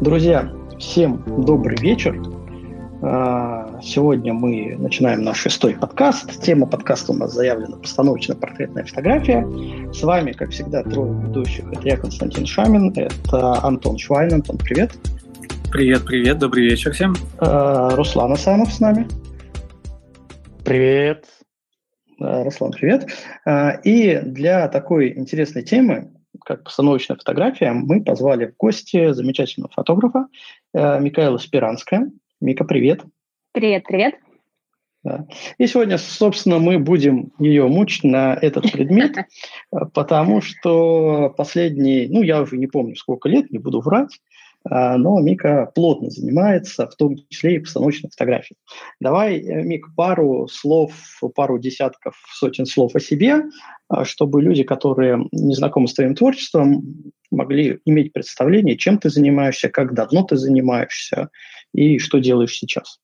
[0.00, 2.16] Друзья, всем добрый вечер.
[3.02, 6.42] А, сегодня мы начинаем наш шестой подкаст.
[6.42, 9.46] Тема подкаста у нас заявлена постановочно-портретная фотография.
[9.92, 11.64] С вами, как всегда, трое ведущих.
[11.72, 14.34] Это я, Константин Шамин, это Антон Швайн.
[14.34, 14.92] Антон, привет.
[15.70, 17.14] Привет, привет, добрый вечер всем.
[17.38, 19.06] А, Руслан Асанов с нами.
[20.64, 21.26] Привет.
[22.18, 23.08] Руслан, привет.
[23.44, 26.10] А, и для такой интересной темы
[26.48, 30.28] как постановочная фотография, мы позвали в гости замечательного фотографа
[30.72, 32.10] э, Микаэла Спиранская.
[32.40, 33.02] Мика, привет.
[33.52, 34.14] Привет, привет.
[35.04, 35.26] Да.
[35.58, 39.14] И сегодня, собственно, мы будем ее мучить на этот предмет,
[39.92, 44.18] потому что последние, ну, я уже не помню, сколько лет, не буду врать,
[44.64, 48.58] но Мика плотно занимается, в том числе и постановочной фотографией.
[49.00, 50.92] Давай, э, Мик, пару слов,
[51.34, 53.44] пару десятков, сотен слов о себе,
[53.88, 59.68] а, чтобы люди, которые не знакомы с твоим творчеством, могли иметь представление, чем ты занимаешься,
[59.68, 61.30] как давно ты занимаешься
[61.72, 62.98] и что делаешь сейчас.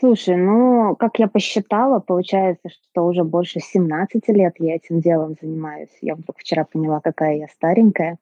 [0.00, 5.90] Слушай, ну, как я посчитала, получается, что уже больше 17 лет я этим делом занимаюсь.
[6.00, 8.16] Я вдруг вчера поняла, какая я старенькая.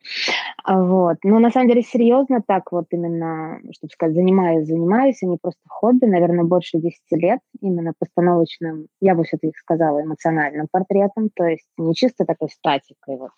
[0.64, 1.18] А вот.
[1.22, 5.60] Но на самом деле серьезно так вот именно, чтобы сказать, занимаюсь, занимаюсь, а не просто
[5.68, 11.66] хобби, наверное, больше 10 лет именно постановочным, я бы все-таки сказала, эмоциональным портретом, то есть
[11.76, 13.30] не чисто такой статикой вот,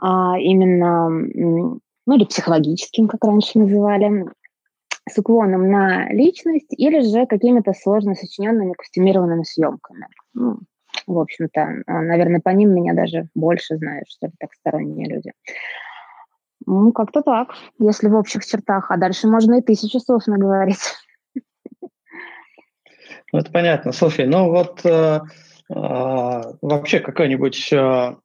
[0.00, 1.80] а именно, ну
[2.14, 4.26] или психологическим, как раньше называли
[5.08, 10.08] с уклоном на личность или же какими-то сложно сочиненными костюмированными съемками.
[10.34, 10.58] Ну,
[11.06, 15.32] в общем-то, а, наверное, по ним меня даже больше знают, что ли, так сторонние люди.
[16.66, 18.90] Ну, как-то так, если в общих чертах.
[18.90, 20.94] А дальше можно и тысячу слов наговорить.
[23.32, 23.92] Ну, это понятно.
[23.92, 25.20] Слушай, ну вот э, э,
[25.68, 28.16] вообще какая-нибудь э,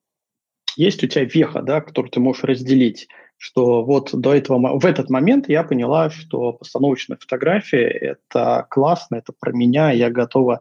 [0.75, 3.07] есть у тебя веха, да, которую ты можешь разделить
[3.41, 7.87] что вот до этого, в этот момент я поняла, что постановочная фотография–
[8.29, 10.59] это классно, это про меня, я готова,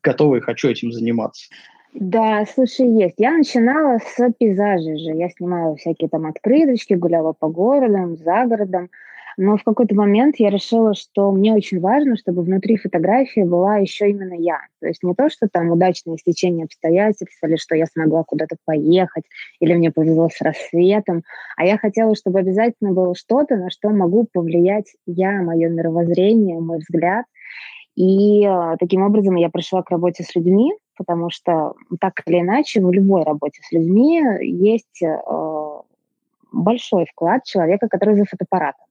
[0.00, 1.50] готова и хочу этим заниматься.
[1.92, 3.16] Да, слушай, есть.
[3.18, 5.10] Я начинала с пейзажей же.
[5.10, 8.90] Я снимала всякие там открыточки, гуляла по городам, за городом.
[9.36, 14.10] Но в какой-то момент я решила, что мне очень важно, чтобы внутри фотографии была еще
[14.10, 14.60] именно я.
[14.80, 19.24] То есть не то, что там удачное стечение обстоятельств, или что я смогла куда-то поехать,
[19.60, 21.22] или мне повезло с рассветом,
[21.56, 26.78] а я хотела, чтобы обязательно было что-то, на что могу повлиять я, мое мировоззрение, мой
[26.78, 27.24] взгляд.
[27.96, 32.80] И э, таким образом я пришла к работе с людьми, потому что так или иначе
[32.80, 35.18] в любой работе с людьми есть э,
[36.52, 38.86] большой вклад человека, который за фотоаппаратом.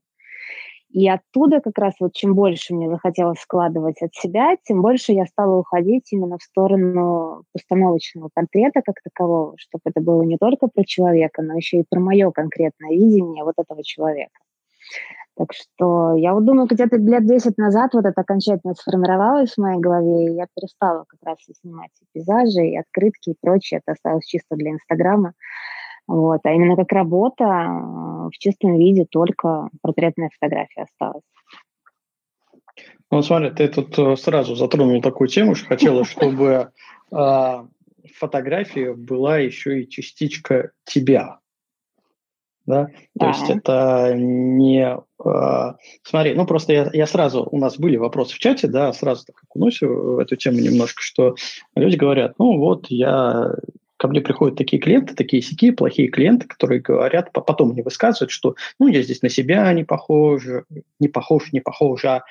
[0.91, 5.25] И оттуда как раз вот чем больше мне захотелось складывать от себя, тем больше я
[5.25, 10.83] стала уходить именно в сторону постановочного портрета как такового, чтобы это было не только про
[10.83, 14.31] человека, но еще и про мое конкретное видение вот этого человека.
[15.37, 19.79] Так что я вот думаю, где-то лет 10 назад вот это окончательно сформировалось в моей
[19.79, 23.79] голове, и я перестала как раз и снимать и пейзажи, и открытки, и прочее.
[23.81, 25.33] Это осталось чисто для Инстаграма.
[26.09, 26.39] Вот.
[26.43, 31.23] А именно как работа в чистом виде только портретная фотография осталась.
[33.11, 36.71] Ну, смотри, ты тут э, сразу затронул такую тему, что хотела, чтобы
[37.11, 37.65] э,
[38.15, 41.37] фотография была еще и частичка тебя.
[42.65, 42.87] Да?
[43.19, 44.97] То есть это не...
[45.23, 47.47] Э, смотри, ну просто я, я сразу...
[47.51, 51.35] У нас были вопросы в чате, да, сразу так окунусь в эту тему немножко, что
[51.75, 53.53] люди говорят, ну вот я
[53.99, 58.55] ко мне приходят такие клиенты, такие сики, плохие клиенты, которые говорят, потом мне высказывают, что
[58.79, 60.43] ну я здесь на себя не похож,
[60.99, 62.23] не похож, не похож, а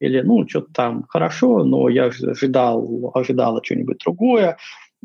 [0.00, 4.58] или ну что-то там хорошо, но я ожидал, ожидала что-нибудь другое.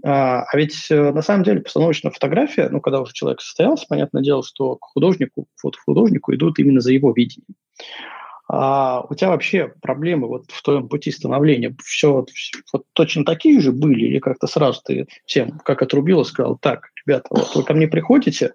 [0.03, 4.21] А, а ведь э, на самом деле постановочная фотография, ну когда уже человек состоялся, понятное
[4.21, 7.55] дело, что к художнику, фотохудожнику идут именно за его видением.
[8.51, 11.75] А у тебя вообще проблемы вот в твоем пути становления?
[11.83, 12.25] Все,
[12.73, 16.89] вот точно такие же были или как-то сразу ты всем как отрубил и сказал, так,
[17.05, 18.53] ребята, вот вы ко мне приходите,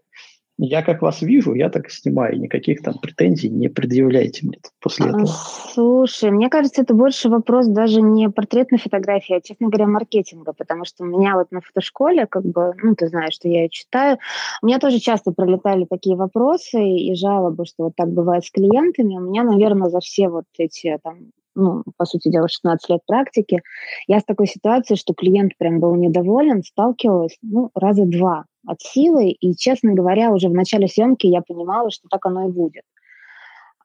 [0.57, 2.39] я как вас вижу, я так и снимаю.
[2.39, 5.27] Никаких там претензий не предъявляйте мне после этого.
[5.27, 10.85] Слушай, мне кажется, это больше вопрос даже не портретной фотографии, а, честно говоря, маркетинга, потому
[10.85, 14.19] что у меня вот на фотошколе, как бы, ну, ты знаешь, что я ее читаю,
[14.63, 19.17] у меня тоже часто пролетали такие вопросы и жалобы, что вот так бывает с клиентами.
[19.17, 23.63] У меня, наверное, за все вот эти там ну, по сути дела, 16 лет практики,
[24.07, 29.31] я с такой ситуацией, что клиент прям был недоволен, сталкивалась, ну, раза два от силы,
[29.31, 32.83] и, честно говоря, уже в начале съемки я понимала, что так оно и будет.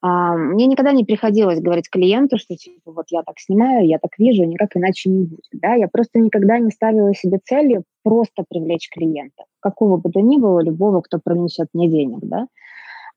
[0.01, 4.11] А, мне никогда не приходилось говорить клиенту, что типа вот я так снимаю, я так
[4.17, 5.47] вижу, никак иначе не будет.
[5.51, 5.73] Да?
[5.73, 10.63] Я просто никогда не ставила себе целью просто привлечь клиента, какого бы то ни было,
[10.63, 12.19] любого, кто принесет мне денег.
[12.21, 12.47] Да?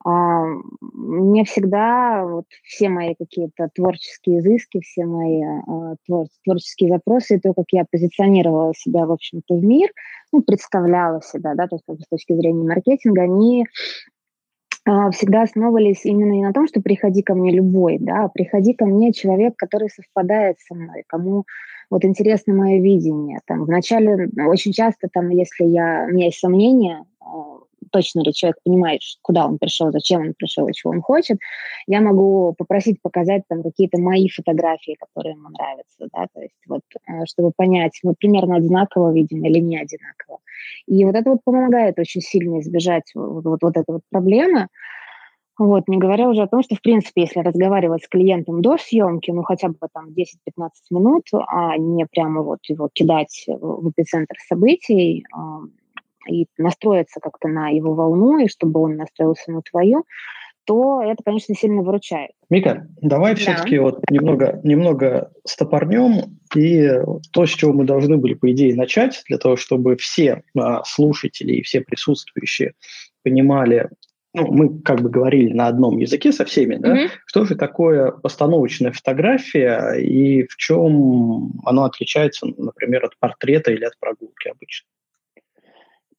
[0.05, 0.45] А,
[0.81, 7.41] мне всегда вот все мои какие-то творческие изыски, все мои а, твор, творческие запросы, и
[7.41, 9.91] то, как я позиционировала себя, в общем-то, в мир,
[10.33, 13.67] ну, представляла себя, да, то есть с точки зрения маркетинга, они
[14.85, 18.75] а, всегда основывались именно не на том, что приходи ко мне любой, да, а приходи
[18.75, 21.45] ко мне человек, который совпадает со мной, кому
[21.91, 23.39] вот интересно мое видение.
[23.47, 27.05] Там, вначале очень часто, там, если я, у меня есть сомнения,
[27.93, 31.39] точно ли человек понимает, куда он пришел, зачем он пришел и чего он хочет,
[31.87, 36.83] я могу попросить показать там какие-то мои фотографии, которые ему нравятся, да, то есть вот,
[37.09, 40.39] э, чтобы понять, мы примерно одинаково видим или не одинаково.
[40.87, 44.69] И вот это вот помогает очень сильно избежать вот, вот, вот этой вот проблемы,
[45.59, 49.31] вот, не говоря уже о том, что, в принципе, если разговаривать с клиентом до съемки,
[49.31, 55.25] ну, хотя бы там 10-15 минут, а не прямо вот его кидать в эпицентр событий,
[56.29, 60.05] и настроиться как-то на его волну, и чтобы он настроился на твою,
[60.65, 62.31] то это, конечно, сильно выручает.
[62.49, 63.41] Мика, давай да.
[63.41, 66.89] все-таки вот немного, немного стопорнем и
[67.33, 71.55] то, с чего мы должны были, по идее, начать, для того, чтобы все а, слушатели
[71.55, 72.75] и все присутствующие
[73.25, 73.89] понимали,
[74.35, 77.11] ну, мы как бы говорили на одном языке со всеми, да, mm-hmm.
[77.27, 83.99] что же такое постановочная фотография и в чем оно отличается, например, от портрета или от
[83.99, 84.89] прогулки обычно?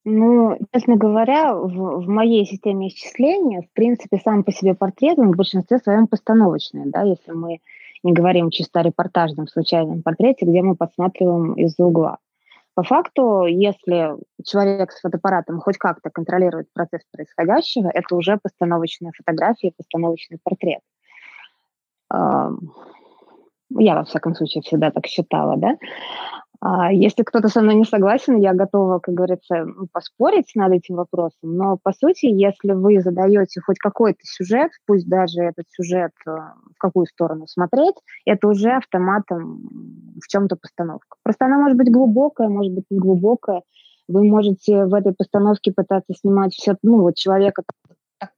[0.06, 5.32] Ну, честно говоря, в, в моей системе исчисления, в принципе, сам по себе портрет, он
[5.32, 7.60] в большинстве своем постановочный, да, если мы
[8.02, 12.18] не говорим чисто о репортажном случайном портрете, где мы подсматриваем из-за угла.
[12.74, 19.72] По факту, если человек с фотоаппаратом хоть как-то контролирует процесс происходящего, это уже постановочная фотография,
[19.74, 20.80] постановочный портрет.
[22.10, 25.78] Я, во всяком случае, всегда так считала, да.
[26.66, 31.56] А, если кто-то со мной не согласен, я готова, как говорится, поспорить над этим вопросом.
[31.56, 36.78] Но, по сути, если вы задаете хоть какой-то сюжет, пусть даже этот сюжет э, в
[36.78, 39.60] какую сторону смотреть, это уже автоматом
[40.22, 41.18] в чем-то постановка.
[41.22, 43.60] Просто она может быть глубокая, может быть не глубокая.
[44.08, 47.62] Вы можете в этой постановке пытаться снимать все, ну, вот человека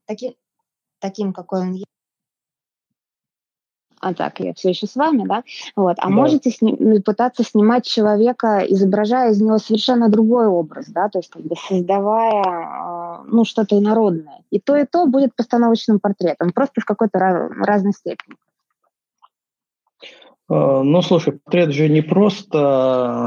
[0.05, 0.32] таким,
[0.99, 1.95] таким, какой он есть
[4.00, 5.43] а так, я все еще с вами, да,
[5.75, 6.14] вот, а да.
[6.14, 11.31] можете сни- ну, пытаться снимать человека, изображая из него совершенно другой образ, да, то есть
[11.31, 14.43] как бы создавая, а, ну, что-то инородное.
[14.50, 18.37] И то, и то будет постановочным портретом, просто в какой-то раз- разной степени.
[20.49, 23.26] А, ну, слушай, портрет же не просто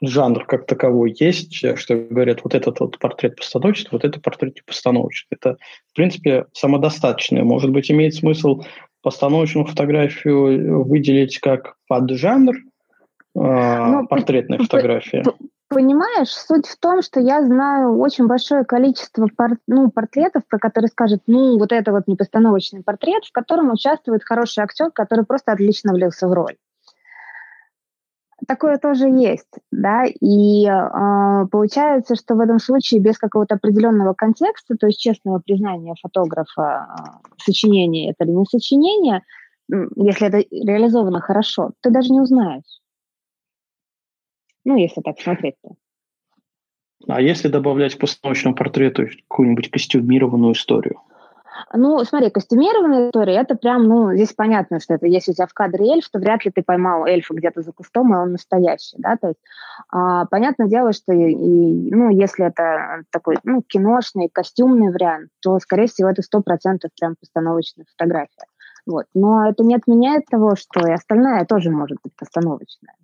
[0.00, 5.36] жанр как таковой есть, что говорят, вот этот вот портрет постановочный, вот это портрет постановочный.
[5.40, 5.56] Это,
[5.90, 7.42] в принципе, самодостаточное.
[7.42, 8.62] Может быть, имеет смысл
[9.02, 12.56] постановочную фотографию выделить как поджанр,
[13.34, 15.24] ну, портретная фотография?
[15.68, 20.88] Понимаешь, суть в том, что я знаю очень большое количество пор, ну, портретов, про которые
[20.88, 25.92] скажут, ну, вот это вот непостановочный портрет, в котором участвует хороший актер, который просто отлично
[25.92, 26.56] влился в роль
[28.46, 34.76] такое тоже есть, да, и э, получается, что в этом случае без какого-то определенного контекста,
[34.76, 39.22] то есть честного признания фотографа, э, сочинение это или не сочинение,
[39.96, 42.80] если это реализовано хорошо, ты даже не узнаешь.
[44.64, 45.70] Ну, если так смотреть-то.
[47.06, 51.00] А если добавлять к постановочному портрету какую-нибудь костюмированную историю?
[51.72, 55.54] Ну, смотри, костюмированная история, это прям, ну, здесь понятно, что это если у тебя в
[55.54, 59.16] кадре эльф, то вряд ли ты поймал эльфа где-то за кустом, и он настоящий, да,
[59.16, 59.40] то есть
[59.90, 65.58] а, понятное дело, что, и, и, ну, если это такой, ну, киношный, костюмный вариант, то,
[65.58, 68.46] скорее всего, это сто процентов прям постановочная фотография.
[68.86, 69.04] Вот.
[69.14, 72.94] Но это не отменяет того, что и остальная тоже может быть постановочная.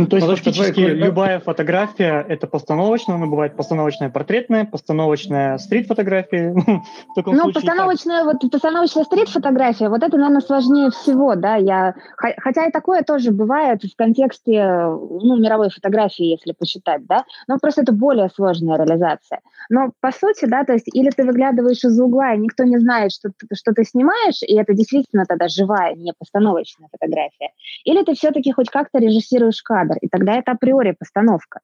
[0.00, 6.54] Ну, то есть, ну, фактически любая фотография– это постановочная, она бывает постановочная портретная, постановочная стрит-фотография.
[7.16, 13.02] ну, постановочная, вот, постановочная стрит-фотография, вот это, наверное, сложнее всего, да, я, хотя и такое
[13.02, 18.78] тоже бывает в контексте, ну, мировой фотографии, если посчитать, да, но просто это более сложная
[18.78, 19.40] реализация.
[19.68, 23.12] Но, по сути, да, то есть, или ты выглядываешь из угла, и никто не знает,
[23.12, 27.50] что, что ты снимаешь, и это действительно тогда живая, не постановочная фотография,
[27.84, 31.60] или ты все-таки хоть как-то режиссируешь кадр, кадр, и тогда это априори постановка.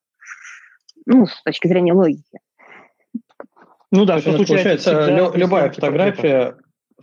[1.06, 2.40] Ну, с точки зрения логики.
[3.92, 6.56] Ну да, что получается, лю- любая фотография,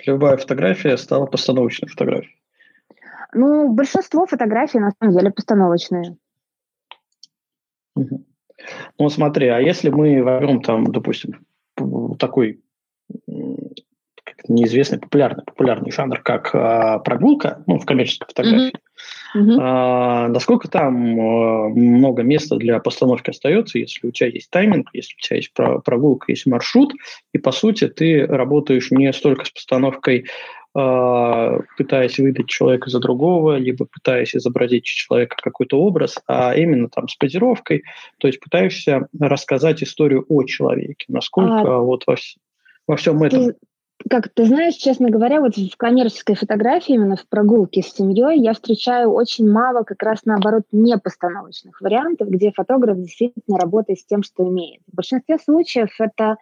[0.05, 2.37] любая фотография стала постановочной фотографией.
[3.33, 6.17] Ну, большинство фотографий на самом деле постановочные.
[7.95, 8.25] Угу.
[8.99, 11.45] Ну, смотри, а если мы возьмем там, допустим,
[12.19, 12.61] такой
[14.47, 18.73] неизвестный популярный популярный жанр, как а, прогулка, ну в коммерческой фотографии.
[19.35, 19.57] Mm-hmm.
[19.59, 25.15] А, насколько там а, много места для постановки остается, если у тебя есть тайминг, если
[25.15, 26.93] у тебя есть прогулка, есть маршрут,
[27.33, 30.25] и по сути ты работаешь не столько с постановкой
[30.75, 37.07] а, пытаясь выдать человека за другого, либо пытаясь изобразить человека какой-то образ, а именно там
[37.07, 37.83] с позировкой,
[38.17, 42.15] то есть пытаешься рассказать историю о человеке, насколько а, вот во,
[42.87, 43.49] во всем этом.
[43.49, 43.55] Ты,
[44.09, 48.53] как ты знаешь, честно говоря, вот в коммерческой фотографии, именно в прогулке с семьей, я
[48.53, 54.47] встречаю очень мало как раз наоборот непостановочных вариантов, где фотограф действительно работает с тем, что
[54.47, 54.81] имеет.
[54.91, 56.37] В большинстве случаев это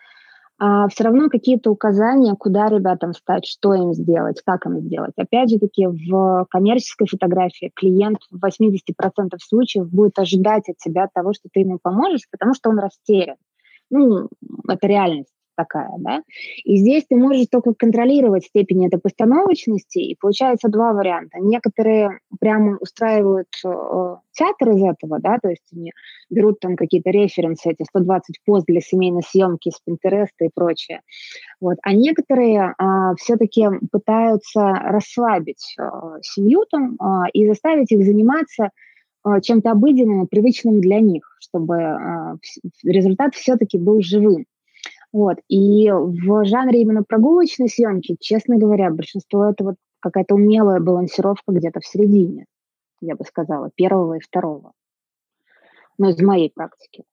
[0.58, 5.14] а, все равно какие-то указания, куда ребятам встать, что им сделать, как им сделать.
[5.18, 11.34] Опять же таки, в коммерческой фотографии клиент в 80% случаев будет ожидать от тебя того,
[11.34, 13.38] что ты ему поможешь, потому что он растерян.
[13.90, 14.30] Ну,
[14.68, 16.22] это реальность такая, да.
[16.64, 21.40] И здесь ты можешь только контролировать степень этой постановочности, и получается два варианта.
[21.40, 25.92] Некоторые прямо устраивают э, театр из этого, да, то есть они
[26.30, 31.02] берут там какие-то референсы, эти 120 пост для семейной съемки с Пинтереста и прочее.
[31.60, 31.78] Вот.
[31.84, 32.84] А некоторые э,
[33.18, 35.84] все-таки пытаются расслабить э,
[36.22, 38.70] семью там э, и заставить их заниматься
[39.26, 42.36] э, чем-то обыденным и привычным для них, чтобы э,
[42.84, 44.46] результат все-таки был живым.
[45.14, 45.38] Вот.
[45.50, 51.80] И в жанре именно прогулочной съемки, честно говоря, большинство это вот какая-то умелая балансировка где-то
[51.80, 52.46] в середине,
[53.02, 54.72] я бы сказала, первого и второго.
[55.98, 57.04] Ну, из моей практики.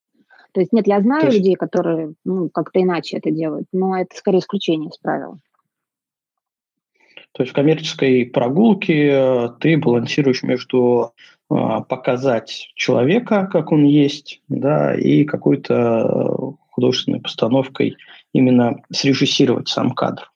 [0.52, 1.38] То есть нет, я знаю есть...
[1.38, 5.38] людей, которые ну, как-то иначе это делают, но это скорее исключение из правил.
[7.32, 11.12] То есть в коммерческой прогулке э, ты балансируешь между
[11.50, 11.54] э,
[11.88, 17.96] показать человека, как он есть, да, и какую-то художественной постановкой
[18.32, 20.30] именно срежиссировать сам кадр?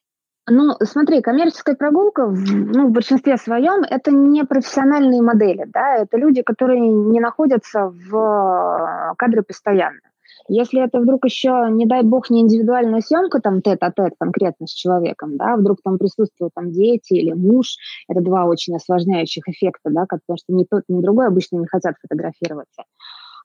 [0.49, 6.43] Ну, смотри, коммерческая прогулка ну, в большинстве своем это не профессиональные модели, да, это люди,
[6.43, 10.01] которые не находятся в э, кадре постоянно.
[10.49, 15.37] Если это вдруг еще, не дай бог, не индивидуальная съемка, там тет-а-тет конкретно с человеком,
[15.37, 17.77] да, вдруг там присутствуют там дети или муж,
[18.09, 21.95] это два очень осложняющих эффекта, да, потому что ни тот, ни другой обычно не хотят
[22.03, 22.83] фотографироваться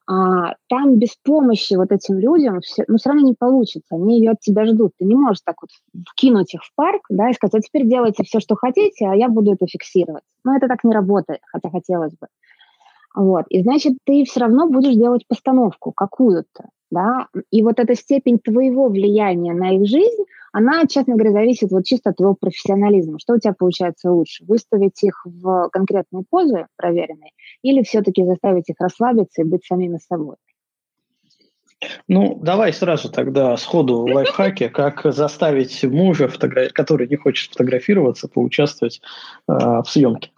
[0.10, 3.96] а, там без помощи вот этим людям все, ну, все равно не получится.
[3.96, 4.94] Они ее от тебя ждут.
[4.98, 5.70] Ты не можешь так вот
[6.16, 9.28] кинуть их в парк, да, и сказать, а теперь делайте все, что хотите, а я
[9.28, 10.24] буду это фиксировать.
[10.46, 12.28] Но это так не работает, хотя хотелось бы.
[13.16, 13.46] Вот.
[13.50, 18.88] И значит, ты все равно будешь делать постановку какую-то, да, и вот эта степень твоего
[18.88, 20.24] влияния на их жизнь,
[20.58, 23.20] она, честно говоря, зависит вот чисто от твоего профессионализма.
[23.20, 24.44] Что у тебя получается лучше?
[24.46, 27.30] Выставить их в конкретные позы проверенные
[27.62, 30.38] или все-таки заставить их расслабиться и быть самими собой?
[32.08, 36.28] Ну, давай сразу тогда сходу лайфхаки, как заставить мужа,
[36.74, 39.00] который не хочет фотографироваться, поучаствовать
[39.48, 40.32] э, в съемке.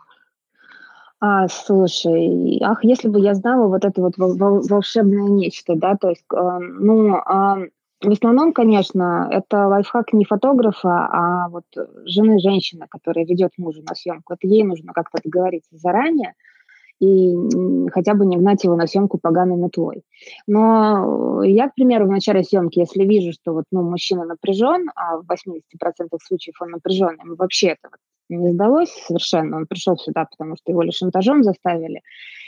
[1.21, 6.25] А, слушай, ах, если бы я знала вот это вот волшебное нечто, да, то есть,
[6.33, 7.69] э, ну, э,
[8.01, 11.65] в основном, конечно, это лайфхак не фотографа, а вот
[12.05, 14.33] жены женщины, которая ведет мужа на съемку.
[14.33, 16.33] Это ей нужно как-то договориться заранее,
[16.99, 17.33] и
[17.91, 20.03] хотя бы не гнать его на съемку поганой метлой.
[20.47, 25.17] Но я, к примеру, в начале съемки, если вижу, что вот, ну, мужчина напряжен, а
[25.17, 30.25] в 80% случаев он напряжен, ему вообще это вот не сдалось совершенно, он пришел сюда,
[30.25, 32.01] потому что его ли шантажом заставили,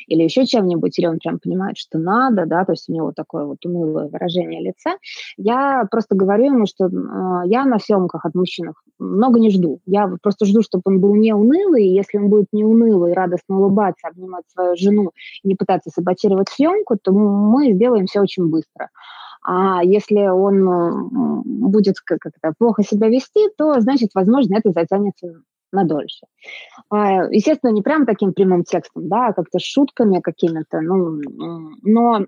[0.07, 3.45] или еще чем-нибудь, или он прям понимает, что надо, да, то есть у него такое
[3.45, 4.97] вот унылое выражение лица,
[5.37, 6.89] я просто говорю ему, что э,
[7.47, 9.79] я на съемках от мужчин много не жду.
[9.85, 13.57] Я просто жду, чтобы он был не унылый, и если он будет не унылый, радостно
[13.57, 15.11] улыбаться, обнимать свою жену
[15.43, 18.89] не пытаться саботировать съемку, то мы сделаем все очень быстро.
[19.43, 26.25] А если он будет как-то плохо себя вести, то, значит, возможно, это затянется на дольше.
[26.89, 31.21] А, естественно, не прям таким прямым текстом, да, а как-то шутками какими-то, ну,
[31.81, 32.25] но,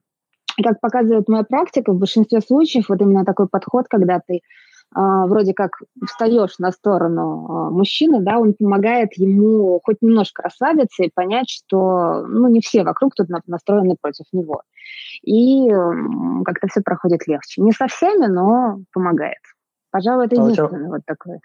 [0.62, 4.42] как показывает моя практика, в большинстве случаев вот именно такой подход, когда ты
[4.96, 5.72] Uh, вроде как
[6.06, 12.28] встаешь на сторону uh, мужчины, да, он помогает ему хоть немножко расслабиться и понять, что,
[12.28, 14.62] ну, не все вокруг тут настроены против него.
[15.24, 15.68] И
[16.46, 17.64] как-то все проходит легче.
[17.64, 19.40] Не со всеми, но помогает.
[19.90, 20.90] Пожалуй, это а единственное тебя...
[20.90, 21.40] вот такое.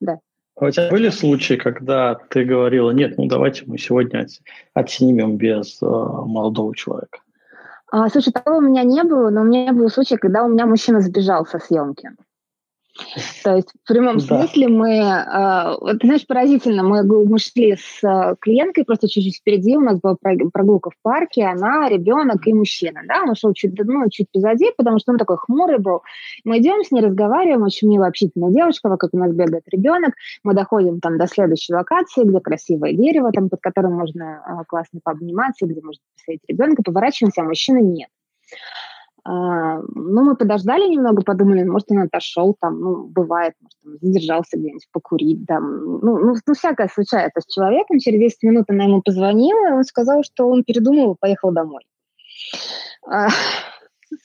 [0.00, 0.18] Да.
[0.58, 4.26] А у тебя были случаи, когда ты говорила, нет, ну давайте мы сегодня
[4.72, 7.18] отснимем без э, молодого человека?
[7.92, 10.66] А, слушай, такого у меня не было, но у меня был случай, когда у меня
[10.66, 12.10] мужчина сбежал со съемки.
[13.42, 18.34] То есть в прямом смысле мы, э, вот, знаешь, поразительно, мы, мы шли с э,
[18.40, 20.16] клиенткой просто чуть-чуть впереди, у нас была
[20.52, 24.98] прогулка в парке, она, ребенок и мужчина, да, он шел чуть, ну, чуть позади, потому
[24.98, 26.02] что он такой хмурый был.
[26.44, 31.00] Мы идем с ней, разговариваем, очень милая общительная девушка, вокруг нас бегает ребенок, мы доходим
[31.00, 35.80] там до следующей локации, где красивое дерево, там, под которым можно э, классно пообниматься, где
[35.80, 38.08] можно посадить ребенка, поворачиваемся, а мужчины нет.
[39.28, 44.56] А, ну, мы подождали немного, подумали, может, он отошел, там, ну, бывает, может, он задержался
[44.56, 47.98] где-нибудь покурить, там, ну, ну, ну, всякое случается с человеком.
[47.98, 51.82] Через 10 минут она ему позвонила, и он сказал, что он передумал и поехал домой.
[53.04, 53.26] А.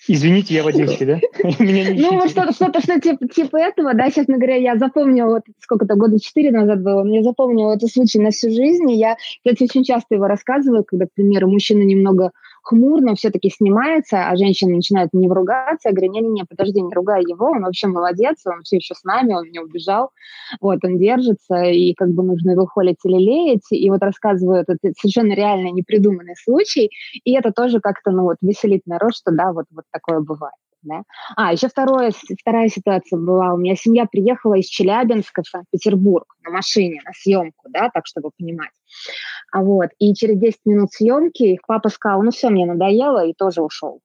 [0.08, 1.20] Извините, я водитель, да?
[1.44, 5.96] Ну, вот что-то, что-то, что типа, типа этого, да, честно говоря, я запомнила, вот сколько-то,
[5.96, 9.84] года четыре назад было, я запомнила этот случай на всю жизнь, и я, кстати, очень
[9.84, 15.28] часто его рассказываю, когда, к примеру, мужчина немного хмурно все-таки снимается, а женщина начинает не
[15.28, 15.90] ругаться.
[15.90, 19.34] Я говорю, не-не-не, подожди, не ругай его, он вообще молодец, он все еще с нами,
[19.34, 20.12] он не убежал,
[20.60, 24.78] вот, он держится, и как бы нужно его холить или леять, и вот рассказываю этот
[24.98, 26.90] совершенно реально непридуманный случай,
[27.24, 30.56] и это тоже как-то, ну вот, веселит народ, что да, вот, вот такое бывает.
[30.84, 31.04] Да?
[31.36, 33.54] А, еще второе, вторая ситуация была.
[33.54, 38.32] У меня семья приехала из Челябинска в Санкт-Петербург на машине, на съемку, да, так, чтобы
[38.38, 38.72] понимать.
[39.52, 43.34] А вот, и через 10 минут съемки их папа сказал, ну все, мне надоело, и
[43.34, 44.02] тоже ушел.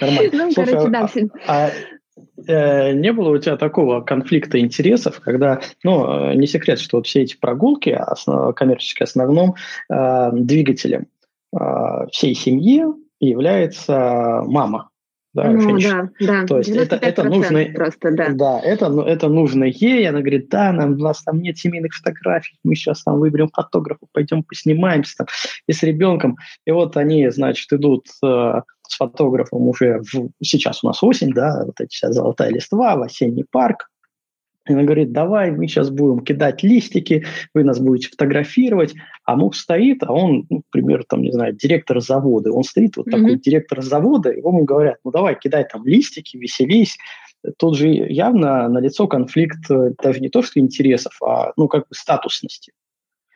[0.00, 0.30] Нормально.
[0.32, 1.08] Ну, Слушай, короче, да,
[1.46, 1.70] а, а
[2.46, 7.06] э, не было у тебя такого конфликта интересов, когда, ну, э, не секрет, что вот
[7.06, 9.56] все эти прогулки, основ, коммерческие основном,
[9.90, 11.08] э, двигателем
[11.52, 12.84] э, всей семьи
[13.20, 14.90] является мама
[15.32, 16.10] да, ну, женщина.
[16.18, 16.46] Да, да.
[16.46, 18.30] То есть это, это нужно, просто, да.
[18.30, 20.08] Да, это, ну, это нужно ей.
[20.08, 24.06] Она говорит, да, нам, у нас там нет семейных фотографий, мы сейчас там выберем фотографа,
[24.12, 25.26] пойдем поснимаемся там
[25.68, 26.36] и с ребенком.
[26.66, 31.64] И вот они, значит, идут э, с фотографом уже в, сейчас у нас осень, да,
[31.64, 33.88] вот эти вся золотая листва, в осенний парк,
[34.70, 37.24] и она говорит, давай, мы сейчас будем кидать листики,
[37.54, 38.94] вы нас будете фотографировать.
[39.24, 42.52] А муж стоит, а он, ну, к примеру, там, не знаю, директор завода.
[42.52, 43.10] Он стоит, вот mm-hmm.
[43.10, 46.96] такой директор завода, и ему говорят, ну давай, кидай там листики, веселись.
[47.58, 51.94] Тут же явно налицо конфликт э, даже не то, что интересов, а, ну, как бы
[51.94, 52.72] статусности.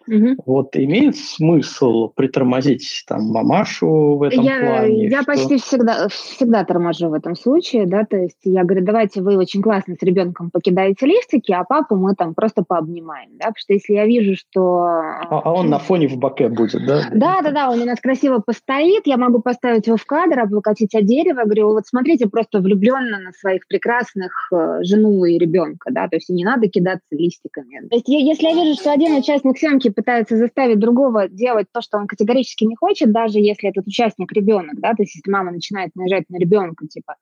[0.06, 0.42] Угу.
[0.46, 5.08] Вот имеет смысл притормозить там мамашу в этом я, плане?
[5.08, 5.32] Я что...
[5.32, 9.62] почти всегда, всегда торможу в этом случае, да, то есть я говорю, давайте вы очень
[9.62, 13.94] классно с ребенком покидаете лифтики, а папу мы там просто пообнимаем, да, потому что если
[13.94, 14.82] я вижу, что...
[14.84, 17.02] А, а он на фоне в боке будет, да?
[17.12, 20.94] Да, да, да, он у нас красиво постоит, я могу поставить его в кадр, облокотить
[20.94, 26.08] о дерево, говорю, вот смотрите, просто влюбленно на своих прекрасных э, жену и ребенка, да,
[26.08, 27.88] то есть не надо кидаться листиками.
[27.88, 31.98] То есть если я вижу, что один участник съемки пытается заставить другого делать то, что
[31.98, 35.92] он категорически не хочет, даже если этот участник ребенок, да, то есть если мама начинает
[35.94, 37.16] наезжать на ребенка, типа,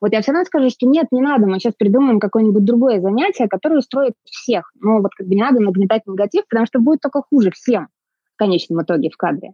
[0.00, 3.48] вот я все равно скажу, что нет, не надо, мы сейчас придумаем какое-нибудь другое занятие,
[3.48, 4.70] которое устроит всех.
[4.80, 7.88] Ну, вот как бы не надо нагнетать негатив, потому что будет только хуже всем
[8.34, 9.52] в конечном итоге в кадре.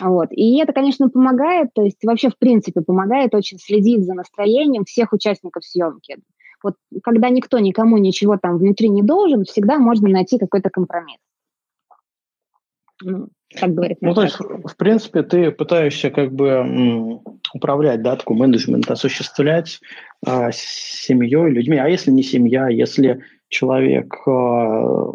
[0.00, 0.28] Вот.
[0.30, 5.12] И это, конечно, помогает, то есть вообще, в принципе, помогает очень следить за настроением всех
[5.12, 6.16] участников съемки.
[6.62, 11.18] Вот когда никто никому ничего там внутри не должен, всегда можно найти какой-то компромисс.
[13.02, 13.98] Ну, как говорит.
[14.00, 17.20] Ну, то есть, в принципе, ты пытаешься как бы
[17.52, 19.80] управлять, да, такой менеджмент, осуществлять
[20.26, 21.78] а, семьей, людьми.
[21.78, 25.12] А если не семья, если человек а,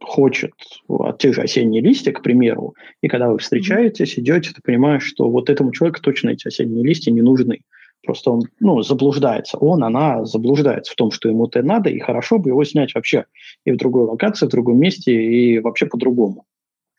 [0.00, 0.52] хочет
[0.88, 5.28] а, те же осенние листья, к примеру, и когда вы встречаетесь, идете, ты понимаешь, что
[5.28, 7.62] вот этому человеку точно эти осенние листья не нужны.
[8.04, 9.58] Просто он, ну, заблуждается.
[9.58, 13.26] Он, она заблуждается в том, что ему это надо, и хорошо бы его снять вообще
[13.64, 16.44] и в другой локации, в другом месте, и вообще по-другому.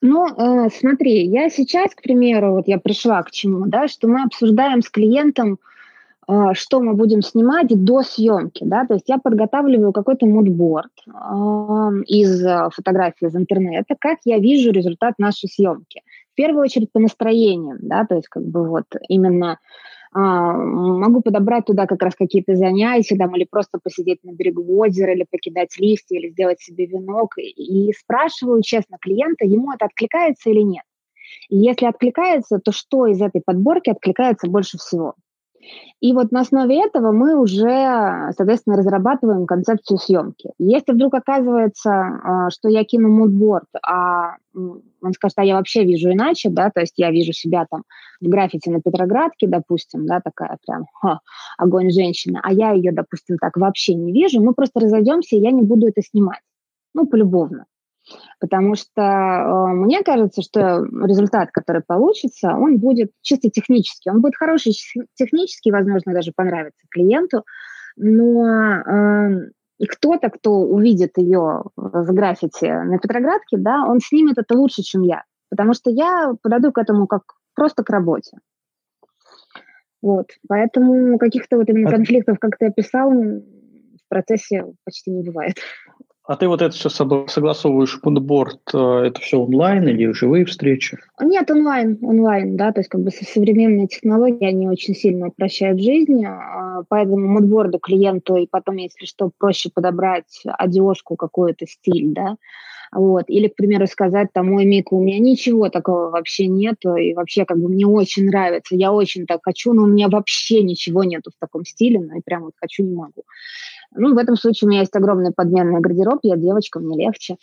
[0.06, 4.24] Ну, э, смотри, я сейчас, к примеру, вот я пришла к чему, да, что мы
[4.24, 5.60] обсуждаем с клиентом,
[6.28, 11.12] э, что мы будем снимать до съемки, да, то есть я подготавливаю какой-то мудборд э,
[12.08, 12.44] из
[12.76, 16.02] фотографий из интернета, как я вижу результат нашей съемки.
[16.34, 19.58] В первую очередь по настроениям, да, то есть как бы вот именно а,
[20.20, 25.26] могу подобрать туда как раз какие-то занятия, там, или просто посидеть на берегу озера, или
[25.30, 27.34] покидать листья, или сделать себе венок.
[27.38, 30.84] И спрашиваю честно клиента, ему это откликается или нет.
[31.50, 35.16] И если откликается, то что из этой подборки откликается больше всего?
[36.02, 40.52] И вот на основе этого мы уже, соответственно, разрабатываем концепцию съемки.
[40.60, 46.12] Если вдруг оказывается, а, что я кину мудборд, а он скажет, а я вообще вижу
[46.12, 47.84] иначе, да, то есть я вижу себя там
[48.20, 51.20] в граффити на Петроградке, допустим, да, такая прям ха,
[51.58, 55.52] огонь женщина, а я ее, допустим, так вообще не вижу, мы просто разойдемся, и я
[55.52, 56.42] не буду это снимать.
[56.94, 57.66] Ну, полюбовно.
[58.40, 64.10] Потому что э, мне кажется, что результат, который получится, он будет чисто технический.
[64.10, 64.74] Он будет хороший
[65.16, 67.44] технически, возможно, даже понравится клиенту,
[67.96, 74.56] но э, и кто-то, кто увидит ее в граффити на Петроградке, да, он снимет это
[74.56, 77.24] лучше, чем я, потому что я подойду к этому как
[77.56, 78.38] просто к работе.
[80.02, 85.56] Вот, поэтому каких-то вот именно конфликтов, как ты описал, в процессе почти не бывает.
[86.26, 90.98] А ты вот это все согласовываешь мудборд, э, это все онлайн или живые встречи?
[91.20, 96.24] Нет, онлайн, онлайн, да, то есть как бы современные технологии, они очень сильно упрощают жизнь,
[96.26, 102.38] а, поэтому мудборду клиенту и потом, если что, проще подобрать одежку, какой-то стиль, да,
[102.94, 103.26] вот.
[103.28, 107.44] Или, к примеру, сказать, там, мой Мика, у меня ничего такого вообще нету, и вообще
[107.44, 111.32] как бы мне очень нравится, я очень так хочу, но у меня вообще ничего нету
[111.32, 113.24] в таком стиле, ну и прям вот хочу, не могу.
[113.96, 117.38] Ну, в этом случае у меня есть огромный подменный гардероб, я девочка, мне легче.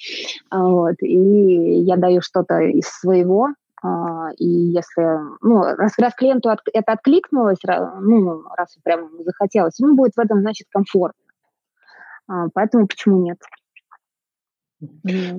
[0.51, 1.17] Вот, и
[1.81, 3.49] я даю что-то из своего,
[3.83, 7.59] а, и если, ну, раз, раз клиенту от, это откликнулось,
[8.01, 11.23] ну, раз прям захотелось, ему будет в этом, значит, комфортно.
[12.29, 13.39] А, поэтому почему нет?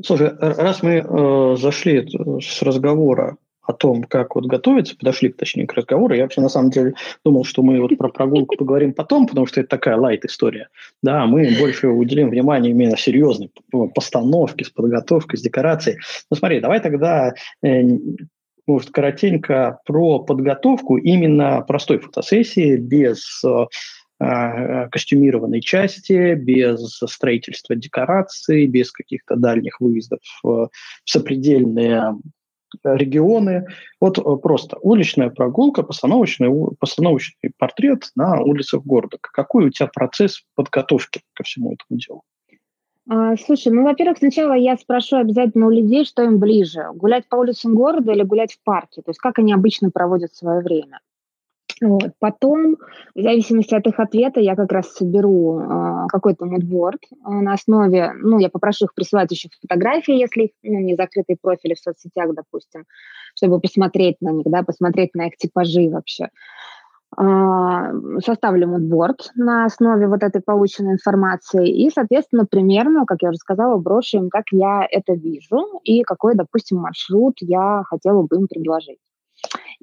[0.05, 2.07] Слушай, раз мы э, зашли
[2.39, 6.13] с разговора о том, как вот готовиться, подошли, точнее, к разговору.
[6.15, 9.59] Я вообще на самом деле думал, что мы вот про прогулку поговорим потом, потому что
[9.59, 10.69] это такая лайт-история.
[11.03, 13.51] Да, мы больше уделим внимание именно серьезной
[13.93, 15.99] постановке, с подготовкой, с декорацией.
[16.29, 17.81] Ну смотри, давай тогда э,
[18.67, 23.65] может, коротенько про подготовку именно простой фотосессии без э,
[24.19, 30.69] э костюмированной части, без строительства декораций, без каких-то дальних выездов в
[31.05, 32.15] сопредельные
[32.83, 33.67] регионы.
[33.99, 39.17] Вот э, просто уличная прогулка, постановочный, постановочный портрет на улицах города.
[39.21, 42.23] Какой у тебя процесс подготовки ко всему этому делу?
[43.09, 47.35] А, слушай, ну, во-первых, сначала я спрошу обязательно у людей, что им ближе, гулять по
[47.35, 50.99] улицам города или гулять в парке, то есть как они обычно проводят свое время.
[51.81, 52.11] Вот.
[52.19, 52.77] Потом,
[53.15, 58.13] в зависимости от их ответа, я как раз соберу э, какой-то мудборд э, на основе,
[58.21, 62.35] ну, я попрошу их присылать еще фотографии, если их, ну, не закрытые профили в соцсетях,
[62.35, 62.85] допустим,
[63.35, 66.29] чтобы посмотреть на них, да, посмотреть на их типажи вообще.
[67.17, 73.39] Э, составлю мудборд на основе вот этой полученной информации и, соответственно, примерно, как я уже
[73.39, 78.47] сказала, брошу им, как я это вижу и какой, допустим, маршрут я хотела бы им
[78.47, 78.99] предложить.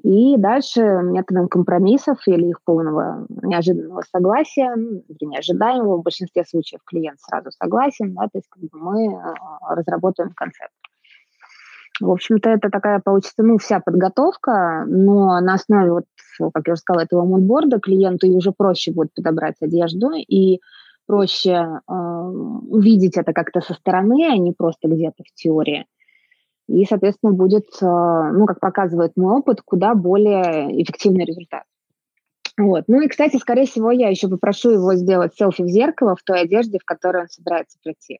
[0.01, 7.19] И дальше методом компромиссов или их полного неожиданного согласия, ну, неожидаемого, в большинстве случаев клиент
[7.19, 10.71] сразу согласен, да, то есть как бы мы а, разработаем концепт.
[11.99, 16.05] В общем-то, это такая получится, ну, вся подготовка, но на основе, вот,
[16.53, 20.61] как я уже сказала, этого мудборда клиенту уже проще будет подобрать одежду, и
[21.07, 25.85] проще э, увидеть это как-то со стороны, а не просто где-то в теории
[26.69, 31.63] и, соответственно, будет, э, ну, как показывает мой опыт, куда более эффективный результат.
[32.57, 32.83] Вот.
[32.87, 36.41] Ну и, кстати, скорее всего, я еще попрошу его сделать селфи в зеркало в той
[36.41, 38.19] одежде, в которой он собирается прийти.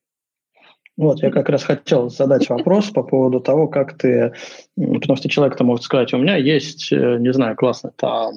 [0.98, 4.34] Вот, я как раз хотел задать вопрос по поводу того, как ты,
[4.76, 8.34] потому что человек-то может сказать, у меня есть, э, не знаю, классный там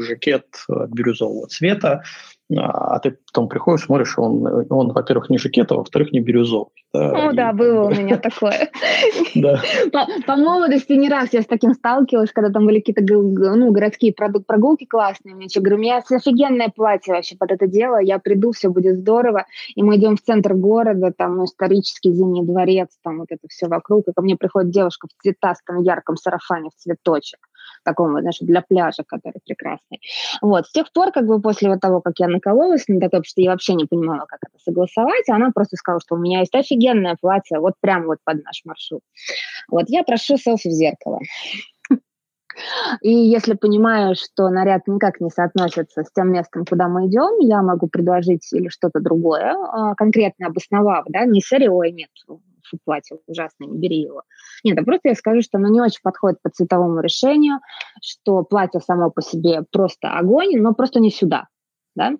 [0.00, 2.04] жакет бирюзового цвета,
[2.54, 6.68] а, а ты потом приходишь, смотришь, он, он во-первых, не жакет, а во-вторых, не бирюзовый.
[6.92, 7.36] Да, О, и...
[7.36, 8.70] да, было у меня такое.
[10.26, 14.86] По молодости не раз я с таким сталкивалась, когда там были какие-то ну, городские прогулки
[14.86, 15.34] классные.
[15.34, 18.98] Мне что, говорю, у меня офигенное платье вообще под это дело, я приду, все будет
[18.98, 19.46] здорово.
[19.74, 23.66] И мы идем в центр города, там ну, исторический зимний дворец, там вот это все
[23.66, 24.06] вокруг.
[24.08, 27.40] И ко мне приходит девушка в цветастом ярком сарафане в цветочек
[27.86, 30.00] таком, знаешь, для пляжа, который прекрасный.
[30.42, 33.24] Вот, с тех пор, как бы после вот того, как я накололась на такое, потому
[33.24, 36.54] что я вообще не понимала, как это согласовать, она просто сказала, что у меня есть
[36.54, 39.00] офигенное платье, вот прям вот под наш маршрут.
[39.70, 41.20] Вот, я прошу селфи в зеркало.
[43.02, 47.62] И если понимаю, что наряд никак не соотносится с тем местом, куда мы идем, я
[47.62, 52.08] могу предложить или что-то другое, а, конкретно обосновав, да, не ой, нет,
[52.68, 54.22] фу, платье ужасное, не бери его.
[54.64, 57.60] Нет, а просто я скажу, что оно не очень подходит по цветовому решению,
[58.02, 61.48] что платье само по себе просто огонь, но просто не сюда.
[61.94, 62.12] Да?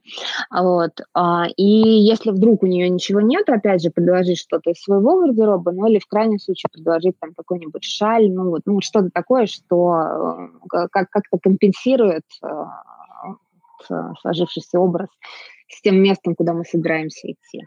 [0.51, 0.93] Вот.
[1.13, 5.71] А, и если вдруг у нее ничего нет, опять же, предложить что-то из своего гардероба,
[5.73, 10.49] ну или в крайнем случае предложить там какой-нибудь шаль, ну вот, ну что-то такое, что
[10.73, 12.49] э, как- как-то компенсирует э,
[14.23, 15.09] сложившийся образ
[15.69, 17.67] с тем местом, куда мы собираемся идти.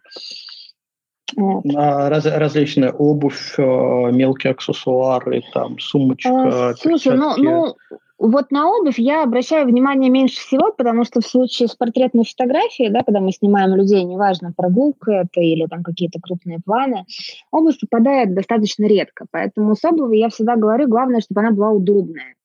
[1.36, 1.64] Вот.
[1.66, 7.76] Раз, различная обувь, э, мелкие аксессуары, там, сумочка, а, Слушай, ну, ну,
[8.20, 12.90] вот на обувь я обращаю внимание меньше всего, потому что в случае с портретной фотографией,
[12.90, 17.06] да, когда мы снимаем людей, неважно, прогулка это или там какие-то крупные планы,
[17.52, 19.26] обувь попадает достаточно редко.
[19.32, 22.36] Поэтому с обувью я всегда говорю, главное, чтобы она была удобная.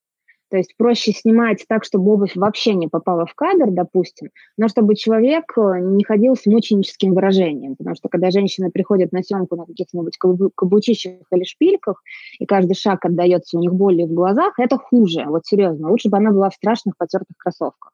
[0.54, 4.94] То есть проще снимать так, чтобы обувь вообще не попала в кадр, допустим, но чтобы
[4.94, 7.74] человек э, не ходил с мученическим выражением.
[7.74, 10.16] Потому что когда женщина приходит на съемку на каких-нибудь
[10.54, 12.00] каблучищах или шпильках,
[12.38, 15.24] и каждый шаг отдается у них болью в глазах, это хуже.
[15.26, 15.90] Вот серьезно.
[15.90, 17.90] Лучше бы она была в страшных потертых кроссовках.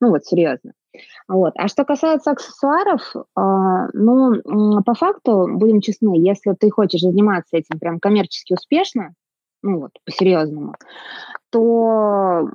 [0.00, 0.72] Ну вот, серьезно.
[1.28, 1.52] Вот.
[1.56, 3.20] А что касается аксессуаров, э,
[3.92, 9.12] ну, по факту, будем честны, если ты хочешь заниматься этим прям коммерчески успешно,
[9.62, 10.74] ну вот, по-серьезному,
[11.52, 12.48] то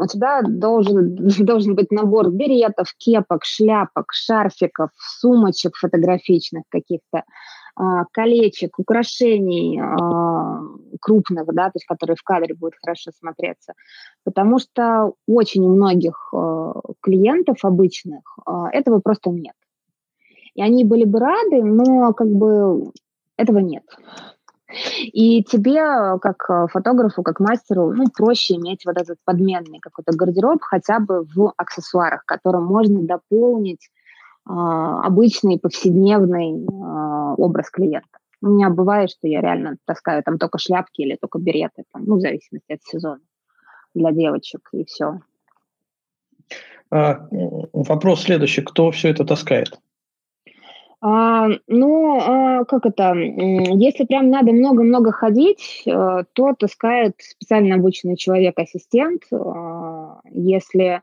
[0.00, 7.22] у тебя должен, должен быть набор беретов, кепок, шляпок, шарфиков, сумочек фотографичных каких-то,
[7.76, 10.60] а, колечек, украшений а,
[11.00, 13.74] крупных, да, то есть которые в кадре будут хорошо смотреться.
[14.24, 18.38] Потому что очень у многих а, клиентов обычных
[18.72, 19.54] этого просто нет.
[20.54, 22.90] И они были бы рады, но как бы
[23.36, 23.84] этого нет.
[25.12, 30.62] И тебе, как э, фотографу, как мастеру, ну, проще иметь вот этот подменный какой-то гардероб
[30.62, 33.90] хотя бы в аксессуарах, которым можно дополнить
[34.48, 38.18] э, обычный повседневный э, образ клиента.
[38.42, 42.16] У меня бывает, что я реально таскаю там только шляпки или только береты, там, ну,
[42.16, 43.20] в зависимости от сезона
[43.94, 45.20] для девочек, и все.
[46.90, 47.28] А,
[47.72, 48.62] вопрос следующий.
[48.62, 49.78] Кто все это таскает?
[51.02, 58.16] А, ну, а, как это, если прям надо много-много ходить, э, то таскает специально обученный
[58.16, 59.22] человек-ассистент.
[59.32, 61.02] А, если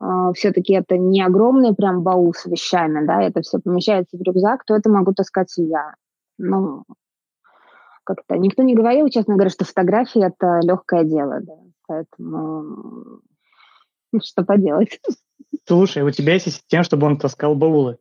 [0.00, 4.64] а, все-таки это не огромный прям баул с вещами, да, это все помещается в рюкзак,
[4.64, 5.94] то это могу таскать и я.
[6.36, 6.84] Ну,
[8.04, 11.54] как-то никто не говорил, честно говоря, что фотографии это легкое дело, да,
[11.86, 13.20] поэтому
[14.12, 15.00] ну, что поделать.
[15.66, 17.98] Слушай, у тебя есть ассистент, чтобы он таскал баулы?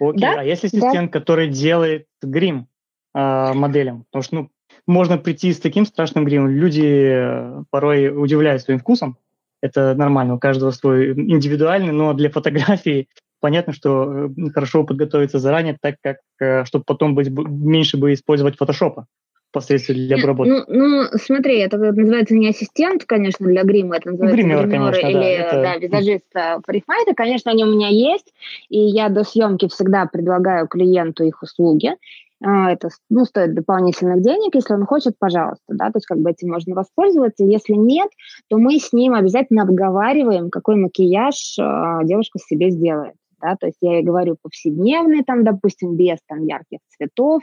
[0.00, 0.40] Окей, да?
[0.40, 1.18] а есть ассистент, да.
[1.18, 2.68] который делает грим
[3.14, 4.04] э, моделям?
[4.04, 4.50] Потому что ну,
[4.86, 6.48] можно прийти с таким страшным гримом.
[6.50, 9.16] Люди э, порой удивляют своим вкусом.
[9.60, 13.08] Это нормально, у каждого свой индивидуальный, но для фотографии
[13.40, 18.56] понятно, что э, хорошо подготовиться заранее, так как, э, чтобы потом быть, меньше бы использовать
[18.56, 19.06] фотошопа
[19.50, 20.50] впоследствии для обработки?
[20.50, 25.06] Ну, ну, смотри, это называется не ассистент, конечно, для грима, это называется гример, гример конечно,
[25.08, 25.62] или да, это...
[25.62, 26.32] да, визажист
[26.66, 27.14] парикмахер.
[27.14, 28.32] Конечно, они у меня есть,
[28.68, 31.92] и я до съемки всегда предлагаю клиенту их услуги.
[32.40, 36.30] А, это ну, стоит дополнительных денег, если он хочет, пожалуйста, да, то есть как бы
[36.30, 37.44] этим можно воспользоваться.
[37.44, 38.10] Если нет,
[38.48, 43.14] то мы с ним обязательно обговариваем, какой макияж э, девушка себе сделает.
[43.40, 47.42] Да, то есть я ей говорю повседневный, там, допустим, без там ярких цветов,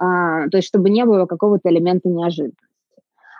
[0.00, 2.64] а, то есть чтобы не было какого-то элемента неожиданности.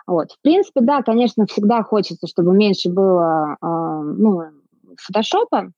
[0.07, 0.31] Вот.
[0.31, 4.43] В принципе, да, конечно, всегда хочется, чтобы меньше было а, ну,
[4.97, 5.71] фотошопа,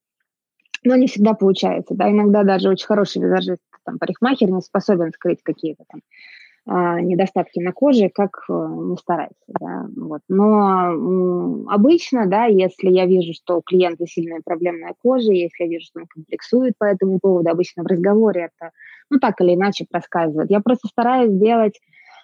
[0.84, 1.96] но не всегда получается.
[1.96, 2.12] Да?
[2.12, 6.02] Иногда даже очень хороший визажист, там, парикмахер не способен скрыть какие-то там
[6.66, 9.34] недостатки на коже, как э, не старайся.
[9.60, 9.86] Да?
[9.98, 10.22] Вот.
[10.30, 15.86] Но обычно, да, если я вижу, что у клиента сильная проблемная кожа, если я вижу,
[15.88, 18.72] что он комплексует по этому поводу, обычно в разговоре это
[19.10, 20.50] ну, так или иначе проскальзывает.
[20.50, 21.80] Я просто стараюсь сделать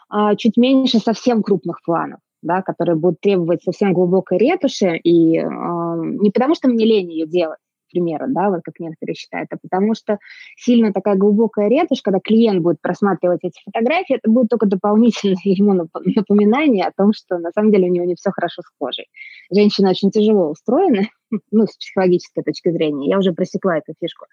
[0.10, 5.97] а, чуть меньше совсем крупных планов, да, которые будут требовать совсем глубокой ретуши, и а,
[5.97, 9.95] не потому что мне лень ее делать, примеру, да, вот как некоторые считают, а потому
[9.95, 10.19] что
[10.58, 15.73] сильно такая глубокая ретушь, когда клиент будет просматривать эти фотографии, это будет только дополнительное ему
[15.73, 19.08] напоминание о том, что на самом деле у него не все хорошо с кожей.
[19.52, 21.10] Женщины очень тяжело устроены,
[21.52, 24.26] ну, с психологической точки зрения, я уже просекла эту фишку.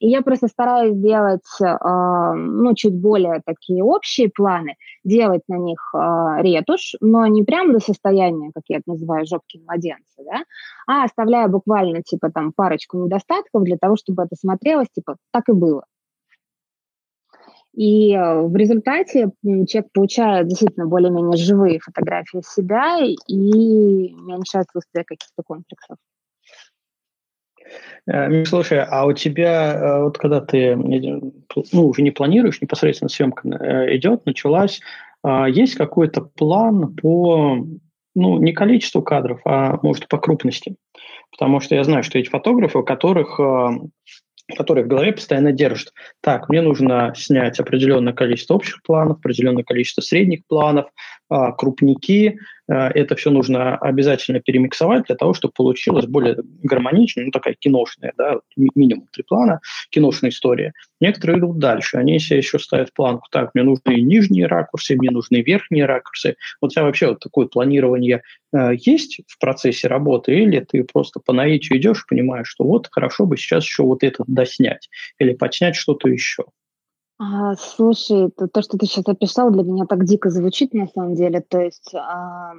[0.00, 5.78] И я просто стараюсь делать, э, ну, чуть более такие общие планы, делать на них
[5.94, 10.44] э, ретушь, но не прямо до состояния, как я это называю, жопки младенца, да,
[10.86, 15.52] а оставляя буквально, типа, там, парочку недостатков для того, чтобы это смотрелось, типа, так и
[15.52, 15.84] было.
[17.74, 25.42] И э, в результате человек получает действительно более-менее живые фотографии себя и меньше отсутствие каких-то
[25.42, 25.96] комплексов.
[28.06, 33.48] Э, слушай, а у тебя, э, вот когда ты ну, уже не планируешь, непосредственно съемка
[33.48, 34.80] э, идет, началась,
[35.22, 37.64] а есть какой-то план по,
[38.14, 40.76] ну, не количеству кадров, а может по крупности?
[41.30, 43.40] Потому что я знаю, что есть фотографы, у которых
[44.56, 45.94] которые в голове постоянно держат.
[46.20, 50.86] Так, мне нужно снять определенное количество общих планов, определенное количество средних планов,
[51.56, 52.38] крупники,
[52.72, 58.12] Э, это все нужно обязательно перемиксовать для того, чтобы получилось более гармонично, ну, такая киношная,
[58.16, 60.72] да, минимум три плана, киношная история.
[61.00, 65.42] Некоторые идут дальше, они себе еще ставят планку, так, мне нужны нижние ракурсы, мне нужны
[65.42, 66.36] верхние ракурсы.
[66.60, 68.22] Вот у тебя вообще вот такое планирование
[68.54, 72.88] э, есть в процессе работы, или ты просто по наитию идешь и понимаешь, что вот
[72.90, 76.44] хорошо бы сейчас еще вот это доснять, или подснять что-то еще.
[77.24, 81.14] А, слушай, то, то, что ты сейчас описал, для меня так дико звучит на самом
[81.14, 81.40] деле.
[81.40, 82.54] То есть а,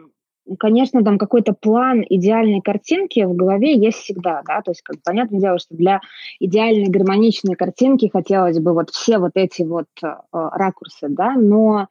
[0.57, 5.41] конечно, там какой-то план идеальной картинки в голове есть всегда, да, то есть, как понятное
[5.41, 5.99] дело, что для
[6.39, 11.87] идеальной гармоничной картинки хотелось бы вот все вот эти вот э, ракурсы, да, но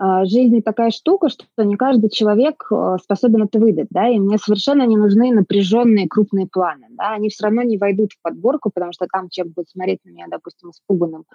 [0.00, 4.38] э, жизнь такая штука, что не каждый человек э, способен это выдать, да, и мне
[4.38, 8.92] совершенно не нужны напряженные крупные планы, да, они все равно не войдут в подборку, потому
[8.92, 11.34] что там человек будет смотреть на меня, допустим, испуганным, а,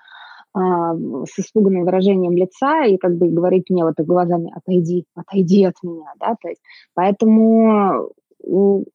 [0.55, 6.13] с испуганным выражением лица и как бы говорить мне вот глазами «отойди, отойди от меня»,
[6.19, 6.61] да, то есть
[6.93, 8.11] поэтому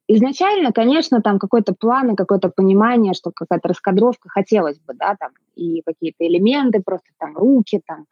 [0.09, 5.31] изначально, конечно, там какой-то план и какое-то понимание, что какая-то раскадровка хотелось бы, да, там
[5.57, 8.05] и какие-то элементы, просто там руки, там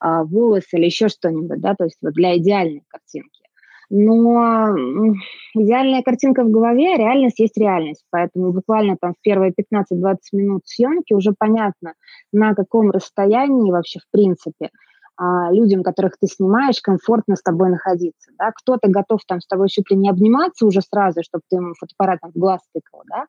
[0.00, 3.41] а, волосы или еще что-нибудь, да, то есть вот для идеальной картинки.
[3.94, 4.74] Но
[5.54, 8.06] идеальная картинка в голове, реальность есть реальность.
[8.10, 11.92] Поэтому буквально там в первые 15-20 минут съемки уже понятно,
[12.32, 14.70] на каком расстоянии вообще в принципе
[15.18, 18.30] а, людям, которых ты снимаешь, комфортно с тобой находиться.
[18.38, 18.50] Да?
[18.52, 22.30] Кто-то готов там с тобой чуть ли не обниматься уже сразу, чтобы ты ему фотоаппаратом
[22.32, 23.26] в глаз тыкал, да?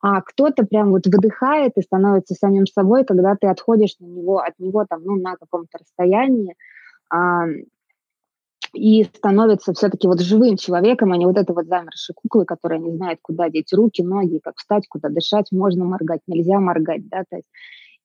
[0.00, 4.56] а кто-то прям вот выдыхает и становится самим собой, когда ты отходишь на него, от
[4.60, 6.54] него там, ну, на каком-то расстоянии,
[7.10, 7.46] а,
[8.76, 12.94] и становится все-таки вот живым человеком, а не вот этой вот замершей куклы, которая не
[12.94, 17.36] знает, куда деть руки, ноги, как встать, куда дышать, можно моргать, нельзя моргать, да, то
[17.36, 17.48] есть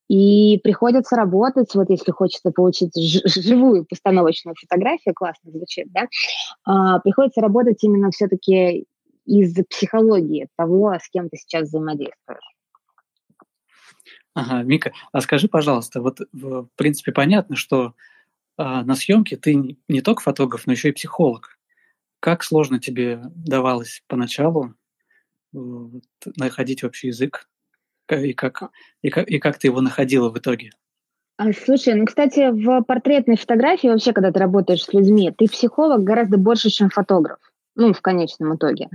[0.07, 6.07] и приходится работать, вот если хочется получить живую постановочную фотографию, классно звучит, да,
[6.65, 8.85] а, приходится работать именно все-таки
[9.25, 12.55] из психологии того, с кем ты сейчас взаимодействуешь.
[14.33, 17.93] Ага, Мика, а скажи, пожалуйста, вот в принципе понятно, что
[18.57, 21.57] а на съемке ты не только фотограф, но еще и психолог.
[22.19, 24.75] Как сложно тебе давалось поначалу
[25.53, 27.47] находить общий язык?
[28.09, 30.71] И как, и, как, и как ты его находила в итоге?
[31.37, 36.03] А, слушай, ну, кстати, в портретной фотографии вообще, когда ты работаешь с людьми, ты психолог
[36.03, 37.39] гораздо больше, чем фотограф.
[37.75, 38.89] Ну, в конечном итоге.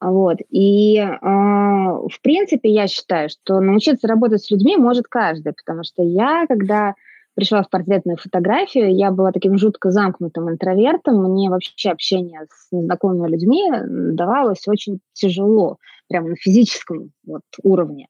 [0.00, 0.38] Вот.
[0.48, 6.02] И, э, в принципе, я считаю, что научиться работать с людьми может каждый, потому что
[6.02, 6.94] я, когда
[7.34, 13.28] пришла в портретную фотографию, я была таким жутко замкнутым интровертом, мне вообще общение с незнакомыми
[13.28, 13.70] людьми
[14.14, 18.08] давалось очень тяжело, прямо на физическом вот, уровне.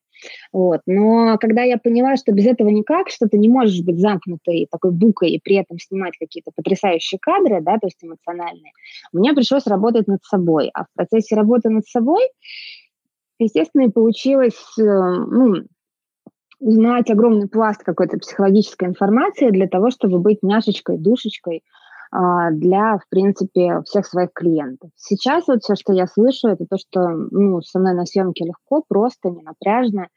[0.52, 0.80] Вот.
[0.86, 4.92] Но когда я поняла, что без этого никак, что ты не можешь быть замкнутой такой
[4.92, 8.72] букой и при этом снимать какие-то потрясающие кадры, да, то есть эмоциональные,
[9.12, 10.70] мне пришлось работать над собой.
[10.72, 12.22] А в процессе работы над собой,
[13.38, 15.64] естественно, и получилось э, ну,
[16.64, 21.62] узнать огромный пласт какой-то психологической информации для того, чтобы быть няшечкой, душечкой
[22.10, 24.90] а, для, в принципе, всех своих клиентов.
[24.96, 28.82] Сейчас вот все, что я слышу, это то, что ну, со мной на съемке легко,
[28.88, 30.08] просто, не напряжно,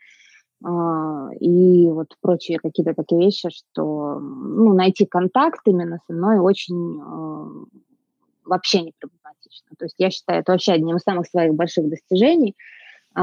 [0.64, 7.02] а, и вот прочие какие-то такие вещи, что ну, найти контакт именно со мной очень
[7.02, 7.50] а,
[8.46, 9.68] вообще не проблематично.
[9.78, 12.56] То есть я считаю это вообще одним из самых своих больших достижений–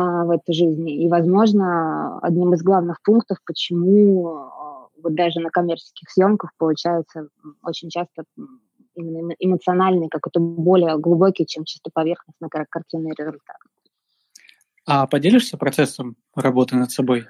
[0.00, 1.04] в этой жизни.
[1.04, 7.28] И, возможно, одним из главных пунктов, почему а, вот даже на коммерческих съемках получается
[7.62, 8.24] очень часто
[8.96, 13.56] именно эмоциональный, какой-то более глубокий, чем чисто поверхностный картинный результат.
[14.86, 17.26] А поделишься процессом работы над собой?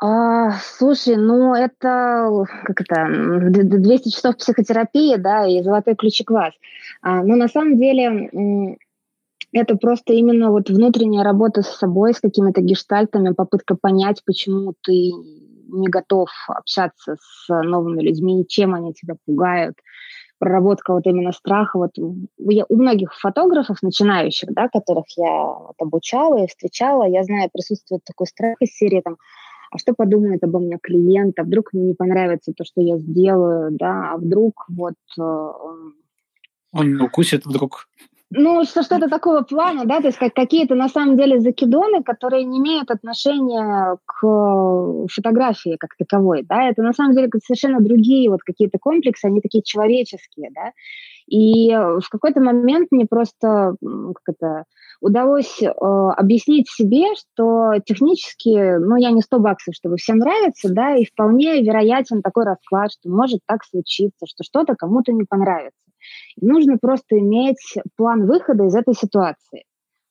[0.00, 6.52] А, слушай, ну это как это 200 часов психотерапии, да, и золотой ключик класс.
[7.00, 8.76] А, но на самом деле
[9.54, 15.12] это просто именно вот внутренняя работа с собой, с какими-то гештальтами, попытка понять, почему ты
[15.68, 19.76] не готов общаться с новыми людьми, чем они тебя пугают,
[20.38, 21.78] проработка вот именно страха.
[21.78, 21.92] Вот
[22.38, 28.02] я, у многих фотографов, начинающих, да, которых я вот обучала и встречала, я знаю, присутствует
[28.04, 29.16] такой страх из серии там,
[29.70, 33.70] а что подумает обо мне клиент, а вдруг мне не понравится то, что я сделаю,
[33.72, 34.94] да, а вдруг вот...
[35.18, 35.50] Э,
[36.72, 37.88] он укусит вдруг.
[38.30, 42.44] Ну, что что-то такого плана, да, то есть как какие-то на самом деле закидоны, которые
[42.44, 48.30] не имеют отношения к э, фотографии как таковой, да, это на самом деле совершенно другие
[48.30, 50.72] вот какие-то комплексы, они такие человеческие, да,
[51.26, 54.64] и в какой-то момент мне просто как это,
[55.00, 60.96] удалось э, объяснить себе, что технически, ну, я не 100 баксов, чтобы всем нравится, да,
[60.96, 65.83] и вполне вероятен такой расклад, что может так случиться, что что-то кому-то не понравится.
[66.40, 69.64] Нужно просто иметь план выхода из этой ситуации.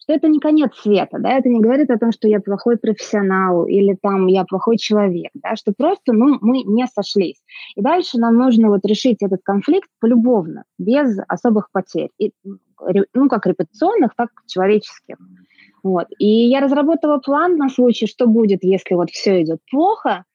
[0.03, 3.65] Что это не конец света, да, это не говорит о том, что я плохой профессионал
[3.65, 7.41] или там я плохой человек, да, что просто, ну, мы не сошлись.
[7.77, 12.09] И дальше нам нужно вот решить этот конфликт полюбовно, без особых потерь.
[12.17, 12.33] И,
[13.13, 15.15] ну, как репетиционных, так и человеческих.
[15.83, 16.07] Вот.
[16.17, 20.25] И я разработала план на случай, что будет, если вот все идет плохо,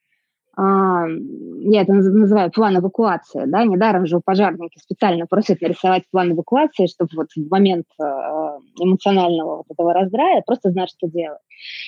[0.61, 6.87] я это называю план эвакуации, да, недаром же у пожарники специально просят нарисовать план эвакуации,
[6.87, 11.39] чтобы вот в момент а, эмоционального вот этого раздрая просто знать, что делать.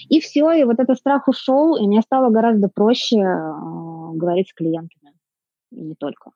[0.08, 4.54] И все, и вот этот страх ушел, и мне стало гораздо проще а, говорить с
[4.54, 5.14] клиентами,
[5.72, 6.30] и не только.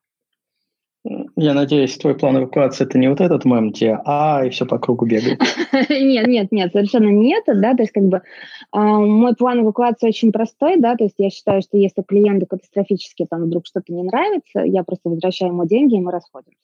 [1.37, 4.79] Я надеюсь, твой план эвакуации это не вот этот мем, где а и все по
[4.79, 5.39] кругу бегает.
[5.91, 10.09] Нет, нет, нет, совершенно не это, да, то есть как бы э, мой план эвакуации
[10.09, 14.03] очень простой, да, то есть я считаю, что если клиенту катастрофически там вдруг что-то не
[14.05, 16.59] нравится, я просто возвращаю ему деньги, и мы расходимся.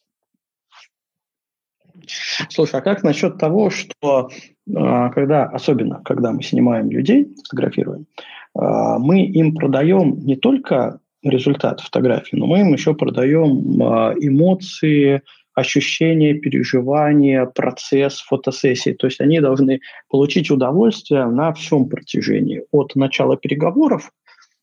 [2.48, 8.06] Слушай, а как насчет того, что э, когда, особенно когда мы снимаем людей, фотографируем,
[8.54, 8.60] э,
[8.98, 15.22] мы им продаем не только результат фотографии, но мы им еще продаем а, эмоции,
[15.54, 18.92] ощущения, переживания, процесс фотосессии.
[18.92, 22.64] То есть они должны получить удовольствие на всем протяжении.
[22.72, 24.10] От начала переговоров,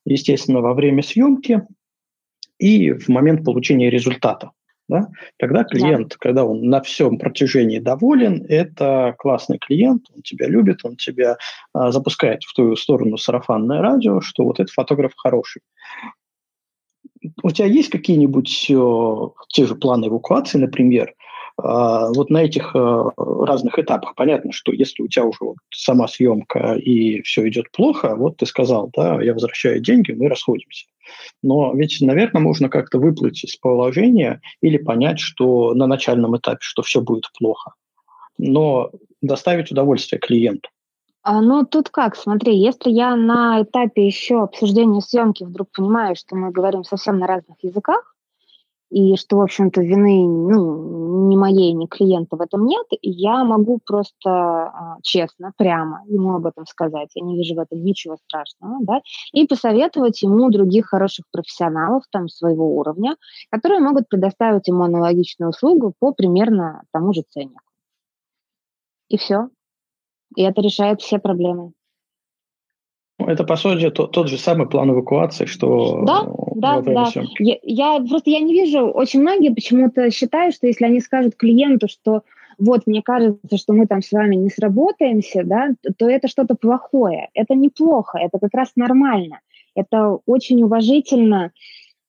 [0.05, 1.63] естественно, во время съемки
[2.57, 4.51] и в момент получения результата.
[4.89, 5.09] Да?
[5.37, 6.15] Тогда клиент, да.
[6.17, 11.35] когда он на всем протяжении доволен, это классный клиент, он тебя любит, он тебя
[11.73, 15.61] а, запускает в ту сторону сарафанное радио, что вот этот фотограф хороший
[17.43, 19.17] у тебя есть какие-нибудь э,
[19.49, 21.13] те же планы эвакуации, например, э,
[21.61, 26.73] вот на этих э, разных этапах понятно, что если у тебя уже вот сама съемка
[26.75, 30.85] и все идет плохо, вот ты сказал, да, я возвращаю деньги, мы расходимся.
[31.41, 36.81] Но ведь, наверное, можно как-то выплыть из положения или понять, что на начальном этапе, что
[36.81, 37.73] все будет плохо.
[38.37, 40.69] Но доставить удовольствие клиенту.
[41.29, 46.37] А, ну, тут как, смотри, если я на этапе еще обсуждения съемки вдруг понимаю, что
[46.37, 48.15] мы говорим совсем на разных языках,
[48.89, 53.81] и что, в общем-то, вины ну, ни моей, ни клиента в этом нет, я могу
[53.85, 57.09] просто а, честно, прямо ему об этом сказать.
[57.13, 59.01] Я не вижу в этом ничего страшного, да,
[59.33, 63.17] и посоветовать ему других хороших профессионалов там своего уровня,
[63.51, 67.59] которые могут предоставить ему аналогичную услугу по примерно тому же ценнику.
[69.09, 69.49] И все.
[70.35, 71.71] И это решает все проблемы.
[73.19, 77.11] Это, по сути, тот, тот же самый план эвакуации, что да, да, да.
[77.39, 81.87] Я, я просто я не вижу, очень многие почему-то считают, что если они скажут клиенту,
[81.87, 82.21] что
[82.59, 87.29] вот, мне кажется, что мы там с вами не сработаемся, да, то это что-то плохое.
[87.33, 89.41] Это неплохо, это как раз нормально.
[89.75, 91.51] Это очень уважительно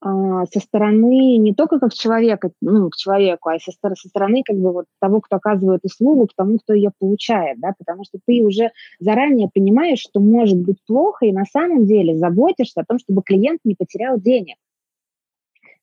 [0.01, 4.72] со стороны не только как человека, ну, к человеку, а со, со стороны как бы
[4.72, 8.70] вот того, кто оказывает услугу, к тому, кто ее получает, да, потому что ты уже
[9.01, 13.61] заранее понимаешь, что может быть плохо, и на самом деле заботишься о том, чтобы клиент
[13.64, 14.57] не потерял денег.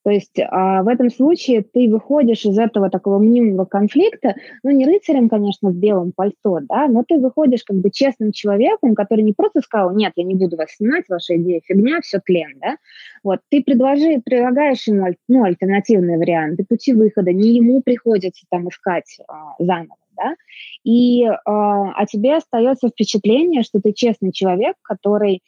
[0.05, 4.85] То есть а, в этом случае ты выходишь из этого такого мнимого конфликта, ну не
[4.85, 9.33] рыцарем, конечно, в белом пальто, да, но ты выходишь как бы честным человеком, который не
[9.33, 12.77] просто сказал, нет, я не буду вас снимать, ваша идея фигня, все тлен, да,
[13.23, 19.17] вот, ты предложи, предлагаешь ему ну, альтернативные варианты, пути выхода, не ему приходится там искать
[19.27, 20.35] а, заново, да,
[20.83, 25.41] и а, а тебе остается впечатление, что ты честный человек, который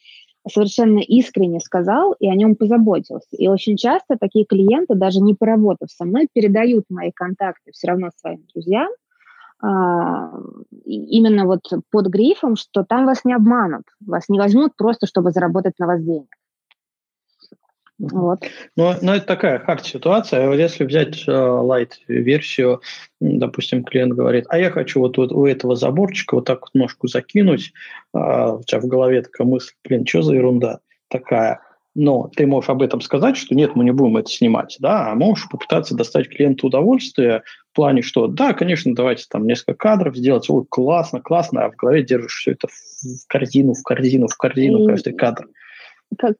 [0.49, 3.35] совершенно искренне сказал и о нем позаботился.
[3.37, 8.09] И очень часто такие клиенты, даже не поработав со мной, передают мои контакты все равно
[8.17, 8.89] своим друзьям,
[9.59, 10.31] а,
[10.85, 15.73] именно вот под грифом, что там вас не обманут, вас не возьмут просто, чтобы заработать
[15.79, 16.36] на вас денег.
[17.99, 18.45] Вот.
[18.75, 20.47] Но, но это такая хард-ситуация.
[20.47, 22.81] Вот если взять э, light-версию,
[23.19, 27.07] допустим, клиент говорит, а я хочу вот, вот у этого заборчика вот так вот ножку
[27.07, 27.73] закинуть,
[28.13, 31.61] а у тебя в голове такая мысль, блин, что за ерунда такая?
[31.95, 35.15] Но ты можешь об этом сказать, что нет, мы не будем это снимать, да, а
[35.15, 37.41] можешь попытаться достать клиенту удовольствие
[37.71, 41.75] в плане, что да, конечно, давайте там несколько кадров сделать, ой, классно, классно, а в
[41.75, 45.47] голове держишь все это в корзину, в корзину, в корзину, каждый кадр.
[46.19, 46.35] Как,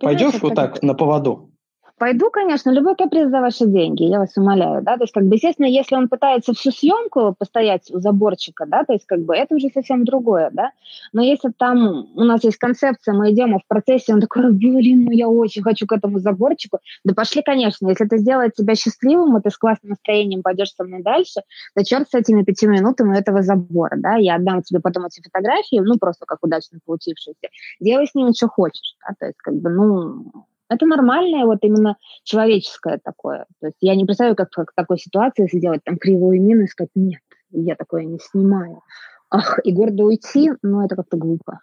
[0.00, 1.50] Пойдешь вот так на поводу?
[1.98, 5.34] Пойду, конечно, любой каприз за ваши деньги, я вас умоляю, да, то есть, как бы,
[5.34, 9.56] естественно, если он пытается всю съемку постоять у заборчика, да, то есть, как бы, это
[9.56, 10.70] уже совсем другое, да,
[11.12, 15.06] но если там у нас есть концепция, мы идем, а в процессе он такой, блин,
[15.06, 19.36] ну я очень хочу к этому заборчику, да пошли, конечно, если это сделает тебя счастливым,
[19.36, 21.40] и ты с классным настроением пойдешь со мной дальше,
[21.74, 25.80] да черт с этими пяти минутами этого забора, да, я отдам тебе потом эти фотографии,
[25.80, 27.48] ну, просто как удачно получившиеся,
[27.80, 31.96] делай с ними, что хочешь, да, то есть, как бы, ну, это нормальное, вот именно
[32.24, 33.46] человеческое такое.
[33.60, 36.68] То есть я не представляю, как, как в такой ситуации сделать там кривую мину и
[36.68, 38.82] сказать, нет, я такое не снимаю.
[39.30, 41.60] Ах, и гордо уйти, ну это как-то глупо.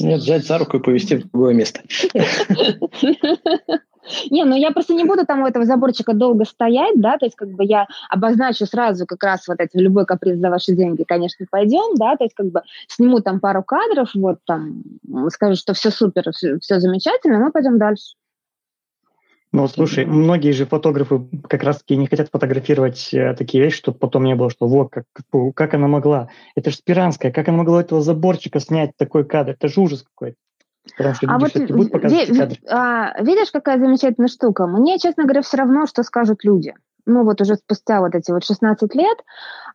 [0.00, 1.82] Нет, взять за руку и повести в другое место.
[4.30, 7.36] Не, ну я просто не буду там у этого заборчика долго стоять, да, то есть
[7.36, 11.46] как бы я обозначу сразу как раз вот эти любой каприз за ваши деньги, конечно,
[11.50, 14.82] пойдем, да, то есть как бы сниму там пару кадров, вот там
[15.28, 18.14] скажу, что все супер, все, все замечательно, мы пойдем дальше.
[19.52, 24.22] Ну, слушай, многие же фотографы как раз-таки не хотят фотографировать э, такие вещи, чтобы потом
[24.22, 25.06] не было, что вот, как,
[25.54, 26.28] как она могла.
[26.54, 29.50] Это же Спиранская, как она могла этого заборчика снять такой кадр?
[29.50, 30.36] Это же ужас какой-то.
[30.96, 32.58] Потому что а вот будут показывать ви, кадры.
[32.68, 34.66] А, видишь, какая замечательная штука?
[34.66, 36.74] Мне, честно говоря, все равно, что скажут люди.
[37.06, 39.18] Ну вот уже спустя вот эти вот 16 лет,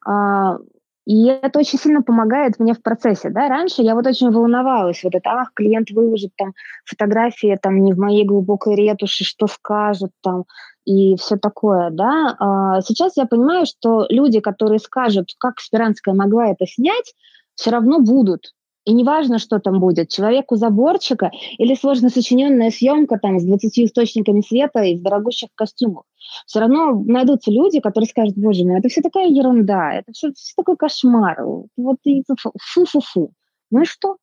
[0.06, 0.58] а,
[1.06, 3.48] и это очень сильно помогает мне в процессе, да.
[3.48, 6.54] Раньше я вот очень волновалась, вот это, ах, клиент выложит там
[6.84, 10.46] фотографии там не в моей глубокой ретуши, что скажет там
[10.86, 12.36] и все такое, да.
[12.40, 17.14] А сейчас я понимаю, что люди, которые скажут, как Спиранская могла это снять,
[17.56, 18.54] все равно будут.
[18.86, 24.42] И неважно, что там будет, человеку заборчика или сложно сочиненная съемка там с 20 источниками
[24.42, 26.04] света и в дорогущих костюмах.
[26.46, 30.54] Все равно найдутся люди, которые скажут, боже мой, это все такая ерунда, это все, все
[30.56, 31.44] такой кошмар.
[31.76, 33.32] Вот и фу-фу-фу.
[33.72, 34.18] Ну и что?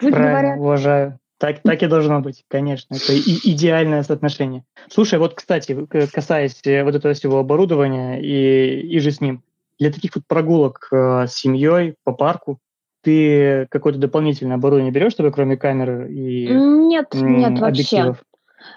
[0.00, 0.60] Люди Правильно, говорят.
[0.60, 1.18] уважаю.
[1.38, 2.94] Так, так и должно быть, конечно.
[2.94, 4.64] Это и идеальное соотношение.
[4.88, 9.42] Слушай, вот, кстати, касаясь э, вот этого всего оборудования и, и же с ним,
[9.78, 12.58] для таких вот прогулок э, с семьей по парку,
[13.06, 18.16] ты какое-то дополнительное оборудование берешь, чтобы кроме камеры и Нет, нет, вообще.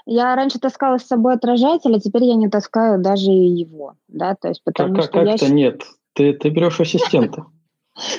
[0.05, 4.49] Я раньше таскала с собой отражатель, а теперь я не таскаю даже его, да, то
[4.49, 5.34] есть потому как, что как я...
[5.34, 5.82] это нет?
[6.13, 7.45] Ты, ты берешь ассистента.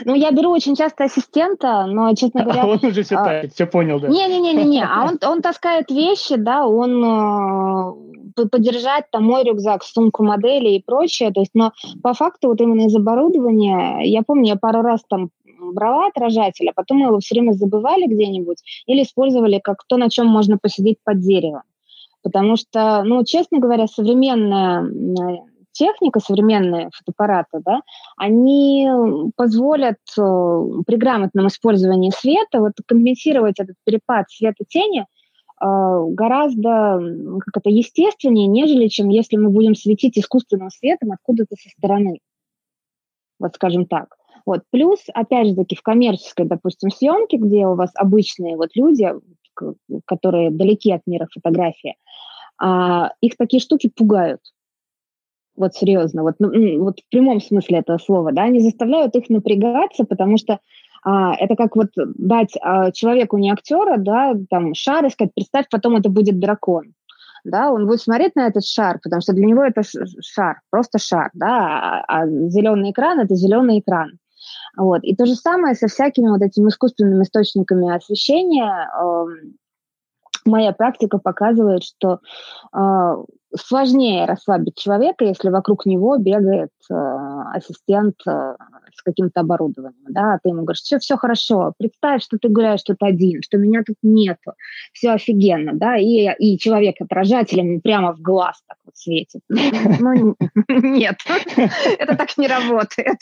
[0.04, 2.64] Ну, я беру очень часто ассистента, но, честно говоря...
[2.64, 3.48] А он уже все а...
[3.48, 4.08] все понял, да?
[4.08, 10.70] Не-не-не, а он, он таскает вещи, да, он э, поддержать там мой рюкзак, сумку модели
[10.70, 14.82] и прочее, то есть, но по факту вот именно из оборудования, я помню, я пару
[14.82, 15.30] раз там
[15.73, 20.11] брала отражатель, а потом мы его все время забывали где-нибудь или использовали как то, на
[20.11, 21.62] чем можно посидеть под деревом.
[22.23, 24.83] Потому что, ну, честно говоря, современная
[25.73, 27.81] техника, современные фотоаппараты, да,
[28.16, 28.89] они
[29.37, 30.23] позволят э,
[30.87, 35.05] при грамотном использовании света вот компенсировать этот перепад света-тени э,
[35.61, 37.01] гораздо
[37.47, 42.18] как это, естественнее, нежели чем если мы будем светить искусственным светом откуда-то со стороны.
[43.39, 44.16] Вот скажем так.
[44.47, 44.62] Вот.
[44.70, 49.09] Плюс, опять же таки, в коммерческой, допустим, съемке, где у вас обычные вот люди,
[50.07, 51.97] которые далеки от мира фотографии,
[52.59, 54.41] а, их такие штуки пугают.
[55.57, 60.05] Вот серьезно, вот, ну, вот в прямом смысле этого слова, да, они заставляют их напрягаться,
[60.05, 60.61] потому что
[61.03, 65.66] а, это как вот дать а, человеку не актера, да, там шар и сказать, представь,
[65.70, 66.95] потом это будет дракон
[67.45, 69.82] да, он будет смотреть на этот шар, потому что для него это
[70.20, 74.18] шар, просто шар, да, а, а зеленый экран– это зеленый экран.
[74.77, 75.03] Вот.
[75.05, 78.89] И то же самое со всякими вот этими искусственными источниками освещения.
[79.01, 79.57] Эм,
[80.45, 82.21] моя практика показывает, что
[82.75, 83.25] э,
[83.57, 86.95] сложнее расслабить человека, если вокруг него бегает э,
[87.53, 88.57] ассистент э,
[88.94, 92.82] с каким-то оборудованием, да, а ты ему говоришь, все, все хорошо, представь, что ты гуляешь
[92.82, 94.53] тут один, что меня тут нету,
[94.92, 99.40] все офигенно, да, и, и человек отражателем прямо в глаз так вот светит.
[100.01, 100.34] Ну,
[100.68, 101.16] нет,
[101.98, 103.18] это так не работает.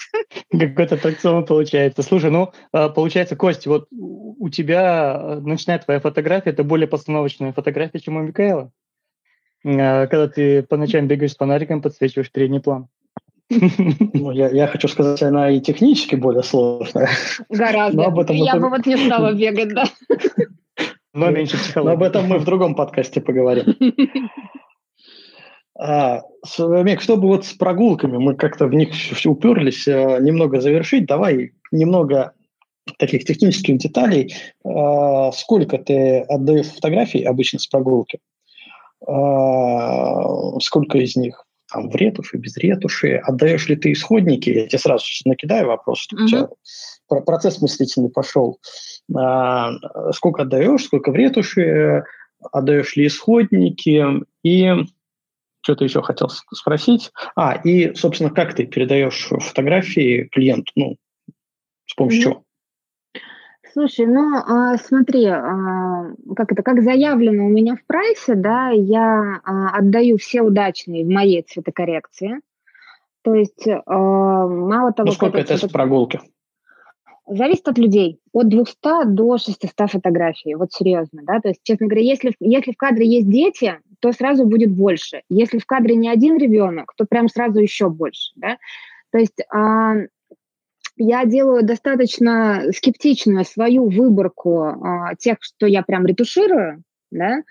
[0.51, 2.03] Какой-то аттракцион получается.
[2.03, 8.01] Слушай, ну, а, получается, Костя, вот у тебя начинает твоя фотография, это более постановочная фотография,
[8.01, 8.71] чем у Микаэла?
[9.65, 12.89] А, когда ты по ночам бегаешь с фонариком, подсвечиваешь передний план.
[13.51, 17.09] Ну, я, я хочу сказать, она и технически более сложная.
[17.49, 18.05] Гораздо.
[18.05, 19.85] Об этом я бы вот не стала бегать, да.
[21.15, 21.89] Но меньше психологии.
[21.89, 23.75] Но об этом мы в другом подкасте поговорим.
[25.81, 26.23] А,
[26.59, 28.89] Мик, чтобы вот с прогулками, мы как-то в них
[29.25, 32.33] уперлись, э, немного завершить, давай немного
[32.99, 34.35] таких технических деталей.
[34.65, 38.19] А, сколько ты отдаешь фотографий обычно с прогулки?
[39.07, 44.79] А, сколько из них там в ретуши, без ретуши, отдаешь ли ты исходники, я тебе
[44.79, 46.49] сразу накидаю вопрос, чтобы mm-hmm.
[47.09, 48.59] тебя процесс мыслительный пошел.
[49.15, 49.73] А,
[50.13, 52.05] сколько отдаешь, сколько в ретуши,
[52.53, 54.05] отдаешь ли исходники,
[54.43, 54.73] и
[55.61, 57.11] что-то еще хотел спросить.
[57.37, 60.97] А, и, собственно, как ты передаешь фотографии клиенту, ну,
[61.87, 62.25] с помощью mm-hmm.
[62.25, 62.45] чего?
[63.79, 69.41] Слушай, ну а, смотри, а, как это, как заявлено у меня в прайсе, да, я
[69.45, 72.41] а, отдаю все удачные в моей цветокоррекции.
[73.23, 75.71] То есть мало того, ну, сколько это цветок...
[75.71, 76.21] прогулки?
[77.29, 78.19] Зависит от людей.
[78.33, 80.57] От 200 до 600 фотографий.
[80.57, 81.39] Вот серьезно, да.
[81.39, 85.23] То есть, честно говоря, если, если в кадре есть дети, то сразу будет больше.
[85.29, 88.59] Если в кадре не один ребенок, то прям сразу еще больше, да.
[89.13, 89.41] То есть
[90.99, 97.43] я делаю достаточно скептичную свою выборку а, тех, что я прям ретуширую, да,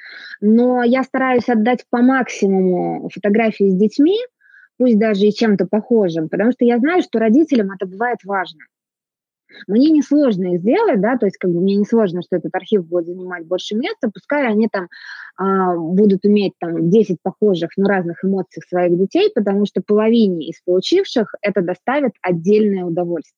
[0.42, 4.18] но я стараюсь отдать по максимуму фотографии с детьми,
[4.78, 8.60] пусть даже и чем-то похожим, потому что я знаю, что родителям это бывает важно.
[9.68, 13.46] Мне несложно сделать, да, то есть как бы мне несложно, что этот архив будет занимать
[13.46, 14.88] больше места, пускай они там
[15.38, 20.62] а, будут иметь там 10 похожих, но разных эмоций своих детей, потому что половине из
[20.62, 23.38] получивших это доставит отдельное удовольствие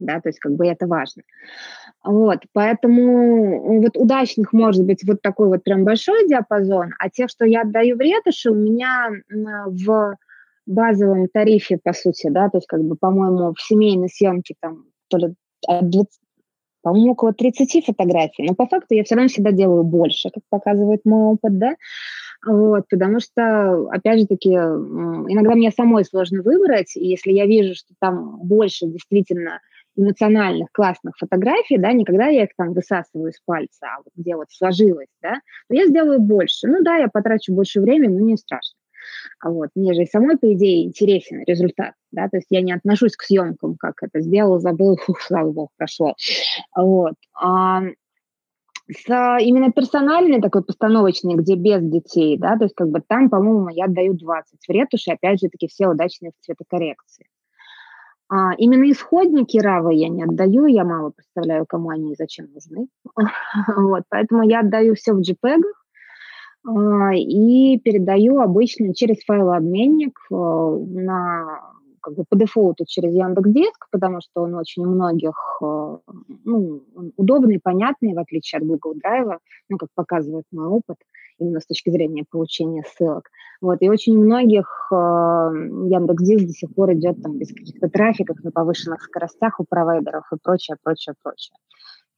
[0.00, 1.22] да, то есть как бы это важно.
[2.04, 7.46] Вот, поэтому вот удачных может быть вот такой вот прям большой диапазон, а тех, что
[7.46, 10.16] я отдаю в ретуши, у меня в
[10.66, 14.84] базовом тарифе, по сути, да, то есть как бы, по-моему, в семейной съемке там
[15.14, 15.34] то ли
[15.66, 16.20] от 20,
[16.82, 21.00] по-моему, около 30 фотографий, но по факту я все равно всегда делаю больше, как показывает
[21.04, 21.74] мой опыт, да,
[22.44, 27.74] вот, потому что, опять же таки, иногда мне самой сложно выбрать, и если я вижу,
[27.74, 29.60] что там больше действительно
[29.96, 34.46] эмоциональных, классных фотографий, да, никогда я их там высасываю из пальца, а вот где вот
[34.50, 35.36] сложилось, да,
[35.70, 36.66] но я сделаю больше.
[36.66, 38.76] Ну да, я потрачу больше времени, но не страшно.
[39.40, 43.16] А вот, мне же самой, по идее, интересен результат, да, то есть я не отношусь
[43.16, 46.14] к съемкам, как это сделал, забыл, фух, слава богу, прошло.
[46.76, 47.14] Вот.
[47.40, 47.82] А,
[48.90, 49.08] с
[49.40, 53.86] именно персональной такой постановочной, где без детей, да, то есть как бы там, по-моему, я
[53.86, 57.26] отдаю 20 в ретуши, опять же таки все удачные в цветокоррекции.
[58.28, 62.88] А, именно исходники равы я не отдаю, я мало представляю, кому они и зачем нужны.
[63.76, 65.62] вот, поэтому я отдаю все в а,
[66.66, 74.42] и передаю обычно через файлообменник а, на как бы по дефолту через Яндекс.Диск, потому что
[74.42, 75.98] он очень у многих э,
[76.44, 76.82] ну,
[77.16, 79.38] удобный, понятный, в отличие от Google Drive,
[79.70, 80.98] ну, как показывает мой опыт,
[81.38, 83.30] именно с точки зрения получения ссылок.
[83.62, 88.36] Вот, и очень у многих э, Яндекс.Диск до сих пор идет там без каких-то трафиков
[88.44, 91.56] на повышенных скоростях у провайдеров и прочее, прочее, прочее.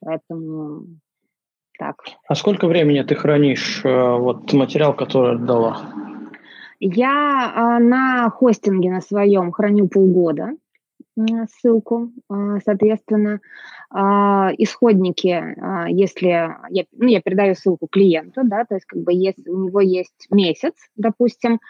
[0.01, 0.99] Поэтому
[1.79, 1.97] так.
[2.29, 5.81] А сколько времени ты хранишь э, вот материал, который отдала?
[6.79, 10.51] Я а, на хостинге на своем храню полгода
[11.49, 13.41] ссылку, а, соответственно,
[13.91, 15.57] а, исходники,
[15.89, 19.81] если я, ну, я передаю ссылку клиенту, да, то есть как бы если у него
[19.81, 21.61] есть месяц, допустим,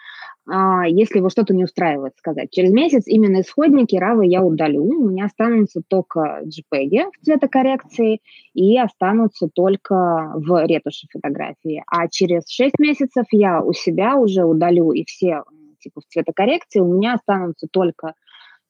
[0.49, 2.49] а, если его что-то не устраивает, сказать.
[2.51, 8.21] Через месяц именно исходники равы я удалю, у меня останутся только JPEG в цветокоррекции
[8.53, 11.83] и останутся только в ретуши фотографии.
[11.87, 15.43] А через 6 месяцев я у себя уже удалю и все
[15.79, 18.13] типа в цветокоррекции, у меня останутся только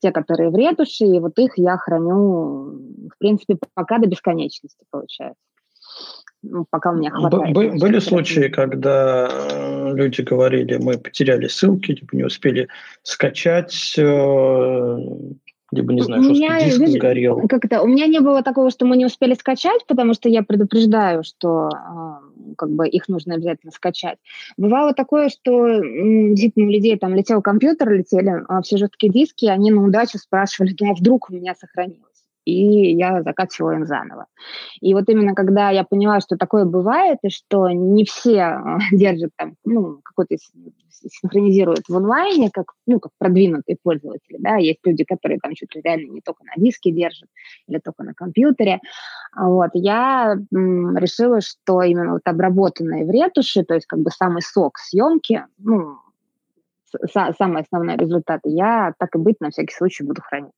[0.00, 5.42] те, которые в ретуши, и вот их я храню, в принципе, пока до бесконечности получается
[6.42, 7.54] ну, пока у меня хватает.
[7.54, 12.68] Б- были случаи, когда э, люди говорили, мы потеряли ссылки, типа не успели
[13.02, 14.96] скачать, э,
[15.70, 17.46] либо, не знаю, жесткий меня, диск сгорел.
[17.46, 17.82] Как это?
[17.82, 21.68] У меня не было такого, что мы не успели скачать, потому что я предупреждаю, что
[21.68, 24.18] э, как бы их нужно обязательно скачать.
[24.56, 29.70] Бывало такое, что действительно у людей там летел компьютер, летели а все жесткие диски, они
[29.70, 32.07] на удачу спрашивали, ну а вдруг у меня сохранилось
[32.48, 34.26] и я закачиваю им заново.
[34.80, 39.30] И вот именно когда я поняла, что такое бывает, и что не все а, держат
[39.36, 40.36] там, ну, какой-то
[40.90, 46.12] синхронизируют в онлайне, как, ну, как продвинутые пользователи, да, есть люди, которые там что-то реально
[46.12, 47.28] не только на диске держат
[47.68, 48.80] или только на компьютере,
[49.36, 54.42] вот, я м, решила, что именно вот обработанные в ретуши, то есть как бы самый
[54.42, 55.98] сок съемки, ну,
[57.38, 60.52] самые основные результаты, я так и быть на всякий случай буду хранить.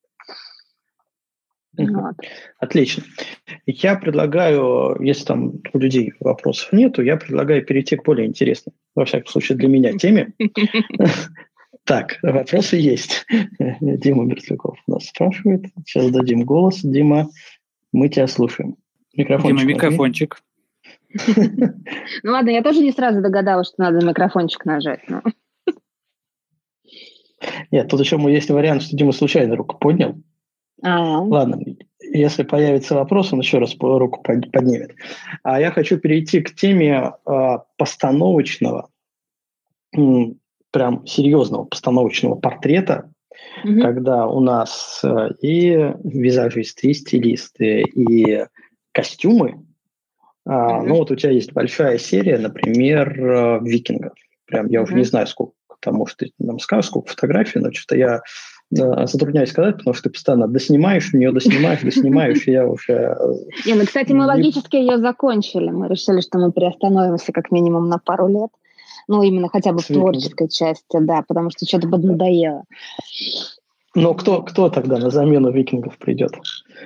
[1.76, 2.16] Вот.
[2.58, 3.04] Отлично.
[3.66, 9.04] Я предлагаю, если там у людей вопросов нету, я предлагаю перейти к более интересной, во
[9.04, 10.32] всяком случае для меня, теме.
[11.84, 13.26] Так, вопросы есть.
[13.80, 15.64] Дима Мерзляков нас спрашивает.
[15.84, 16.82] Сейчас дадим голос.
[16.82, 17.30] Дима,
[17.90, 18.76] мы тебя слушаем.
[19.16, 19.58] Микрофончик.
[19.58, 20.42] Дима, микрофончик.
[22.22, 25.00] Ну ладно, я тоже не сразу догадалась, что надо микрофончик нажать.
[27.72, 30.14] Нет, тут еще есть вариант, что Дима случайно руку поднял.
[30.82, 31.22] А-а-а.
[31.22, 31.62] Ладно,
[32.12, 34.94] если появится вопрос, он еще раз руку поднимет.
[35.42, 38.88] А я хочу перейти к теме э, постановочного,
[39.92, 43.12] прям серьезного постановочного портрета,
[43.64, 43.80] угу.
[43.80, 48.46] когда у нас э, и визажисты, и стилисты, и
[48.92, 49.64] костюмы.
[50.46, 50.86] А, угу.
[50.86, 54.14] Ну вот у тебя есть большая серия, например, э, викингов.
[54.46, 54.88] Прям я угу.
[54.88, 58.22] уже не знаю, сколько, потому что ты нам скажешь, сколько фотографий, но что-то я
[58.70, 62.92] затрудняюсь сказать, потому что ты постоянно доснимаешь нее, доснимаешь, доснимаешь, и я уже...
[62.92, 63.16] Э,
[63.66, 65.70] не, ну, кстати, мы логически ее закончили.
[65.70, 68.50] Мы решили, что мы приостановимся как минимум на пару лет.
[69.08, 72.64] Ну, именно хотя бы в творческой части, да, потому что что-то поднадоело.
[73.96, 76.30] Но кто, кто тогда на замену викингов придет?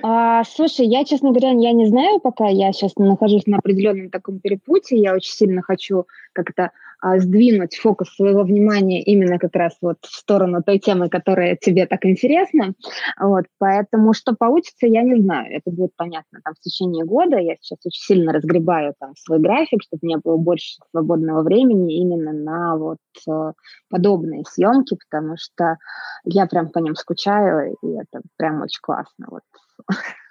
[0.01, 2.47] А, слушай, я, честно говоря, я не знаю пока.
[2.47, 4.97] Я сейчас нахожусь на определенном таком перепутье.
[4.97, 6.71] Я очень сильно хочу как-то
[7.01, 12.05] сдвинуть фокус своего внимания именно как раз вот в сторону той темы, которая тебе так
[12.05, 12.73] интересна.
[13.19, 15.55] Вот, поэтому что получится, я не знаю.
[15.55, 17.37] Это будет понятно там в течение года.
[17.37, 22.33] Я сейчас очень сильно разгребаю там свой график, чтобы мне было больше свободного времени именно
[22.33, 22.97] на вот
[23.29, 23.53] э,
[23.89, 25.77] подобные съемки, потому что
[26.23, 29.27] я прям по ним скучаю, и это прям очень классно.
[29.29, 29.41] Вот.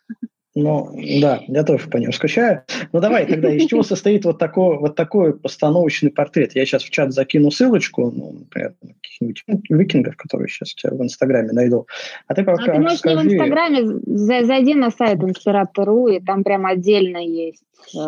[0.56, 0.90] Ну,
[1.20, 2.62] да, я тоже по нему скучаю.
[2.92, 6.54] Ну, давай тогда, из чего состоит вот такой, вот такой постановочный портрет?
[6.54, 11.88] Я сейчас в чат закину ссылочку, ну, например, каких-нибудь викингов, которые сейчас в Инстаграме найду.
[12.28, 13.16] А ты пока а ты можешь скажи...
[13.16, 17.64] не в Инстаграме, зайди на сайт Инспиратор.ру, и там прям отдельно есть
[17.96, 18.04] э,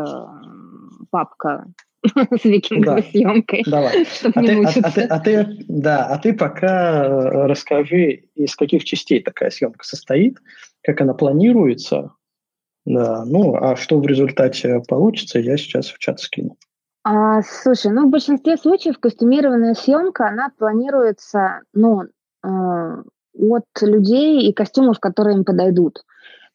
[1.11, 1.66] папка
[2.40, 3.09] с викинговой да.
[3.09, 3.64] съемкой.
[3.66, 4.07] Давай.
[4.34, 8.84] А ты, а, а, ты, а, ты, да, а ты пока э, расскажи, из каких
[8.84, 10.38] частей такая съемка состоит,
[10.82, 12.12] как она планируется,
[12.87, 16.57] да, ну, а что в результате получится, я сейчас в чат скину.
[17.03, 23.03] А, слушай, ну, в большинстве случаев костюмированная съемка, она планируется, ну, э,
[23.39, 26.03] от людей и костюмов, которые им подойдут.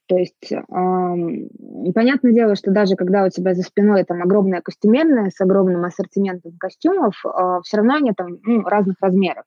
[0.07, 5.29] То есть, э, понятное дело, что даже когда у тебя за спиной там огромная костюмерная
[5.29, 9.43] с огромным ассортиментом костюмов, э, все равно они там ну, разных размеров.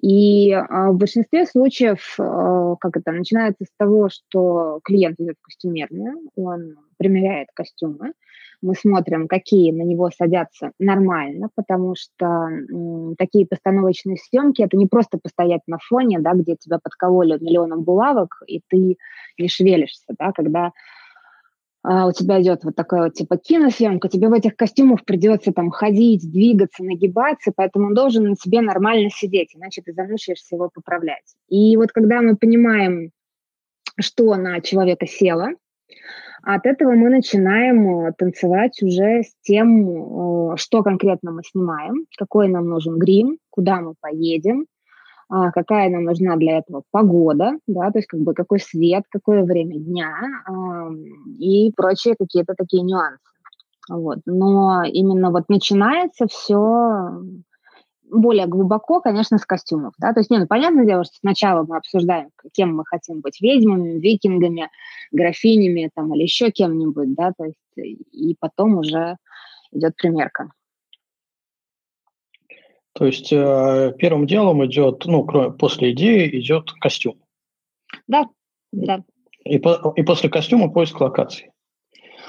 [0.00, 5.44] И а, в большинстве случаев, а, как это, начинается с того, что клиент идет в
[5.44, 8.12] костюмерную, он примеряет костюмы,
[8.60, 14.86] мы смотрим, какие на него садятся нормально, потому что м, такие постановочные съемки это не
[14.86, 18.96] просто постоять на фоне, да, где тебя подкололи миллионом булавок, и ты
[19.38, 20.72] не шевелишься, да, когда
[21.84, 26.30] у тебя идет вот такая вот типа киносъемка, тебе в этих костюмах придется там ходить,
[26.30, 31.36] двигаться, нагибаться, поэтому он должен на тебе нормально сидеть, иначе ты замучаешься его поправлять.
[31.48, 33.10] И вот когда мы понимаем,
[34.00, 35.50] что на человека село,
[36.42, 42.48] от этого мы начинаем э, танцевать уже с тем, э, что конкретно мы снимаем, какой
[42.48, 44.64] нам нужен грим, куда мы поедем, а,
[45.28, 49.78] какая нам нужна для этого погода, да, то есть как бы какой свет, какое время
[49.78, 50.14] дня
[50.46, 50.88] а,
[51.38, 53.18] и прочие какие-то такие нюансы.
[53.88, 54.18] Вот.
[54.26, 57.10] Но именно вот начинается все
[58.10, 59.92] более глубоко, конечно, с костюмов.
[59.98, 60.12] Да?
[60.12, 63.98] То есть, не, ну, понятное дело, что сначала мы обсуждаем, кем мы хотим быть, ведьмами,
[63.98, 64.70] викингами,
[65.12, 67.58] графинями там, или еще кем-нибудь, да, то есть,
[68.12, 69.16] и потом уже
[69.72, 70.50] идет примерка.
[72.98, 77.14] То есть э, первым делом идет, ну, кроме, после идеи идет костюм.
[78.08, 78.26] Да,
[78.72, 79.04] да.
[79.44, 81.52] И, по, и после костюма поиск локации.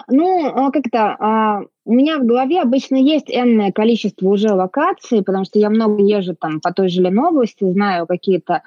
[0.07, 5.43] Ну, а как-то а, у меня в голове обычно есть энное количество уже локаций, потому
[5.43, 8.61] что я много езжу там по той же Ленобласти, знаю какие-то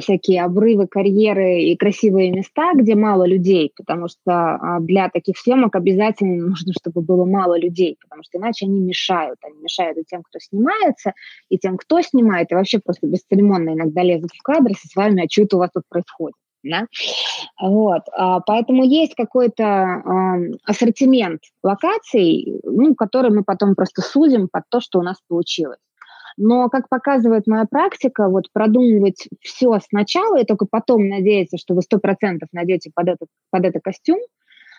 [0.00, 5.74] всякие обрывы, карьеры и красивые места, где мало людей, потому что а, для таких съемок
[5.74, 9.38] обязательно нужно, чтобы было мало людей, потому что иначе они мешают.
[9.42, 11.14] Они мешают и тем, кто снимается,
[11.48, 15.28] и тем, кто снимает, и вообще просто бесцеремонно иногда лезут в кадр со словами, а
[15.30, 16.36] что это у вас тут происходит.
[16.62, 16.86] Да?
[17.60, 18.02] Вот.
[18.16, 20.02] А, поэтому есть какой-то
[20.64, 25.80] ассортимент локаций, ну, который мы потом просто судим под то, что у нас получилось.
[26.36, 31.82] Но, как показывает моя практика, вот продумывать все сначала и только потом надеяться, что вы
[31.82, 34.18] сто процентов найдете под это, под это костюм,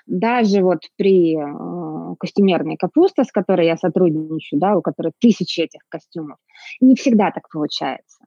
[0.06, 5.82] даже вот при э, костюмерной капусте, с которой я сотрудничаю, да, у которой тысячи этих
[5.90, 6.38] костюмов,
[6.82, 8.26] не всегда так получается.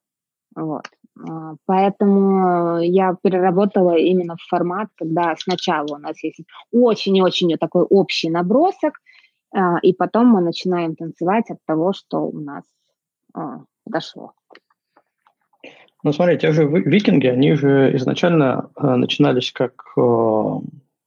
[0.55, 0.85] Вот.
[1.29, 6.41] А, поэтому я переработала именно в формат, когда сначала у нас есть
[6.73, 8.95] очень-очень такой общий набросок,
[9.55, 12.63] а, и потом мы начинаем танцевать от того, что у нас
[13.85, 14.33] дошло.
[16.03, 19.73] Ну, смотри, те же викинги, они же изначально начинались как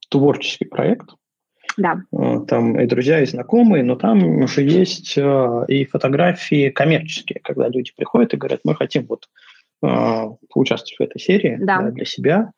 [0.09, 1.09] творческий проект.
[1.77, 2.01] Да.
[2.47, 8.33] Там и друзья, и знакомые, но там уже есть и фотографии коммерческие, когда люди приходят
[8.33, 9.29] и говорят, мы хотим вот
[9.81, 11.81] а, поучаствовать в этой серии да.
[11.81, 12.51] Да, для себя.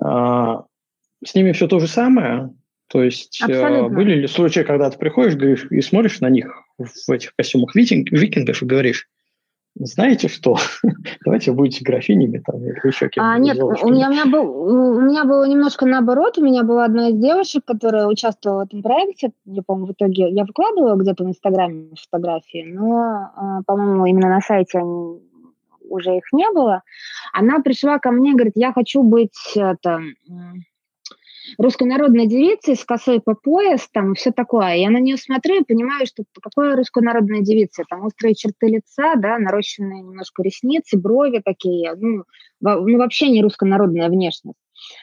[0.00, 0.64] А,
[1.24, 2.54] с ними все то же самое.
[2.88, 3.96] То есть э, Абсолютно.
[3.96, 6.46] были ли случаи, когда ты приходишь говоришь, и смотришь на них
[6.78, 9.08] в этих костюмах викинг, викингов и говоришь,
[9.78, 10.56] знаете что,
[11.24, 13.30] давайте будете графинями там, или еще кем-то.
[13.30, 16.38] А, нет, у меня, у, меня был, у меня было немножко наоборот.
[16.38, 19.32] У меня была одна из девушек, которая участвовала в этом проекте.
[19.44, 24.40] Я, по-моему, в итоге я выкладывала где-то в Инстаграме фотографии, но, а, по-моему, именно на
[24.40, 25.20] сайте они
[25.88, 26.82] уже их не было,
[27.32, 30.00] она пришла ко мне и говорит, я хочу быть это,
[31.58, 34.74] руссконародной девицей с косой по пояс там и все такое.
[34.74, 37.84] Я на нее смотрю и понимаю, что какая руссконародная девица.
[37.88, 41.94] Там острые черты лица, да, нарощенные немножко ресницы, брови такие.
[41.96, 42.24] Ну,
[42.60, 44.58] ну вообще не руссконародная внешность.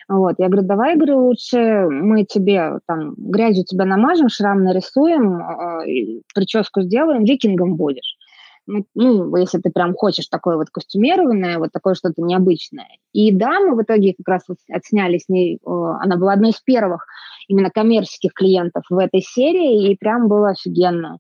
[0.08, 6.22] Вот, я говорю, давай, говорю, лучше мы тебе там грязью тебя намажем, шрам нарисуем, э,
[6.34, 8.18] прическу сделаем, викингом будешь.
[8.66, 12.88] Ну, ну, если ты прям хочешь такое вот костюмированное, вот такое что-то необычное.
[13.12, 17.06] И да, мы в итоге как раз отсняли с ней, она была одной из первых
[17.50, 21.18] именно коммерческих клиентов в этой серии, и прям было офигенно.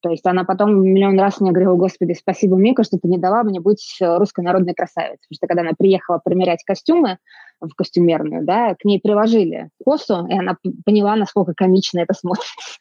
[0.00, 3.42] То есть она потом миллион раз мне говорила, господи, спасибо, Мика, что ты не дала
[3.42, 5.26] мне быть русской народной красавицей.
[5.28, 7.18] Потому что когда она приехала примерять костюмы
[7.60, 12.78] в костюмерную, да, к ней приложили косу, и она поняла, насколько комично это смотрится.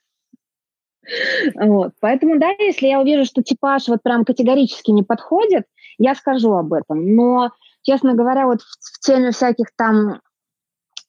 [1.56, 1.94] Вот.
[2.00, 5.66] Поэтому, да, если я увижу, что типаж вот прям категорически не подходит,
[5.98, 7.16] я скажу об этом.
[7.16, 7.52] Но,
[7.82, 10.22] честно говоря, вот в, в теме всяких там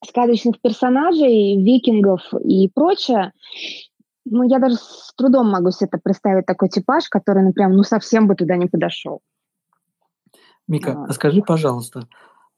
[0.07, 3.33] сказочных персонажей, викингов и прочее,
[4.25, 7.83] ну, я даже с трудом могу себе это представить такой типаж, который, ну, прям, ну,
[7.83, 9.21] совсем бы туда не подошел.
[10.67, 11.11] Мика, вот.
[11.11, 12.07] а скажи, пожалуйста,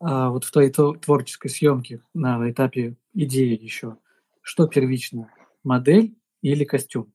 [0.00, 3.96] а вот в твоей творческой съемке на этапе идеи еще,
[4.42, 5.30] что первично,
[5.62, 7.12] модель или костюм?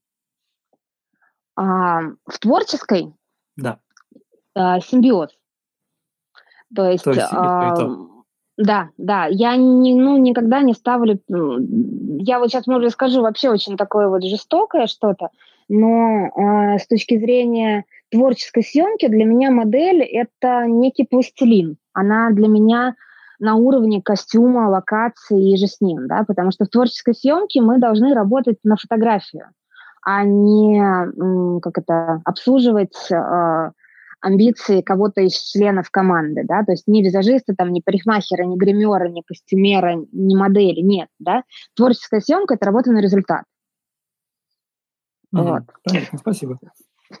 [1.56, 3.14] А, в творческой?
[3.56, 3.78] Да.
[4.54, 5.30] А, симбиоз.
[6.74, 7.74] То есть, То есть а,
[8.56, 13.76] да, да, я не, ну, никогда не ставлю, я вот сейчас, может, скажу вообще очень
[13.76, 15.28] такое вот жестокое что-то,
[15.68, 21.76] но э, с точки зрения творческой съемки для меня модель это некий пластилин.
[21.92, 22.94] Она для меня
[23.38, 27.78] на уровне костюма, локации и же с ним, да, потому что в творческой съемке мы
[27.78, 29.50] должны работать на фотографию
[30.08, 33.70] а не как это, обслуживать э,
[34.20, 39.08] амбиции кого-то из членов команды, да, то есть не визажиста, там, не парикмахера, не гримера,
[39.08, 41.42] не костюмера, не модели, нет, да.
[41.74, 43.42] Творческая съемка– это работа на результат.
[45.34, 45.42] Mm-hmm.
[45.42, 45.62] Вот.
[45.82, 46.60] Понятно, спасибо.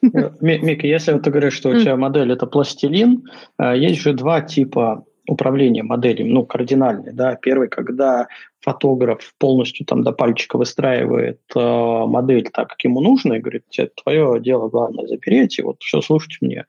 [0.40, 3.24] Мика, если вот ты говоришь, что у тебя модель– это пластилин,
[3.58, 7.34] э, есть же два типа управление моделью, ну, кардинальный, да.
[7.34, 8.28] Первый, когда
[8.66, 13.64] фотограф полностью там до пальчика выстраивает э, модель так, как ему нужно, и говорит,
[14.02, 16.64] твое дело главное запереть, и вот все слушать мне.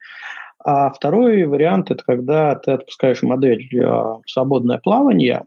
[0.64, 5.42] А второй вариант– это когда ты отпускаешь модель э, в свободное плавание,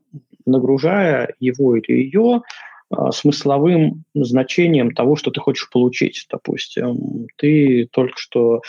[0.45, 2.41] нагружая его или ее
[2.89, 6.25] а, смысловым значением того, что ты хочешь получить.
[6.29, 8.61] Допустим, ты только что,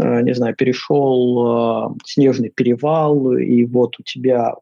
[0.00, 4.54] э, не знаю, перешел а, снежный перевал, и вот у тебя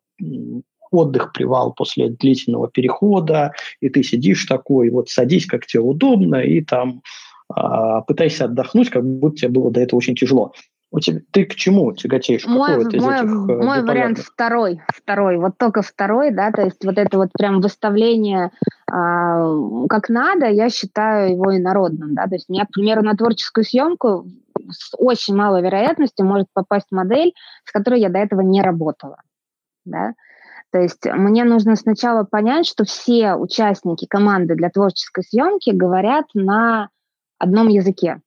[0.93, 6.61] отдых, привал после длительного перехода, и ты сидишь такой, вот садись, как тебе удобно, и
[6.61, 7.03] там
[7.49, 10.53] а, пытайся отдохнуть, как будто тебе было до этого очень тяжело.
[10.95, 12.47] У тебя, ты к чему тяготеешь?
[12.47, 16.85] Мой, из мой, этих, э, мой вариант второй, второй, вот только второй, да, то есть
[16.85, 18.51] вот это вот прям выставление
[18.91, 19.49] а,
[19.89, 23.65] как надо, я считаю его инородным, да, то есть у меня, к примеру, на творческую
[23.65, 24.27] съемку
[24.71, 27.33] с очень малой вероятностью может попасть модель,
[27.65, 29.17] с которой я до этого не работала,
[29.87, 30.13] да,
[30.73, 36.89] то есть мне нужно сначала понять, что все участники команды для творческой съемки говорят на
[37.39, 38.21] одном языке,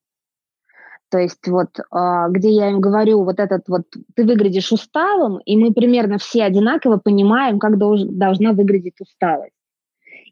[1.10, 3.84] то есть вот а, где я им говорю, вот этот вот,
[4.16, 9.54] ты выглядишь усталым, и мы примерно все одинаково понимаем, как должна выглядеть усталость.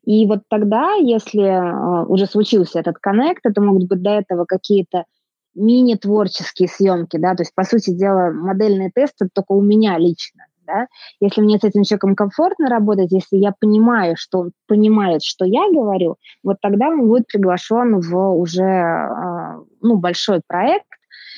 [0.04, 5.06] И вот тогда, если а, уже случился этот коннект, это могут быть до этого какие-то
[5.56, 10.88] мини-творческие съемки, да, то есть, по сути дела, модельные тесты только у меня лично, да,
[11.20, 15.70] если мне с этим человеком комфортно работать, если я понимаю, что он понимает, что я
[15.72, 20.88] говорю, вот тогда он будет приглашен в уже а, ну, большой проект,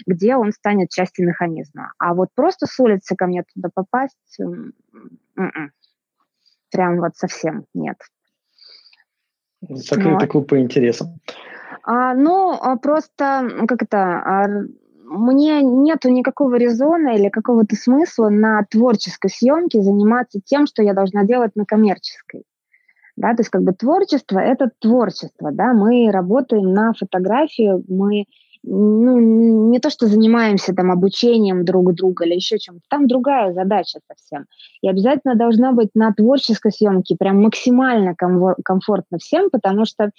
[0.06, 1.94] где он станет частью механизма.
[1.98, 5.72] А вот просто с улицы ко мне туда попасть, м-м,
[6.72, 7.98] прям вот совсем нет.
[9.62, 10.28] Закрытый вот.
[10.30, 11.20] клуб по интересам.
[11.84, 14.68] А, ну, а просто, как это,
[15.06, 21.24] мне нету никакого резона или какого-то смысла на творческой съемке заниматься тем, что я должна
[21.24, 22.44] делать на коммерческой.
[23.16, 28.26] Да, то есть как бы творчество– это творчество, да, мы работаем на фотографии, мы
[28.68, 34.00] ну, не то, что занимаемся там обучением друг друга или еще чем-то, там другая задача
[34.08, 34.46] совсем.
[34.82, 40.10] И обязательно должна быть на творческой съемке прям максимально комфортно всем, потому что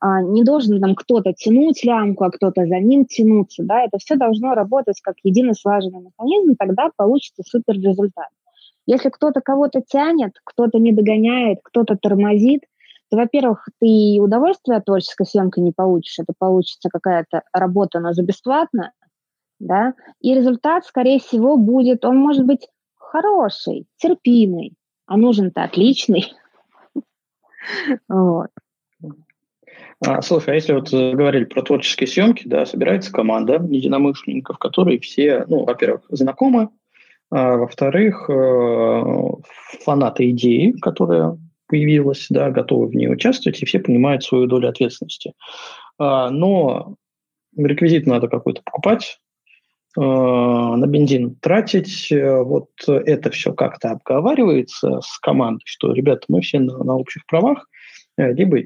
[0.00, 4.54] не должен там кто-то тянуть лямку, а кто-то за ним тянуться, да, это все должно
[4.54, 8.28] работать как единый слаженный механизм, тогда получится супер результат.
[8.86, 12.62] Если кто-то кого-то тянет, кто-то не догоняет, кто-то тормозит,
[13.10, 18.22] то, во-первых, ты удовольствие от творческой съемки не получишь, это получится какая-то работа, но за
[18.22, 18.92] бесплатно,
[19.58, 24.74] да, и результат, скорее всего, будет, он может быть хороший, терпимый,
[25.06, 26.32] а нужен-то отличный.
[28.08, 28.48] Вот.
[30.06, 35.00] А, слушай, а если вот э, говорили про творческие съемки, да, собирается команда единомышленников, которые
[35.00, 36.68] все, ну, во-первых, знакомы,
[37.30, 39.02] а, во-вторых, э,
[39.84, 45.32] фанаты идеи, которая появилась, да, готовы в ней участвовать, и все понимают свою долю ответственности.
[45.98, 46.94] А, но
[47.56, 49.18] реквизит надо какой-то покупать,
[49.96, 52.08] а, на бензин тратить.
[52.10, 57.68] Вот это все как-то обговаривается с командой, что, ребята, мы все на, на общих правах,
[58.16, 58.62] либо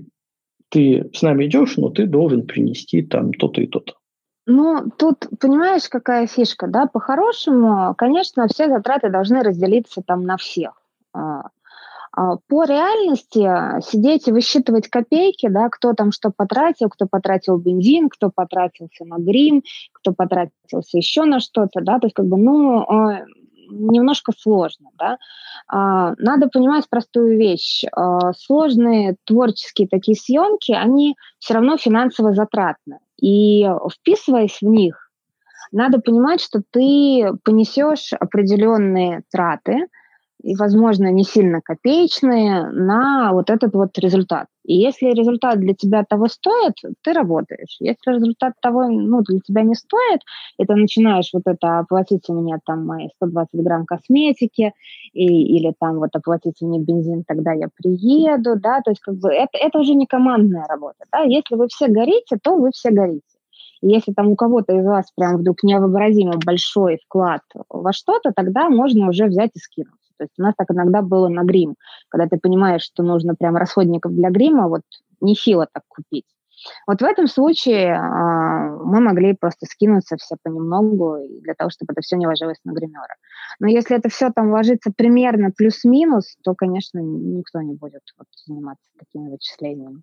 [0.73, 3.95] ты с нами идешь, но ты должен принести там то-то и то-то.
[4.47, 6.87] Ну, тут понимаешь, какая фишка, да?
[6.87, 10.73] По-хорошему, конечно, все затраты должны разделиться там на всех.
[11.15, 11.43] А,
[12.15, 18.09] а, по реальности сидеть и высчитывать копейки, да, кто там что потратил, кто потратил бензин,
[18.09, 19.63] кто потратился на грим,
[19.93, 23.25] кто потратился еще на что-то, да, то есть как бы, ну, а,
[23.71, 25.19] немножко сложно, да.
[25.69, 27.85] А, надо понимать простую вещь.
[27.93, 32.99] А, сложные творческие такие съемки, они все равно финансово затратны.
[33.21, 35.11] И вписываясь в них,
[35.71, 39.87] надо понимать, что ты понесешь определенные траты,
[40.43, 44.47] и, возможно, не сильно копеечные на вот этот вот результат.
[44.65, 47.77] И если результат для тебя того стоит, ты работаешь.
[47.81, 50.21] Если результат того ну, для тебя не стоит,
[50.59, 54.73] и ты начинаешь вот это оплатите мне там мои 120 грамм косметики,
[55.13, 59.31] и, или там вот оплатите мне бензин, тогда я приеду, да, то есть как бы
[59.31, 63.23] это, это уже не командная работа, да, если вы все горите, то вы все горите.
[63.83, 68.69] И если там у кого-то из вас прям вдруг невообразимо большой вклад во что-то, тогда
[68.71, 70.02] можно уже взять и скинуть.
[70.23, 71.75] То есть у нас так иногда было на грим,
[72.09, 74.83] когда ты понимаешь, что нужно прям расходников для грима, вот
[75.21, 76.27] не сила так купить.
[76.87, 82.03] Вот в этом случае э, мы могли просто скинуться все понемногу для того, чтобы это
[82.03, 83.17] все не ложилось на гримера.
[83.59, 88.89] Но если это все там ложится примерно плюс-минус, то, конечно, никто не будет вот, заниматься
[88.97, 90.03] такими вычислениями.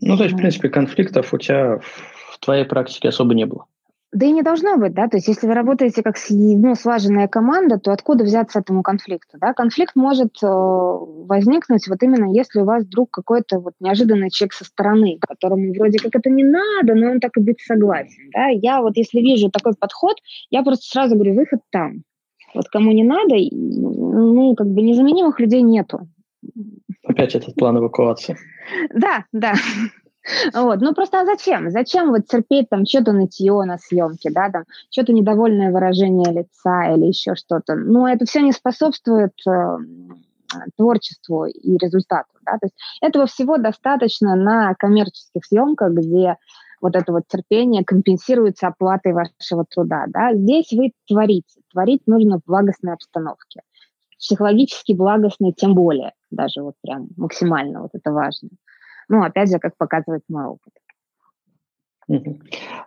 [0.00, 3.66] Ну, то есть, в принципе, конфликтов у тебя в твоей практике особо не было.
[4.12, 7.78] Да и не должно быть, да, то есть если вы работаете как ну, слаженная команда,
[7.78, 9.54] то откуда взяться этому конфликту, да?
[9.54, 14.66] Конфликт может э, возникнуть вот именно если у вас вдруг какой-то вот неожиданный человек со
[14.66, 18.48] стороны, которому вроде как это не надо, но он так и быть согласен, да?
[18.48, 20.18] Я вот если вижу такой подход,
[20.50, 22.02] я просто сразу говорю, выход там.
[22.54, 26.06] Вот кому не надо, ну, как бы незаменимых людей нету.
[27.02, 28.36] Опять этот план эвакуации.
[28.94, 29.54] Да, да.
[30.54, 30.80] Вот.
[30.80, 31.70] Ну просто а зачем?
[31.70, 37.06] Зачем вот терпеть там что-то нытье на съемке, да, там что-то недовольное выражение лица или
[37.06, 37.74] еще что-то.
[37.74, 39.76] Ну это все не способствует э,
[40.76, 42.52] творчеству и результату, да.
[42.52, 46.36] То есть этого всего достаточно на коммерческих съемках, где
[46.80, 50.34] вот это вот терпение компенсируется оплатой вашего труда, да.
[50.34, 51.60] Здесь вы творите.
[51.72, 53.62] Творить нужно в благостной обстановке.
[54.18, 58.50] Психологически благостной тем более, даже вот прям максимально вот это важно.
[59.08, 60.72] Ну, опять же, как показывает мой опыт.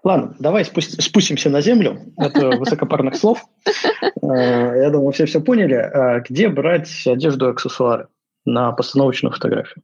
[0.04, 2.00] Ладно, давай спустимся на землю.
[2.18, 3.44] Это высокопарных слов.
[3.66, 5.76] Э, я думаю, все все поняли.
[5.76, 8.08] Э, где брать одежду и аксессуары
[8.46, 9.84] на постановочную фотографию?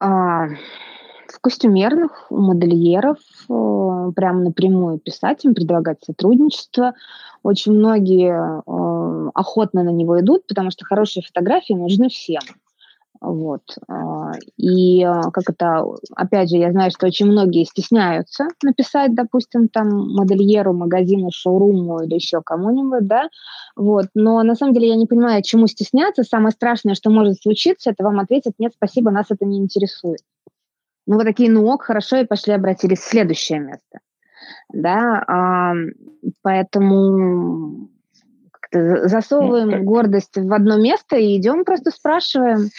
[0.00, 0.48] А,
[1.26, 6.94] в костюмерных, у модельеров, э, прямо напрямую писать им, предлагать сотрудничество.
[7.42, 8.60] Очень многие
[9.34, 12.42] охотно на него идут, потому что хорошие фотографии нужны всем.
[13.18, 13.62] Вот.
[14.30, 19.68] А, и а, как это, опять же, я знаю, что очень многие стесняются написать, допустим,
[19.68, 23.28] там модельеру, магазину, шоуруму или еще кому-нибудь, да,
[23.76, 24.06] вот.
[24.14, 26.22] Но на самом деле я не понимаю, чему стесняться.
[26.22, 30.20] Самое страшное, что может случиться, это вам ответят, нет, спасибо, нас это не интересует.
[31.06, 34.00] Ну, вы такие, ну ок, хорошо, и пошли обратились в следующее место.
[34.72, 35.74] Да, а,
[36.42, 37.88] поэтому
[38.72, 42.70] засовываем ну, гордость в одно место и идем просто спрашиваем,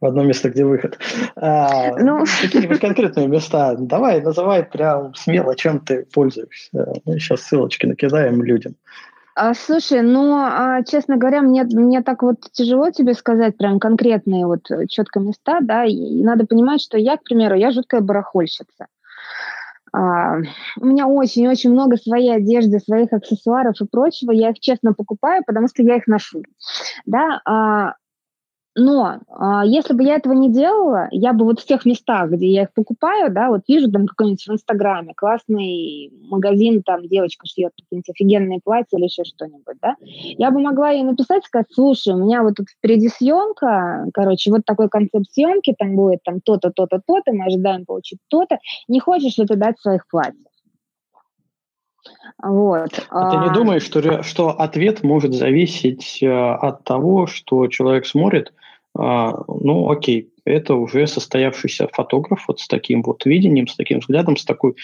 [0.00, 0.98] в одно место, где выход.
[1.36, 2.24] А, ну...
[2.42, 3.74] Какие-нибудь конкретные места.
[3.78, 6.92] Давай, называй прям смело, чем ты пользуешься.
[7.04, 8.74] Мы сейчас ссылочки накидаем людям.
[9.36, 14.46] А, слушай, ну, а, честно говоря, мне, мне так вот тяжело тебе сказать прям конкретные
[14.46, 18.86] вот четко места, да, и надо понимать, что я, к примеру, я жуткая барахольщица.
[19.94, 20.38] А,
[20.80, 24.32] у меня очень-очень много своей одежды, своих аксессуаров и прочего.
[24.32, 26.42] Я их честно покупаю, потому что я их ношу.
[27.06, 27.94] Да, а,
[28.76, 32.48] но а, если бы я этого не делала, я бы вот в тех местах, где
[32.48, 37.72] я их покупаю, да, вот вижу там какой-нибудь в Инстаграме классный магазин, там девочка шьет
[37.80, 42.18] какие-нибудь офигенные платья или еще что-нибудь, да, я бы могла ей написать, сказать, слушай, у
[42.18, 47.00] меня вот тут впереди съемка, короче, вот такой концепт съемки, там будет там то-то, то-то,
[47.06, 48.58] то-то, мы ожидаем получить то-то,
[48.88, 50.34] не хочешь ли ты дать своих платьев?
[52.42, 53.06] Вот.
[53.10, 58.06] А ты не а думаешь, что, что ответ может зависеть э, от того, что человек
[58.06, 58.52] смотрит,
[58.96, 64.36] а, ну, окей, это уже состоявшийся фотограф вот с таким вот видением, с таким взглядом,
[64.36, 64.76] с такой,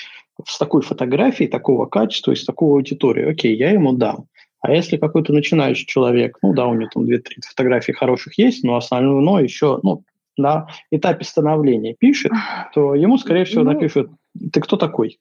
[0.44, 3.30] с такой фотографией, такого качества и с такой аудиторией.
[3.30, 4.26] Окей, я ему дам.
[4.62, 8.76] А если какой-то начинающий человек, ну да, у него там 2-3 фотографии хороших есть, но
[8.76, 10.02] основное еще, ну,
[10.36, 12.32] на этапе становления пишет,
[12.74, 14.11] то ему, скорее всего, ну, напишут,
[14.52, 15.18] ты кто такой?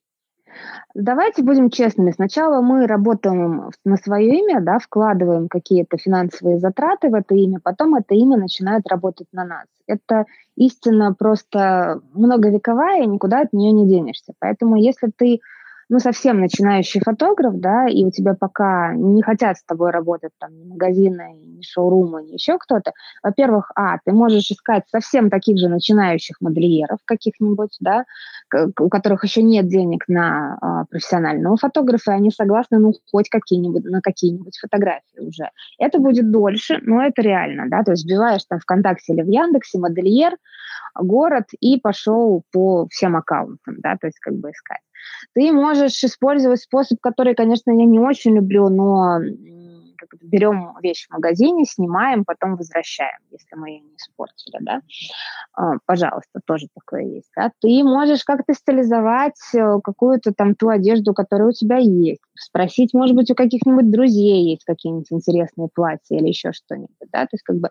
[0.96, 2.12] Давайте будем честными.
[2.12, 7.96] Сначала мы работаем на свое имя, да, вкладываем какие-то финансовые затраты в это имя, потом
[7.96, 9.66] это имя начинает работать на нас.
[9.88, 10.26] Это
[10.56, 14.34] истина просто многовековая, и никуда от нее не денешься.
[14.40, 15.42] Поэтому если ты
[15.90, 20.56] ну, совсем начинающий фотограф, да, и у тебя пока не хотят с тобой работать там
[20.56, 25.68] ни магазины, ни шоурумы, ни еще кто-то, во-первых, а, ты можешь искать совсем таких же
[25.68, 28.06] начинающих модельеров каких-нибудь, да,
[28.80, 33.84] у которых еще нет денег на а, профессионального фотографа, и они согласны, ну, хоть какие-нибудь,
[33.86, 35.50] на какие-нибудь фотографии уже.
[35.80, 39.80] Это будет дольше, но это реально, да, то есть вбиваешь там ВКонтакте или в Яндексе
[39.80, 40.38] модельер,
[40.96, 44.82] город и пошел по всем аккаунтам, да, то есть как бы искать.
[45.34, 49.20] Ты можешь использовать способ, который, конечно, я не очень люблю, но
[50.22, 54.82] берем вещь в магазине, снимаем, потом возвращаем, если мы ее не испортили, да.
[55.54, 57.52] А, пожалуйста, тоже такое есть, да.
[57.62, 62.22] Ты можешь как-то стилизовать э, какую-то там ту одежду, которая у тебя есть.
[62.36, 67.24] Спросить, может быть, у каких-нибудь друзей есть какие-нибудь интересные платья или еще что-нибудь, да.
[67.24, 67.70] То есть как бы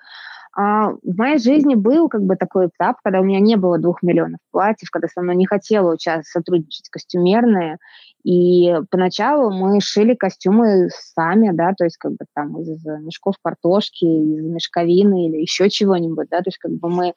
[0.55, 4.41] в моей жизни был как бы такой этап, когда у меня не было двух миллионов
[4.51, 7.79] платьев, когда со мной не хотела участвовать, сотрудничать костюмерные.
[8.25, 14.05] И поначалу мы шили костюмы сами, да, то есть как бы там из мешков картошки,
[14.05, 17.15] из мешковины или еще чего-нибудь, да, то есть как бы мы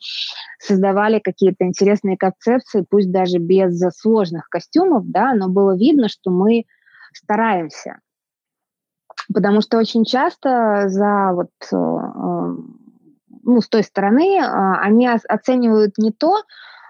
[0.59, 6.65] создавали какие-то интересные концепции, пусть даже без сложных костюмов, да, но было видно, что мы
[7.13, 7.99] стараемся.
[9.33, 12.55] Потому что очень часто за вот э,
[13.51, 16.41] ну, с той стороны, а, они оценивают не то,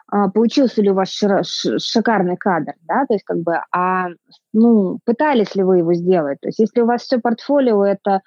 [0.07, 4.07] а, получился ли у вас шикарный кадр, да, то есть как бы, а,
[4.53, 8.21] ну, пытались ли вы его сделать, то есть если у вас все портфолио это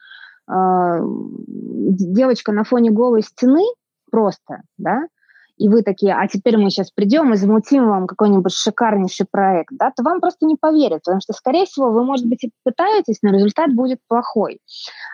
[0.50, 0.98] э,
[1.46, 3.64] девочка на фоне голой стены
[4.10, 5.02] просто, да,
[5.56, 9.92] и вы такие, а теперь мы сейчас придем и замутим вам какой-нибудь шикарнейший проект, да,
[9.94, 13.30] то вам просто не поверят, потому что, скорее всего, вы, может быть, и пытаетесь, но
[13.30, 14.58] результат будет плохой.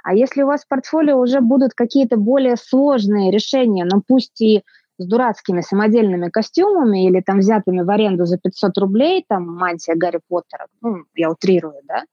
[0.02, 4.62] А если у вас в портфолио уже будут какие-то более сложные решения, но пусть и
[5.00, 10.20] с дурацкими самодельными костюмами или там взятыми в аренду за 500 рублей, там мантия Гарри
[10.28, 12.04] Поттера, ну, я утрирую, да,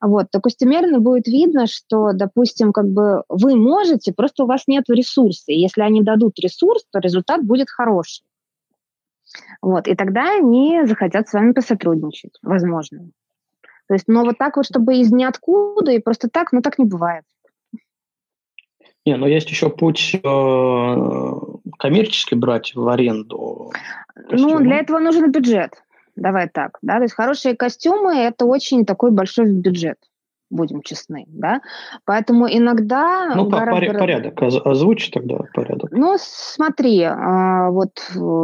[0.00, 4.84] вот, то костюмерно будет видно, что, допустим, как бы вы можете, просто у вас нет
[4.88, 5.52] ресурса.
[5.52, 8.24] И если они дадут ресурс, то результат будет хороший.
[9.60, 13.10] Вот, и тогда они захотят с вами посотрудничать, возможно.
[13.86, 16.84] То есть, но вот так вот, чтобы из ниоткуда и просто так, ну так не
[16.84, 17.24] бывает.
[19.04, 21.34] Не, но есть еще путь э,
[21.78, 23.72] коммерчески брать в аренду.
[24.14, 24.52] Костюмы.
[24.52, 25.82] Ну, для этого нужен бюджет.
[26.14, 29.96] Давай так, да, то есть хорошие костюмы– это очень такой большой бюджет
[30.52, 31.60] будем честны, да.
[32.04, 33.34] Поэтому иногда...
[33.34, 33.98] Ну, как гораздо...
[33.98, 34.42] порядок?
[34.42, 35.90] Озвучи тогда порядок.
[35.90, 37.98] Ну, смотри, а, вот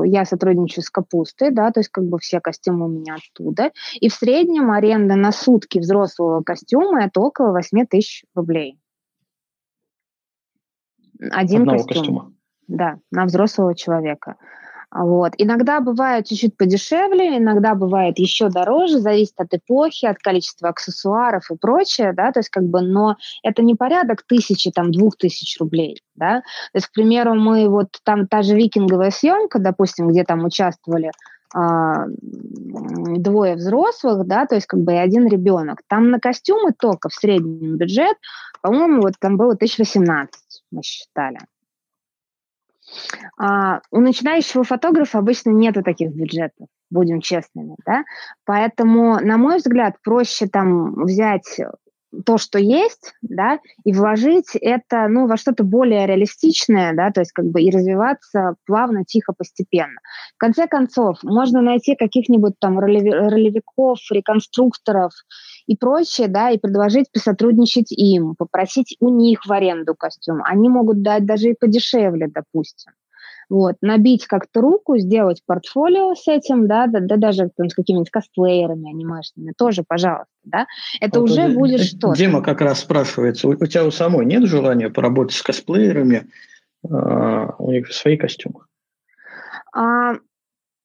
[0.04, 4.08] я сотрудничаю с капустой, да, то есть как бы все костюмы у меня оттуда, и
[4.08, 8.78] в среднем аренда на сутки взрослого костюма– это около 8 тысяч рублей.
[11.20, 11.94] Один Одного костюм.
[11.94, 12.32] костюма?
[12.68, 14.36] Да, на взрослого человека.
[14.90, 15.34] Вот.
[15.36, 21.56] Иногда бывает чуть-чуть подешевле, иногда бывает еще дороже, зависит от эпохи, от количества аксессуаров и
[21.56, 26.00] прочее, да, то есть как бы, но это не порядок тысячи, там, двух тысяч рублей,
[26.14, 26.40] да.
[26.72, 31.10] То есть, к примеру, мы вот там та же викинговая съемка, допустим, где там участвовали
[31.54, 35.80] а, двое взрослых, да, то есть как бы и один ребенок.
[35.86, 38.16] Там на костюмы только в среднем бюджет,
[38.62, 40.40] по-моему, вот там было 1018,
[40.70, 41.38] мы считали.
[43.36, 48.04] А, у начинающего фотографа обычно нету таких бюджетов, будем честными, да,
[48.44, 51.60] поэтому, на мой взгляд, проще там взять
[52.24, 57.32] то, что есть, да, и вложить это, ну, во что-то более реалистичное, да, то есть
[57.32, 60.00] как бы и развиваться плавно, тихо, постепенно.
[60.34, 65.12] В конце концов, можно найти каких-нибудь там ролевиков, реконструкторов
[65.66, 70.40] и прочее, да, и предложить посотрудничать им, попросить у них в аренду костюм.
[70.44, 72.92] Они могут дать даже и подешевле, допустим.
[73.48, 78.10] Вот, набить как-то руку, сделать портфолио с этим, да, да, да даже там, с какими-нибудь
[78.10, 80.66] косплеерами анимешными, тоже, пожалуйста, да,
[81.00, 82.14] это вот уже будет что-то.
[82.14, 86.28] Дима как раз спрашивается, у, у тебя у самой нет желания поработать с косплеерами,
[86.88, 88.60] а, у них свои костюмы?
[89.72, 90.16] А,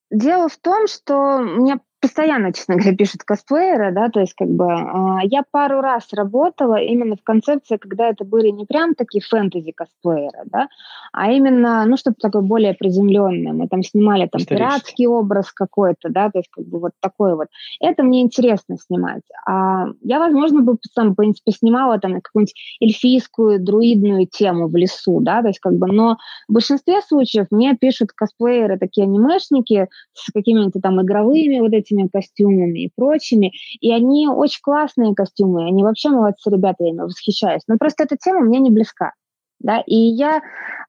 [0.09, 4.65] дело в том, что мне постоянно, честно говоря, пишут косплееры, да, то есть как бы
[4.65, 10.43] э, я пару раз работала именно в концепции, когда это были не прям такие фэнтези-косплееры,
[10.47, 10.67] да,
[11.13, 13.53] а именно, ну, что-то такое более приземленное.
[13.53, 17.47] Мы там снимали там пиратский образ какой-то, да, то есть как бы вот такой вот.
[17.79, 19.21] Это мне интересно снимать.
[19.47, 25.21] А я, возможно, бы сам, в принципе, снимала там какую-нибудь эльфийскую, друидную тему в лесу,
[25.21, 26.17] да, то есть как бы, но
[26.49, 32.85] в большинстве случаев мне пишут косплееры, такие анимешники с какими-то там игровыми вот этими костюмами
[32.85, 37.63] и прочими, и они очень классные костюмы, они вообще молодцы ребята, я ими восхищаюсь.
[37.67, 39.13] Но просто эта тема мне не близка.
[39.59, 40.41] Да, и я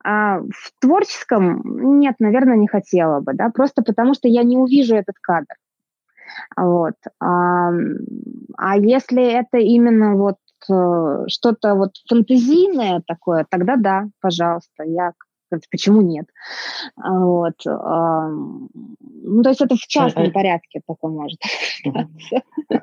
[0.02, 4.96] а, в творческом, нет, наверное, не хотела бы, да, просто потому что я не увижу
[4.96, 5.54] этот кадр.
[6.56, 6.94] Вот.
[7.20, 7.70] А,
[8.56, 10.36] а если это именно вот
[10.68, 15.12] э, что-то вот фантазийное такое, тогда да, пожалуйста, я
[15.70, 16.26] почему нет?
[16.96, 17.54] Вот.
[17.64, 21.38] Ну, то есть это в а, частном а, порядке такое может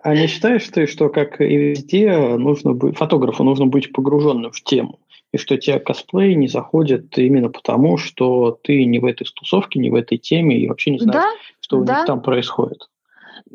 [0.04, 4.62] А не считаешь ты, что, как и везде, нужно быть, фотографу нужно быть погруженным в
[4.64, 5.00] тему?
[5.32, 9.90] И что тебе косплей не заходит именно потому, что ты не в этой тусовке, не
[9.90, 11.30] в этой теме и вообще не знаешь, да?
[11.62, 11.98] что у да?
[11.98, 12.90] них там происходит?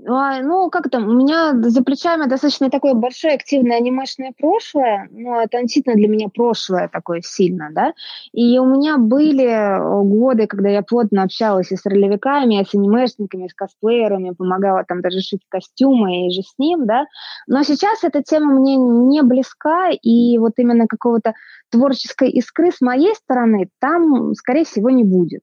[0.06, 5.40] А, ну, как там, у меня за плечами достаточно такое большое активное анимешное прошлое, ну,
[5.40, 7.92] это относительно для меня прошлое такое сильно, да,
[8.32, 12.74] и у меня были э, годы, когда я плотно общалась и с ролевиками, и с
[12.74, 17.06] анимешниками, и с косплеерами, помогала там даже шить костюмы и же с ним, да,
[17.46, 21.34] но сейчас эта тема мне не близка, и вот именно какого-то
[21.70, 25.40] творческой искры с моей стороны там, скорее всего, не будет.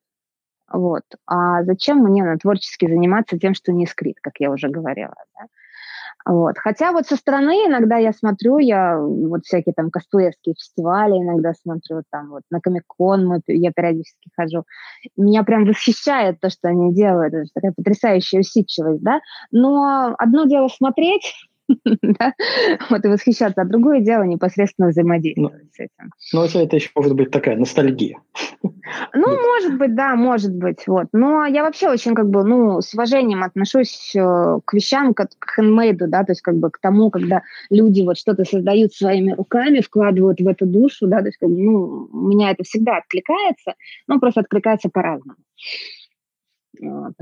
[0.73, 1.03] Вот.
[1.27, 5.45] А зачем мне на творчески заниматься тем, что не скрит, как я уже говорила, да?
[6.25, 6.57] Вот.
[6.57, 12.03] Хотя вот со стороны иногда я смотрю, я вот всякие там косплеерские фестивали иногда смотрю,
[12.09, 14.63] там вот на Комик-кон мы, я периодически хожу.
[15.17, 17.33] Меня прям восхищает то, что они делают.
[17.33, 19.19] Это такая потрясающая усидчивость, да.
[19.51, 21.33] Но одно дело смотреть,
[22.01, 22.33] да,
[22.89, 26.11] вот и восхищаться, а другое дело непосредственно взаимодействовать ну, с этим.
[26.33, 28.17] Ну, это еще может быть такая ностальгия.
[29.13, 31.07] Ну, может быть, да, может быть, вот.
[31.13, 35.55] Но я вообще очень как бы, ну, с уважением отношусь э, к вещам, как к
[35.55, 39.79] хендмейду, да, то есть как бы к тому, когда люди вот что-то создают своими руками,
[39.79, 43.75] вкладывают в эту душу, да, то есть как бы, ну, у меня это всегда откликается,
[44.07, 45.37] но просто откликается по-разному.
[46.81, 47.13] Вот.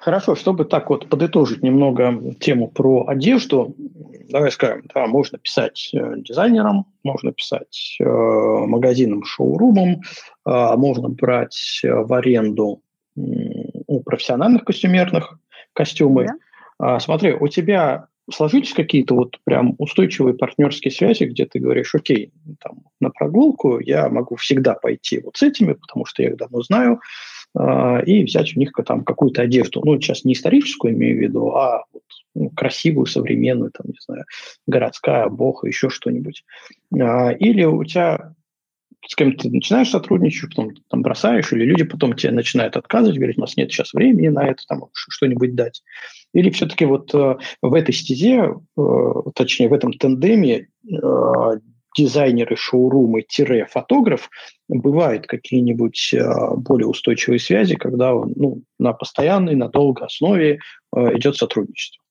[0.00, 3.76] Хорошо, чтобы так вот подытожить немного тему про одежду,
[4.30, 10.00] давай скажем, да, можно писать э, дизайнерам, можно писать э, магазинам, шоурумам,
[10.46, 12.80] э, можно брать в аренду
[13.14, 15.38] у профессиональных костюмерных
[15.74, 16.28] костюмы.
[16.28, 16.34] Да.
[16.78, 22.32] А, смотри, у тебя сложились какие-то вот прям устойчивые партнерские связи, где ты говоришь, окей,
[22.60, 26.62] там, на прогулку я могу всегда пойти вот с этими, потому что я их давно
[26.62, 26.98] знаю, э,
[28.06, 29.82] и взять у них там какую-то одежду.
[29.84, 32.02] Ну, сейчас не историческую имею в виду, а вот,
[32.34, 34.24] ну, красивую, современную, там, не знаю,
[34.66, 36.44] городская, бога, еще что-нибудь.
[36.94, 38.34] Э, или у тебя
[39.06, 43.38] с кем ты начинаешь сотрудничать, потом там бросаешь, или люди потом тебе начинают отказывать, говорить,
[43.38, 45.82] у нас нет сейчас времени на это, там что-нибудь дать.
[46.34, 51.58] Или все-таки вот э, в этой стезе, э, точнее в этом тандеме э,
[52.00, 54.30] дизайнеры шоурумы-фотограф
[54.68, 60.58] бывают какие-нибудь э, более устойчивые связи, когда ну, на постоянной, на долгой основе
[60.96, 62.02] э, идет сотрудничество.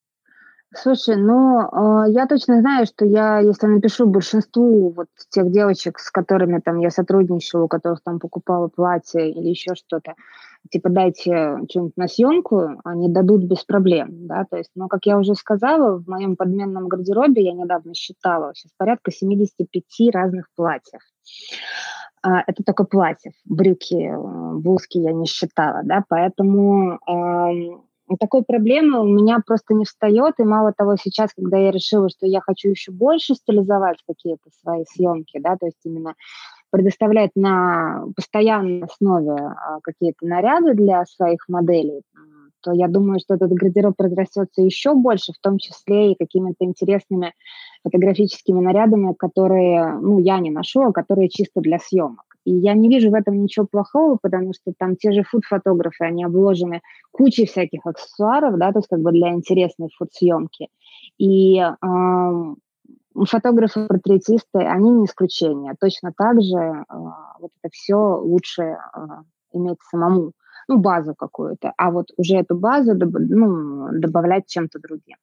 [0.75, 6.11] Слушай, ну, э, я точно знаю, что я, если напишу большинству вот тех девочек, с
[6.11, 10.13] которыми там я сотрудничала, у которых там покупала платье или еще что-то,
[10.71, 15.17] типа дайте что-нибудь на съемку, они дадут без проблем, да, то есть, но, как я
[15.17, 19.83] уже сказала, в моем подменном гардеробе я недавно считала, сейчас порядка 75
[20.13, 21.01] разных платьев.
[22.21, 26.99] А, это только платьев, брюки, э, блузки я не считала, да, поэтому
[28.17, 32.25] такой проблемы у меня просто не встает, и мало того, сейчас, когда я решила, что
[32.25, 36.15] я хочу еще больше стилизовать какие-то свои съемки, да, то есть именно
[36.71, 42.01] предоставлять на постоянной основе а, какие-то наряды для своих моделей,
[42.61, 47.33] то я думаю, что этот гардероб разрастется еще больше, в том числе и какими-то интересными
[47.83, 52.23] фотографическими нарядами, которые, ну, я не ношу, а которые чисто для съемок.
[52.45, 56.23] И я не вижу в этом ничего плохого, потому что там те же фуд-фотографы, они
[56.23, 56.81] обложены
[57.11, 60.67] кучей всяких аксессуаров, да, то есть как бы для интересной фуд-съемки.
[61.17, 61.61] И
[63.25, 65.73] фотографы-портретисты, они не исключение.
[65.79, 66.83] Точно так же э,
[67.39, 68.77] вот это все лучше э,
[69.53, 70.33] иметь самому,
[70.67, 75.17] ну, базу какую-то, а вот уже эту базу ну, добавлять чем-то другим.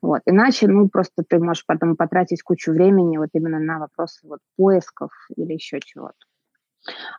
[0.00, 0.22] Вот.
[0.26, 5.10] Иначе, ну, просто ты можешь потом потратить кучу времени вот именно на вопросы вот поисков
[5.36, 6.14] или еще чего-то.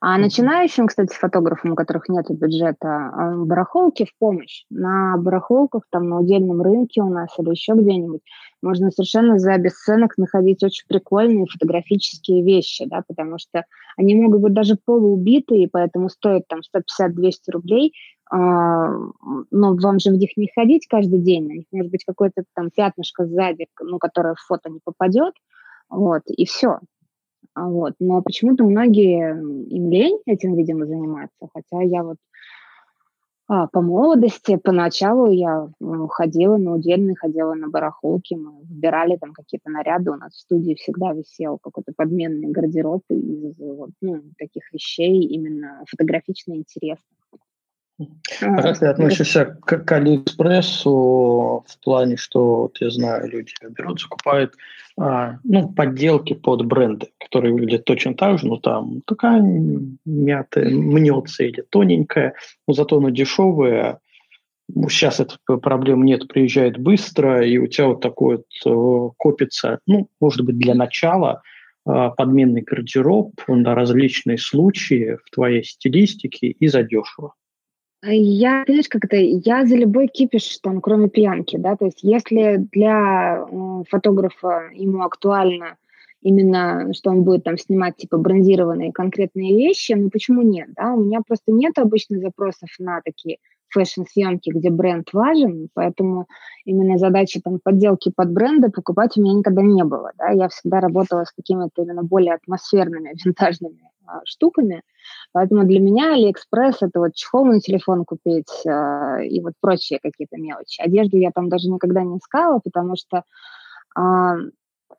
[0.02, 4.66] А начинающим, кстати, фотографам, у которых нет бюджета, а, барахолки в помощь.
[4.70, 8.22] На барахолках, там, на удельном рынке у нас или еще где-нибудь
[8.62, 13.64] можно совершенно за бесценок находить очень прикольные фотографические вещи, да, потому что
[13.98, 17.94] они могут быть даже полуубитые, поэтому стоят там 150-200 рублей,
[18.32, 18.90] а,
[19.52, 22.70] но вам же в них не ходить каждый день, на них может быть какое-то там
[22.72, 25.34] пятнышко сзади, ну, которое в фото не попадет,
[25.90, 26.80] вот, и все.
[27.54, 27.94] А вот.
[28.00, 31.48] Но почему-то многие им лень этим, видимо, заниматься.
[31.54, 32.18] Хотя я вот
[33.48, 35.70] а, по молодости, поначалу я
[36.10, 40.76] ходила на удельные, ходила на барахолки, мы выбирали там какие-то наряды, у нас в студии
[40.76, 47.23] всегда висел какой-то подменный гардероб из вот, ну, таких вещей именно фотографично интересных.
[48.00, 54.02] А как ты относишься к, к Алиэкспрессу в плане, что вот я знаю, люди берут,
[54.02, 54.56] закупают
[54.98, 59.42] а, ну, подделки под бренды, которые выглядят точно так же, но там такая
[60.06, 62.36] мятая, мнется или тоненькая,
[62.68, 64.00] но зато она дешевая.
[64.90, 70.08] Сейчас этой проблем нет, приезжает быстро, и у тебя вот такой вот э, копится, ну,
[70.20, 71.42] может быть, для начала
[71.86, 77.34] э, подменный гардероб на различные случаи в твоей стилистике и задешево.
[78.06, 82.58] Я, знаешь, как это, я за любой кипиш, там, кроме пьянки, да, то есть если
[82.74, 85.78] для э, фотографа ему актуально
[86.22, 91.02] именно, что он будет там снимать, типа, брендированные конкретные вещи, ну почему нет, да, у
[91.02, 93.38] меня просто нет обычно запросов на такие
[93.70, 96.28] фэшн-съемки, где бренд важен, поэтому
[96.66, 100.82] именно задачи там подделки под бренды покупать у меня никогда не было, да, я всегда
[100.82, 103.93] работала с какими-то именно более атмосферными, винтажными а,
[104.26, 104.84] штуками,
[105.32, 110.38] Поэтому для меня Алиэкспресс– это вот чехол на телефон купить э, и вот прочие какие-то
[110.38, 110.82] мелочи.
[110.82, 113.24] Одежду я там даже никогда не искала, потому что
[113.98, 114.02] э,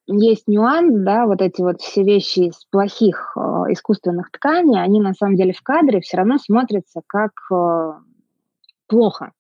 [0.06, 3.40] есть нюанс, да, вот эти вот все вещи из плохих э,
[3.70, 7.92] искусственных тканей, они на самом деле в кадре все равно смотрятся как э,
[8.88, 9.32] плохо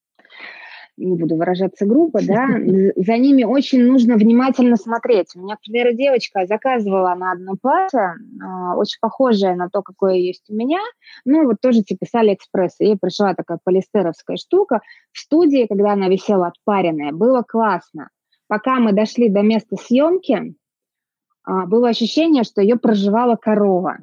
[0.96, 2.46] не буду выражаться грубо, да,
[2.96, 5.34] за ними очень нужно внимательно смотреть.
[5.34, 10.14] У меня, к примеру, девочка заказывала на одно платье, а, очень похожее на то, какое
[10.14, 10.80] есть у меня,
[11.24, 12.84] ну, вот тоже типа с Алиэкспресса.
[12.84, 14.80] Ей пришла такая полистеровская штука.
[15.12, 18.08] В студии, когда она висела отпаренная, было классно.
[18.46, 20.54] Пока мы дошли до места съемки,
[21.44, 23.98] а, было ощущение, что ее проживала корова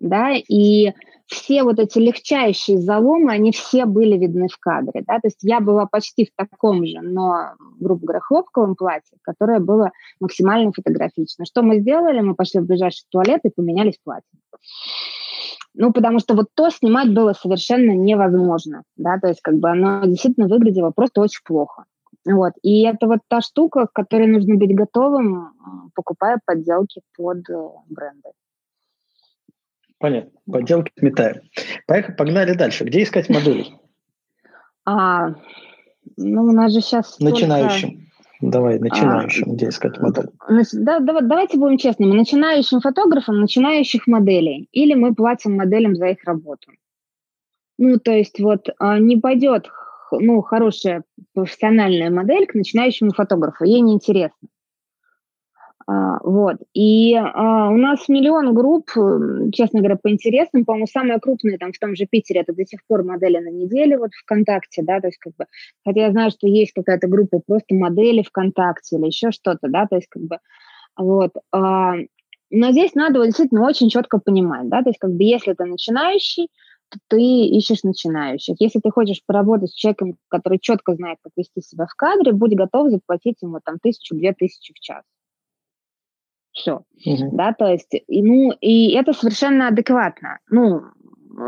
[0.00, 0.92] да, и
[1.28, 5.60] все вот эти легчайшие заломы, они все были видны в кадре, да, то есть я
[5.60, 9.90] была почти в таком же, но, грубо говоря, хлопковом платье, которое было
[10.20, 11.44] максимально фотографично.
[11.44, 12.20] Что мы сделали?
[12.20, 14.40] Мы пошли в ближайший туалет и поменялись платьем.
[15.74, 20.04] Ну, потому что вот то снимать было совершенно невозможно, да, то есть как бы оно
[20.06, 21.84] действительно выглядело просто очень плохо.
[22.26, 22.52] Вот.
[22.62, 25.52] И это вот та штука, к которой нужно быть готовым,
[25.94, 28.30] покупая подделки под э, бренды.
[29.98, 30.30] Понятно.
[30.50, 31.42] Поделки сметаем.
[31.86, 32.84] Поехали, погнали дальше.
[32.84, 33.66] Где искать модели?
[34.84, 35.34] А,
[36.16, 37.18] ну, у нас же сейчас...
[37.18, 37.90] Начинающим.
[37.90, 38.08] Только...
[38.40, 40.28] Давай, начинающим, а, где искать модель?
[40.72, 42.12] Да, да, давайте будем честными.
[42.12, 44.68] Начинающим фотографам начинающих моделей.
[44.70, 46.70] Или мы платим моделям за их работу.
[47.78, 49.68] Ну, то есть вот а, не пойдет
[50.12, 51.04] ну, хорошая
[51.34, 53.64] профессиональная модель к начинающему фотографу.
[53.64, 54.48] Ей неинтересно.
[55.88, 56.56] А, вот.
[56.74, 58.90] И а, у нас миллион групп,
[59.54, 60.66] честно говоря, по интересам.
[60.66, 63.96] По-моему, самая крупная там в том же Питере, это до сих пор модели на неделе
[63.96, 65.46] вот ВКонтакте, да, то есть как бы,
[65.86, 69.96] хотя я знаю, что есть какая-то группа просто модели ВКонтакте или еще что-то, да, то
[69.96, 70.38] есть как бы,
[70.98, 71.32] вот.
[71.52, 71.94] А,
[72.50, 76.48] но здесь надо действительно очень четко понимать, да, то есть как бы если ты начинающий,
[76.90, 78.56] то ты ищешь начинающих.
[78.58, 82.54] Если ты хочешь поработать с человеком, который четко знает, как вести себя в кадре, будь
[82.54, 85.02] готов заплатить ему там тысячу-две тысячи в час
[86.58, 87.36] все, угу.
[87.36, 90.82] да, то есть, и, ну, и это совершенно адекватно, ну,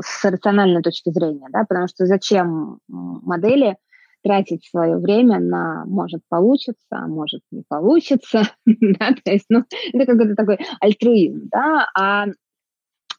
[0.01, 3.77] с рациональной точки зрения, да, потому что зачем модели
[4.23, 10.07] тратить свое время на может получится, а может не получится, да, то есть, ну, это
[10.07, 12.27] какой-то такой альтруизм, да, а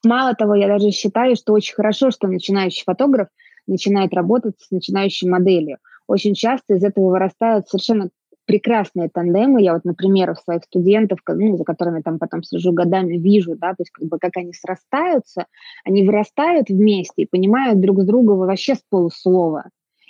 [0.03, 3.27] мало того, я даже считаю, что очень хорошо, что начинающий фотограф
[3.67, 5.77] начинает работать с начинающей моделью.
[6.07, 8.09] Очень часто из этого вырастают совершенно
[8.51, 9.61] прекрасные тандемы.
[9.61, 13.69] Я вот, например, у своих студентов, ну, за которыми там потом слежу годами, вижу, да,
[13.69, 15.45] то есть как бы как они срастаются,
[15.85, 19.69] они вырастают вместе и понимают друг с другом вообще с полуслова.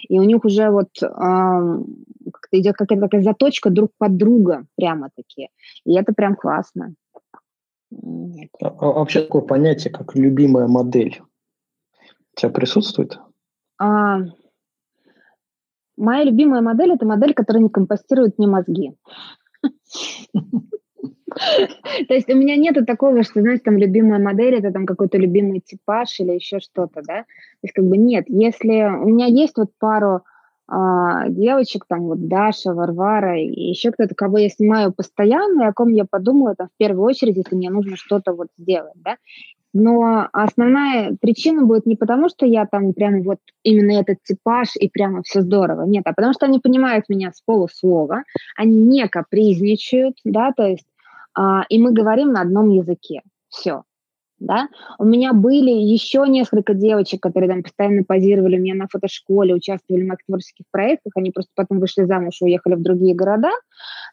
[0.09, 5.49] И у них уже вот э, как-то идет какая-то такая заточка друг под друга прямо-таки.
[5.85, 6.95] И это прям классно.
[7.91, 8.49] Нет.
[8.59, 11.21] А, а вообще такое понятие, как любимая модель,
[12.35, 13.19] у тебя присутствует?
[13.77, 14.21] А,
[15.97, 18.93] Моя любимая модель– это модель, которая не компостирует мне мозги.
[22.07, 25.61] То есть у меня нету такого, что, знаешь, там любимая модель, это там какой-то любимый
[25.61, 27.21] типаж или еще что-то, да?
[27.23, 28.25] То есть как бы нет.
[28.27, 30.23] Если у меня есть вот пару
[30.67, 35.73] а, девочек, там вот Даша, Варвара и еще кто-то, кого я снимаю постоянно, и о
[35.73, 39.17] ком я подумаю там в первую очередь, если мне нужно что-то вот сделать, да.
[39.73, 44.89] Но основная причина будет не потому, что я там прям вот именно этот типаж и
[44.89, 48.23] прямо все здорово, нет, а потому что они понимают меня с полуслова,
[48.57, 50.85] они не капризничают, да, то есть,
[51.33, 53.83] а, и мы говорим на одном языке, все
[54.41, 54.67] да.
[54.97, 60.03] У меня были еще несколько девочек, которые там постоянно позировали у меня на фотошколе, участвовали
[60.03, 63.51] в моих творческих проектах, они просто потом вышли замуж и уехали в другие города,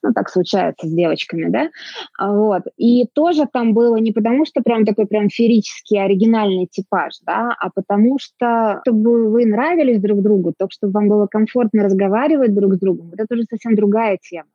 [0.02, 1.70] ну, так случается с девочками, да,
[2.18, 2.62] а, вот.
[2.76, 7.70] И тоже там было не потому, что прям такой прям ферический, оригинальный типаж, да, а
[7.74, 12.78] потому что, чтобы вы нравились друг другу, то, чтобы вам было комфортно разговаривать друг с
[12.78, 14.48] другом, это уже совсем другая тема.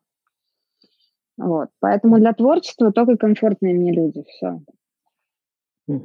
[1.35, 1.69] Вот.
[1.79, 4.61] Поэтому для творчества только комфортные мне люди, все.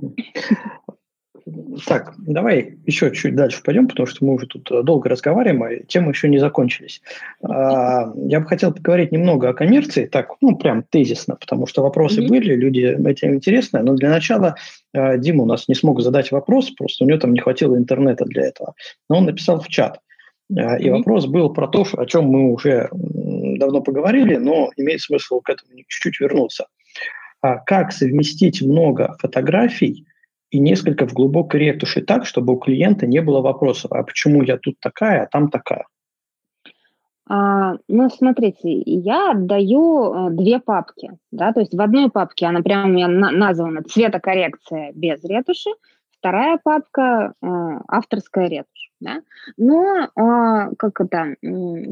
[1.87, 5.87] Так, давай еще чуть дальше пойдем, потому что мы уже тут э, долго разговариваем, а
[5.87, 7.01] темы еще не закончились.
[7.43, 12.21] А, я бы хотел поговорить немного о коммерции, так, ну, прям тезисно, потому что вопросы
[12.21, 12.29] mm-hmm.
[12.29, 14.57] были, люди этим интересны, но для начала
[14.93, 18.25] э, Дима у нас не смог задать вопрос, просто у него там не хватило интернета
[18.25, 18.75] для этого,
[19.09, 20.01] но он написал в чат.
[20.53, 20.81] Mm-hmm.
[20.81, 25.51] И вопрос был про то, о чем мы уже давно поговорили, но имеет смысл к
[25.51, 26.67] этому чуть-чуть вернуться
[27.41, 30.07] а как совместить много фотографий
[30.51, 34.57] и несколько в глубокой ретуши так, чтобы у клиента не было вопросов, а почему я
[34.57, 35.87] тут такая, а там такая?
[37.31, 42.63] А, ну, смотрите, я отдаю э, две папки, да, то есть в одной папке она
[42.63, 45.71] прямо у меня на- названа цветокоррекция без ретуши,
[46.19, 47.47] вторая папка э,
[47.87, 48.78] авторская ретушь.
[49.01, 49.23] Да?
[49.57, 51.37] Но э, как это,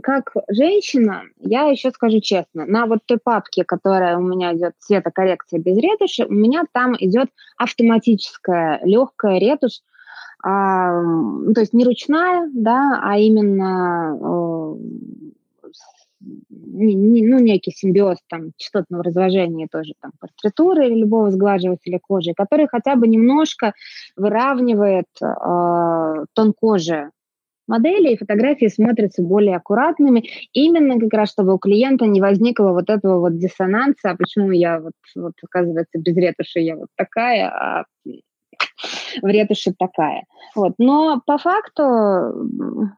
[0.02, 5.60] как женщина, я еще скажу честно, на вот той папке, которая у меня идет цветокоррекция
[5.60, 7.28] без ретуши, у меня там идет
[7.58, 9.82] автоматическая легкая ретушь,
[10.42, 11.00] а,
[11.54, 15.35] то есть не ручная, да, а именно э,
[16.20, 22.96] ну, некий симбиоз там частотного разложения тоже там портретуры или любого сглаживателя кожи, который хотя
[22.96, 23.74] бы немножко
[24.16, 27.10] выравнивает э, тон кожи
[27.68, 32.88] модели, и фотографии смотрятся более аккуратными, именно как раз, чтобы у клиента не возникло вот
[32.88, 37.84] этого вот диссонанса, а почему я вот, вот оказывается, без ретуши я вот такая, а
[39.20, 40.24] в ретуши такая.
[40.54, 40.74] Вот.
[40.78, 42.92] Но по факту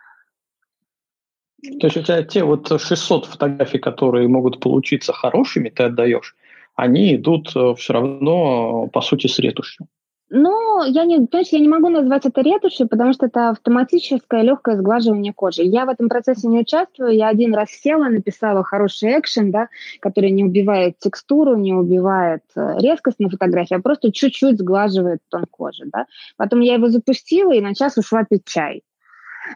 [1.62, 6.36] то есть у тебя те вот 600 фотографий, которые могут получиться хорошими, ты отдаешь,
[6.76, 9.88] они идут э, все равно, по сути, с ретушью.
[10.30, 14.76] Ну, я не, понимаешь, я не могу назвать это ретушью, потому что это автоматическое легкое
[14.76, 15.62] сглаживание кожи.
[15.62, 17.16] Я в этом процессе не участвую.
[17.16, 19.68] Я один раз села, написала хороший экшен, да,
[20.00, 25.46] который не убивает текстуру, не убивает э, резкость на фотографии, а просто чуть-чуть сглаживает тон
[25.50, 26.06] кожи, да.
[26.36, 28.82] Потом я его запустила и на час ушла пить чай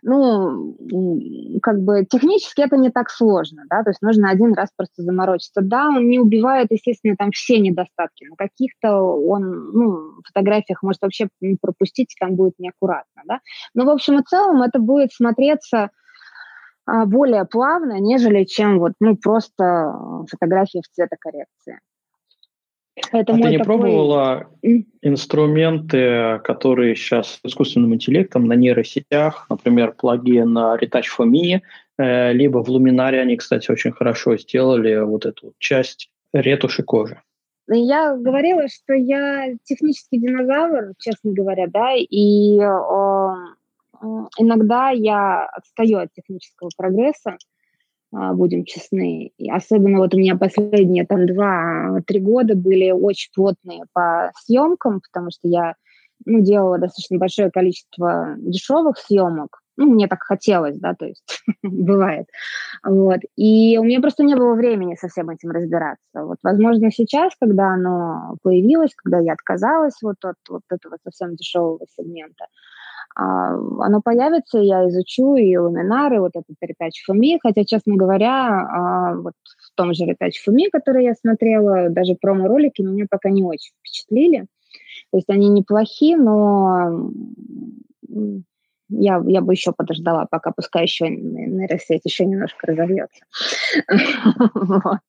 [0.02, 0.76] ну,
[1.62, 5.60] как бы технически это не так сложно, да, то есть нужно один раз просто заморочиться.
[5.62, 11.28] Да, он не убивает, естественно, там все недостатки, но каких-то он, ну, фотографиях может вообще
[11.60, 13.40] пропустить, там будет неаккуратно, да.
[13.74, 15.90] Но, в общем и целом, это будет смотреться
[16.86, 19.94] а, более плавно, нежели чем вот, ну, просто
[20.28, 21.78] фотография в цветокоррекции.
[22.94, 23.64] Это а ты не такой...
[23.64, 24.50] пробовала
[25.00, 31.60] инструменты, которые сейчас с искусственным интеллектом на нейросетях, например, плагин Retouch for Me,
[31.98, 37.20] э, либо в Luminary они, кстати, очень хорошо сделали вот эту вот часть ретуши кожи.
[37.68, 43.34] Я говорила, что я технический динозавр, честно говоря, да, и э,
[44.38, 47.36] иногда я отстаю от технического прогресса.
[48.14, 49.32] А, будем честны.
[49.38, 55.30] И особенно вот у меня последние там два-три года были очень плотные по съемкам, потому
[55.30, 55.74] что я
[56.26, 59.60] ну, делала достаточно большое количество дешевых съемок.
[59.78, 62.26] Ну, мне так хотелось, да, то есть бывает.
[62.84, 63.20] Вот.
[63.36, 66.02] И у меня просто не было времени со всем этим разбираться.
[66.12, 71.86] Вот, возможно, сейчас, когда оно появилось, когда я отказалась вот от вот этого совсем дешевого
[71.96, 72.44] сегмента,
[73.14, 79.34] оно появится, я изучу и ламинары, вот этот ретач Фуми, хотя, честно говоря, а, вот
[79.44, 84.46] в том же ретач Фуми, который я смотрела, даже промо-ролики меня пока не очень впечатлили.
[85.10, 87.10] То есть они неплохи, но
[88.88, 93.24] я, я бы еще подождала, пока пускай еще нейросеть еще немножко разовьется.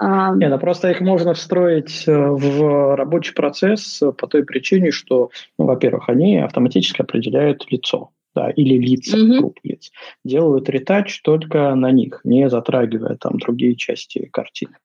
[0.00, 5.66] Не, ну просто их можно встроить э, в рабочий процесс по той причине, что, ну,
[5.66, 9.38] во-первых, они автоматически определяют лицо, да, или лица, mm-hmm.
[9.38, 9.90] группы лиц.
[10.24, 14.76] Делают ретач только на них, не затрагивая там другие части картины.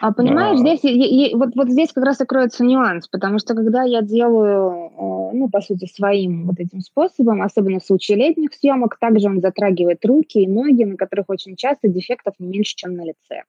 [0.00, 0.60] А понимаешь, а...
[0.60, 4.02] здесь я, я, вот, вот здесь как раз и кроется нюанс, потому что когда я
[4.02, 9.26] делаю, э, ну, по сути, своим вот этим способом, особенно в случае летних съемок, также
[9.26, 13.42] он затрагивает руки и ноги, на которых очень часто дефектов не меньше, чем на лице.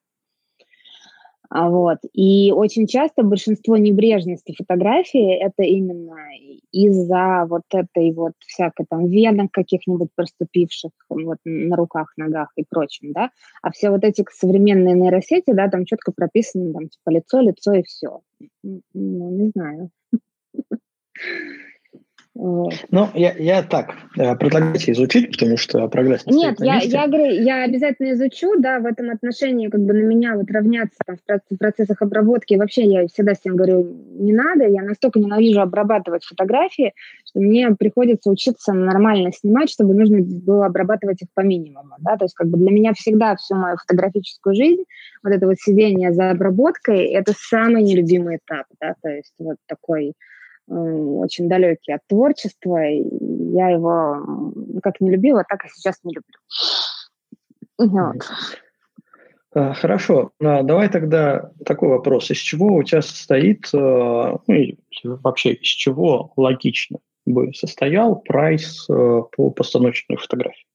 [1.49, 1.99] А вот.
[2.13, 6.15] И очень часто большинство небрежности фотографии это именно
[6.71, 13.13] из-за вот этой вот всякой там венок каких-нибудь проступивших вот на руках, ногах и прочем,
[13.13, 13.31] да.
[13.61, 17.83] А все вот эти современные нейросети, да, там четко прописано, там типа лицо, лицо и
[17.83, 18.21] все.
[18.63, 19.89] Ну, не знаю.
[22.37, 27.31] Ну, я, я так, э, предлагайте изучить, потому что прогресс не Нет, я, я говорю,
[27.31, 31.15] я обязательно изучу, да, в этом отношении как бы на меня вот равняться там,
[31.49, 32.55] в процессах обработки.
[32.55, 33.83] Вообще я всегда всем говорю,
[34.19, 36.93] не надо, я настолько ненавижу обрабатывать фотографии,
[37.23, 42.25] что мне приходится учиться нормально снимать, чтобы нужно было обрабатывать их по минимуму, да, то
[42.25, 44.83] есть как бы для меня всегда всю мою фотографическую жизнь
[45.23, 50.15] вот это вот сидение за обработкой, это самый нелюбимый этап, да, то есть вот такой
[50.67, 52.87] очень далекий от творчества.
[52.87, 53.03] И
[53.53, 56.39] я его как не любила, так и сейчас не люблю.
[57.77, 58.21] Вот.
[59.53, 62.29] А, хорошо, а, давай тогда такой вопрос.
[62.29, 69.49] Из чего у тебя состоит, а, ну вообще из чего логично бы состоял прайс по
[69.51, 70.65] постановочной фотографии?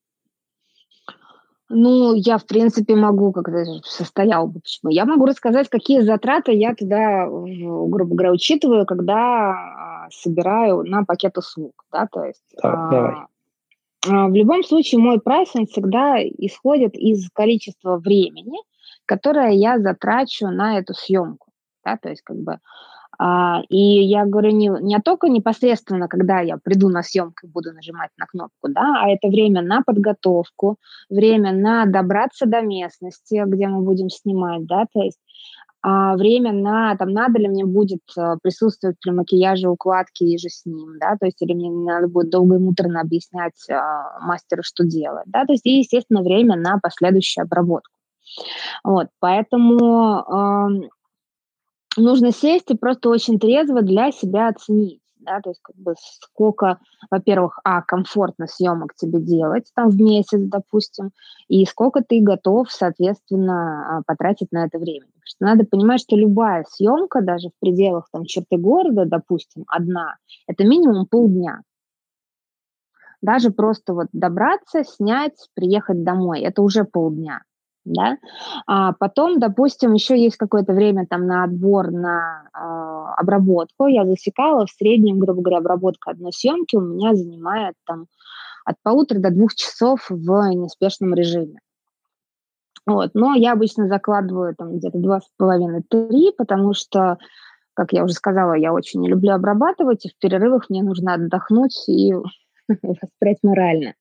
[1.73, 4.91] Ну, я, в принципе, могу, когда состоял бы, почему.
[4.91, 11.39] Я могу рассказать, какие затраты я туда, грубо говоря, учитываю, когда а, собираю на пакет
[11.39, 12.43] услуг, да, то есть...
[12.61, 13.15] Так, а, давай.
[14.09, 18.59] А, в любом случае, мой прайс, он всегда исходит из количества времени,
[19.07, 21.53] которое я затрачу на эту съемку,
[21.85, 22.59] да, то есть как бы
[23.69, 28.11] и я говорю не, не только непосредственно, когда я приду на съемку и буду нажимать
[28.17, 30.77] на кнопку, да, а это время на подготовку,
[31.11, 35.19] время на добраться до местности, где мы будем снимать, да, то есть
[35.83, 40.51] а, время на, там, надо ли мне будет а, присутствовать при макияже, укладке и же
[40.51, 44.63] с ним, да, то есть или мне надо будет долго и муторно объяснять а, мастеру,
[44.63, 47.91] что делать, да, то есть и, естественно, время на последующую обработку.
[48.85, 50.91] Вот, поэтому
[51.97, 56.79] нужно сесть и просто очень трезво для себя оценить, да, то есть как бы сколько,
[57.11, 61.11] во-первых, а, комфортно съемок тебе делать там в месяц, допустим,
[61.49, 65.07] и сколько ты готов, соответственно, а, потратить на это время.
[65.07, 70.17] Потому что надо понимать, что любая съемка, даже в пределах там черты города, допустим, одна,
[70.47, 71.63] это минимум полдня.
[73.23, 77.43] Даже просто вот добраться, снять, приехать домой, это уже полдня
[77.85, 78.19] да,
[78.67, 84.67] а потом, допустим, еще есть какое-то время там на отбор, на э, обработку, я засекала,
[84.67, 88.07] в среднем, грубо говоря, обработка одной съемки у меня занимает там
[88.65, 91.59] от полутора до двух часов в неспешном режиме.
[92.87, 97.19] Вот, но я обычно закладываю там где-то два с половиной-три, потому что,
[97.75, 101.89] как я уже сказала, я очень не люблю обрабатывать, и в перерывах мне нужно отдохнуть
[101.89, 102.13] и
[102.69, 103.95] воспрять морально.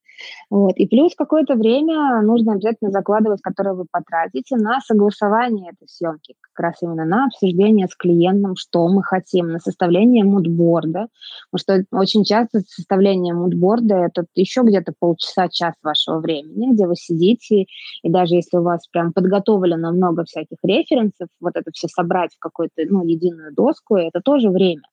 [0.49, 0.73] Вот.
[0.75, 6.65] И плюс какое-то время нужно обязательно закладывать, которое вы потратите на согласование этой съемки, как
[6.65, 11.07] раз именно на обсуждение с клиентом, что мы хотим, на составление мудборда.
[11.51, 17.65] Потому что очень часто составление мудборда– это еще где-то полчаса-час вашего времени, где вы сидите,
[18.03, 22.39] и даже если у вас прям подготовлено много всяких референсов, вот это все собрать в
[22.39, 24.83] какую-то ну, единую доску, это тоже время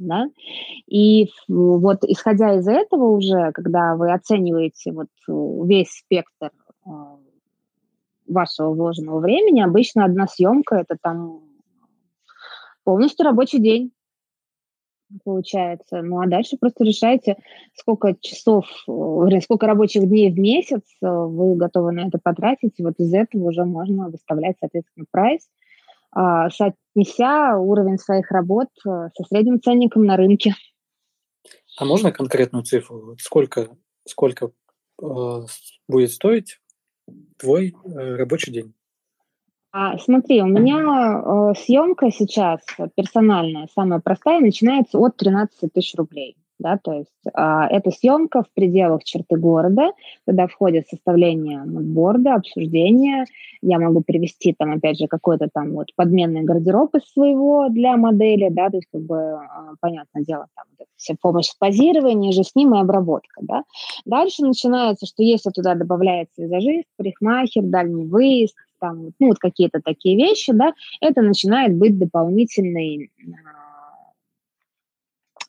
[0.00, 0.26] да,
[0.86, 5.32] и вот исходя из этого уже, когда вы оцениваете вот э,
[5.66, 6.50] весь спектр
[6.86, 6.90] э,
[8.26, 11.42] вашего вложенного времени, обычно одна съемка это там
[12.82, 13.92] полностью рабочий день
[15.24, 16.02] получается.
[16.02, 17.36] Ну а дальше просто решайте,
[17.74, 22.72] сколько часов, э, сколько рабочих дней в месяц вы готовы на это потратить.
[22.78, 25.42] И вот из этого уже можно выставлять, соответственно, прайс.
[26.12, 30.54] А, соотнеся уровень своих работ э, со средним ценником на рынке.
[31.78, 33.16] А можно конкретную цифру?
[33.18, 33.68] Сколько,
[34.06, 34.50] сколько
[35.00, 35.06] э,
[35.88, 36.58] будет стоить
[37.38, 38.74] твой э, рабочий день?
[39.72, 42.60] А, смотри, у меня э, съемка сейчас
[42.96, 48.46] персональная, самая простая, начинается от 13 тысяч рублей да, то есть а, это съемка в
[48.54, 49.92] пределах черты города,
[50.26, 53.24] туда входит составление борда, обсуждение,
[53.62, 58.48] я могу привести там, опять же, какой-то там вот подменный гардероб из своего для модели,
[58.50, 60.64] да, то есть как бы, а, понятное дело, там
[60.96, 63.64] вся помощь в позировании, же с ним и обработка, да.
[64.04, 70.16] Дальше начинается, что если туда добавляется визажист, парикмахер, дальний выезд, там, ну, вот какие-то такие
[70.16, 73.10] вещи, да, это начинает быть дополнительной
[73.44, 73.59] а,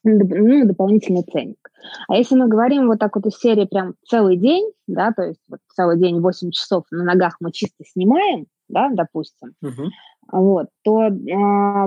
[0.04, 1.70] ну, дополнительный ценник.
[2.08, 5.40] А если мы говорим вот так вот из серии прям целый день, да, то есть
[5.50, 9.90] вот целый день 8 часов на ногах мы чисто снимаем, да, допустим, uh-huh.
[10.32, 11.12] вот, то э,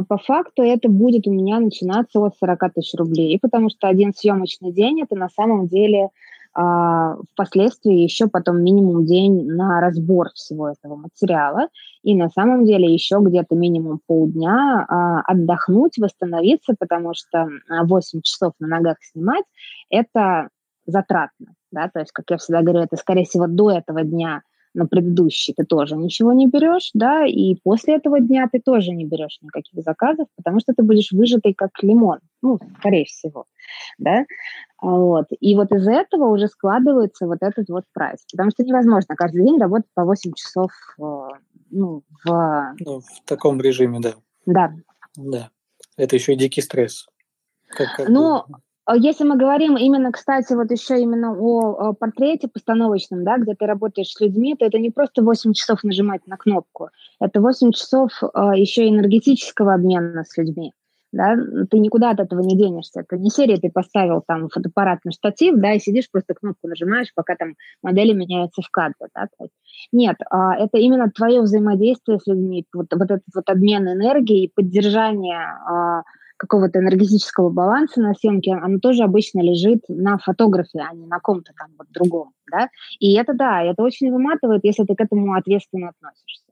[0.08, 4.72] по факту это будет у меня начинаться от 40 тысяч рублей, потому что один съемочный
[4.72, 6.08] день это на самом деле
[6.54, 11.68] впоследствии еще потом минимум день на разбор всего этого материала,
[12.02, 18.52] и на самом деле еще где-то минимум полдня а, отдохнуть, восстановиться, потому что 8 часов
[18.60, 19.44] на ногах снимать–
[19.90, 20.48] это
[20.86, 24.42] затратно, да, то есть, как я всегда говорю, это, скорее всего, до этого дня–
[24.74, 29.04] на предыдущий ты тоже ничего не берешь, да, и после этого дня ты тоже не
[29.04, 33.46] берешь никаких заказов, потому что ты будешь выжатый как лимон, ну, скорее всего,
[33.98, 34.24] да,
[34.82, 35.26] вот.
[35.40, 39.58] И вот из этого уже складывается вот этот вот прайс, потому что невозможно каждый день
[39.58, 41.28] работать по 8 часов, э,
[41.70, 42.74] ну, в...
[42.80, 44.14] Ну, в таком режиме, да.
[44.44, 44.74] Да.
[45.16, 45.50] Да.
[45.96, 47.06] Это еще и дикий стресс.
[47.68, 48.56] Как, как ну, бы...
[48.86, 53.64] А если мы говорим именно, кстати, вот еще именно о, портрете постановочном, да, где ты
[53.66, 58.10] работаешь с людьми, то это не просто 8 часов нажимать на кнопку, это 8 часов
[58.22, 60.72] э, еще энергетического обмена с людьми.
[61.12, 61.36] Да,
[61.70, 63.00] ты никуда от этого не денешься.
[63.00, 67.12] Это не серия, ты поставил там фотоаппарат на штатив, да, и сидишь, просто кнопку нажимаешь,
[67.14, 69.28] пока там модели меняются в кадре, да.
[69.92, 74.52] Нет, а, это именно твое взаимодействие с людьми, вот, вот этот вот обмен энергией и
[74.52, 76.02] поддержание а,
[76.44, 81.52] какого-то энергетического баланса на съемке, оно тоже обычно лежит на фотографе, а не на ком-то
[81.56, 82.68] там вот другом, да.
[83.00, 86.44] И это, да, это очень выматывает, если ты к этому ответственно относишься.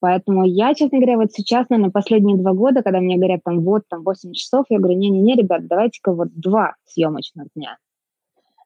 [0.00, 3.82] Поэтому я, честно говоря, вот сейчас, наверное, последние два года, когда мне говорят там вот,
[3.88, 7.78] там 8 часов, я говорю, не-не-не, ребят, давайте-ка вот два съемочных дня.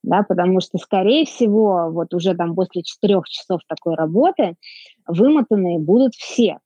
[0.02, 4.55] Да, потому что, скорее всего, вот уже там после четырех часов такой работы
[5.06, 6.59] вымотанные будут все.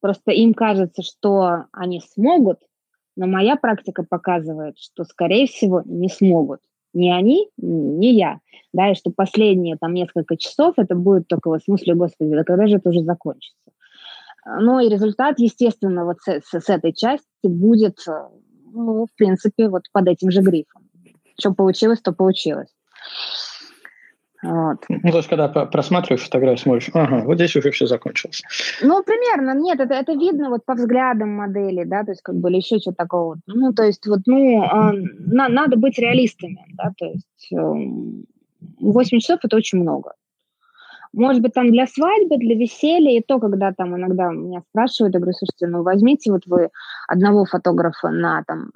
[0.00, 2.58] Просто им кажется, что они смогут,
[3.16, 6.60] но моя практика показывает, что, скорее всего, не смогут.
[6.92, 8.38] Ни они, ни я.
[8.72, 12.66] Да, и что последние там несколько часов это будет только в смысле, господи, да когда
[12.66, 13.56] же это уже закончится?
[14.46, 17.98] Ну и результат, естественно, вот с, с, с этой части будет,
[18.72, 20.82] ну, в принципе, вот под этим же грифом.
[21.38, 22.68] Что получилось, то получилось.
[24.44, 24.84] Вот.
[24.88, 28.42] Ну, то есть, когда просматриваешь фотографию, смотришь, ага, вот здесь уже все закончилось.
[28.82, 32.50] Ну, примерно, нет, это, это видно вот по взглядам модели, да, то есть, как бы,
[32.50, 33.38] или еще что-то такого.
[33.46, 37.56] Ну, то есть, вот, ну, э, на, надо быть реалистами, да, то есть, э,
[38.80, 40.12] 8 часов– это очень много.
[41.16, 45.20] Может быть, там для свадьбы, для веселья, и то, когда там иногда меня спрашивают, я
[45.20, 46.70] говорю, слушайте, ну возьмите вот вы
[47.08, 48.72] одного фотографа на там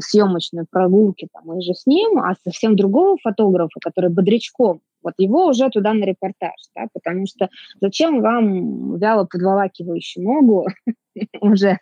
[0.00, 5.46] съемочной прогулке, там, и же с ним, а совсем другого фотографа, который бодрячком вот его
[5.46, 7.48] уже туда на репортаж, да, потому что
[7.80, 10.66] зачем вам вяло подволакивающий ногу
[11.40, 11.78] уже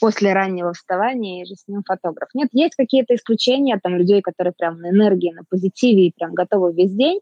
[0.00, 2.28] после раннего вставания и же с ним фотограф.
[2.34, 6.72] Нет, есть какие-то исключения, там людей, которые прям на энергии, на позитиве и прям готовы
[6.72, 7.20] весь день,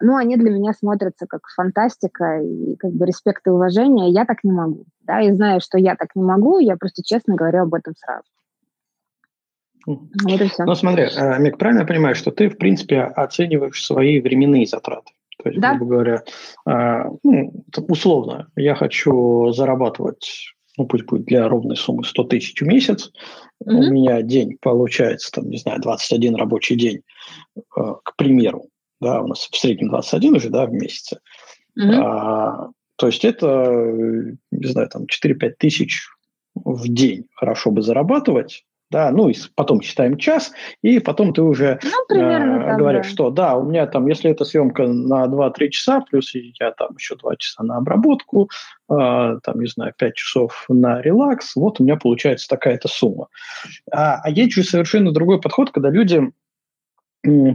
[0.00, 4.10] но они для меня смотрятся как фантастика и как бы респект и уважение.
[4.10, 7.34] Я так не могу, да, и знаю, что я так не могу, я просто честно
[7.34, 8.24] говорю об этом сразу.
[9.86, 14.66] Вот Ну, смотри, э, Мик, правильно я понимаю, что ты, в принципе, оцениваешь свои временные
[14.66, 15.12] затраты?
[15.42, 15.74] То есть, да.
[15.74, 16.22] грубо говоря,
[16.68, 22.64] э, ну, условно, я хочу зарабатывать, ну, пусть будет для ровной суммы 100 тысяч в
[22.64, 23.10] месяц,
[23.64, 27.02] mm у меня день получается, там, не знаю, 21 рабочий день,
[27.56, 28.68] э, к примеру,
[29.00, 31.18] да, у нас в среднем 21 уже, да, в месяце.
[31.78, 33.70] mm А, то есть это,
[34.50, 36.08] не знаю, там 4-5 тысяч
[36.54, 40.52] в день хорошо бы зарабатывать, да, ну и потом считаем час,
[40.82, 43.12] и потом ты уже ну, примерно, э, говоришь, да.
[43.12, 47.16] что да, у меня там, если это съемка на 2-3 часа, плюс я там еще
[47.16, 48.48] 2 часа на обработку,
[48.90, 53.28] э, там, не знаю, 5 часов на релакс, вот у меня получается такая-то сумма.
[53.92, 56.22] А, а есть же совершенно другой подход, когда люди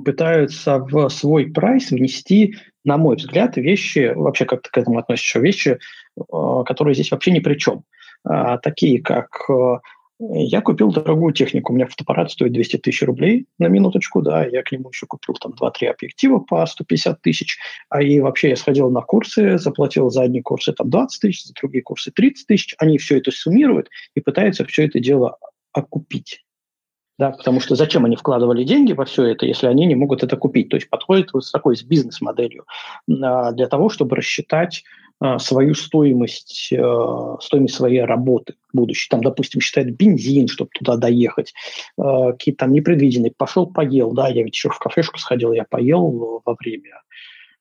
[0.06, 5.40] пытаются в свой прайс внести, на мой взгляд, вещи, вообще как ты к этому относишься,
[5.40, 5.80] вещи,
[6.18, 7.84] э, которые здесь вообще ни при чем.
[8.26, 9.80] А, такие как э,
[10.19, 11.73] я купил дорогую технику.
[11.73, 14.45] У меня фотоаппарат стоит 200 тысяч рублей на минуточку, да.
[14.45, 17.57] Я к нему еще купил там 2-3 объектива по 150 тысяч.
[17.90, 21.53] А и вообще я сходил на курсы, заплатил за одни курсы там 20 тысяч, за
[21.53, 22.76] другие курсы 30 тысяч.
[22.77, 25.38] Они все это суммируют и пытаются все это дело
[25.73, 26.44] окупить.
[27.19, 30.35] Да, потому что зачем они вкладывали деньги во все это, если они не могут это
[30.35, 30.69] купить?
[30.69, 32.65] То есть подходит вот с такой с бизнес-моделью
[33.07, 34.84] а, для того, чтобы рассчитать
[35.40, 39.08] свою стоимость, а, стоимость своей работы будущей.
[39.10, 41.54] Там, допустим, считает бензин, чтобы туда доехать,
[41.98, 43.32] а, какие-то там непредвиденные.
[43.36, 47.02] Пошел, поел, да, я ведь еще в кафешку сходил, я поел во время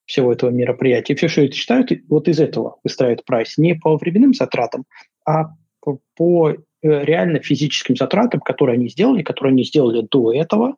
[0.06, 1.14] всего этого мероприятия.
[1.14, 4.84] Все, что это считают, вот из этого выстраивают прайс не по временным затратам,
[5.24, 10.76] а по, по э, реально физическим затратам, которые они сделали, которые они сделали до этого,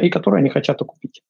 [0.00, 1.22] и которые они хотят окупить.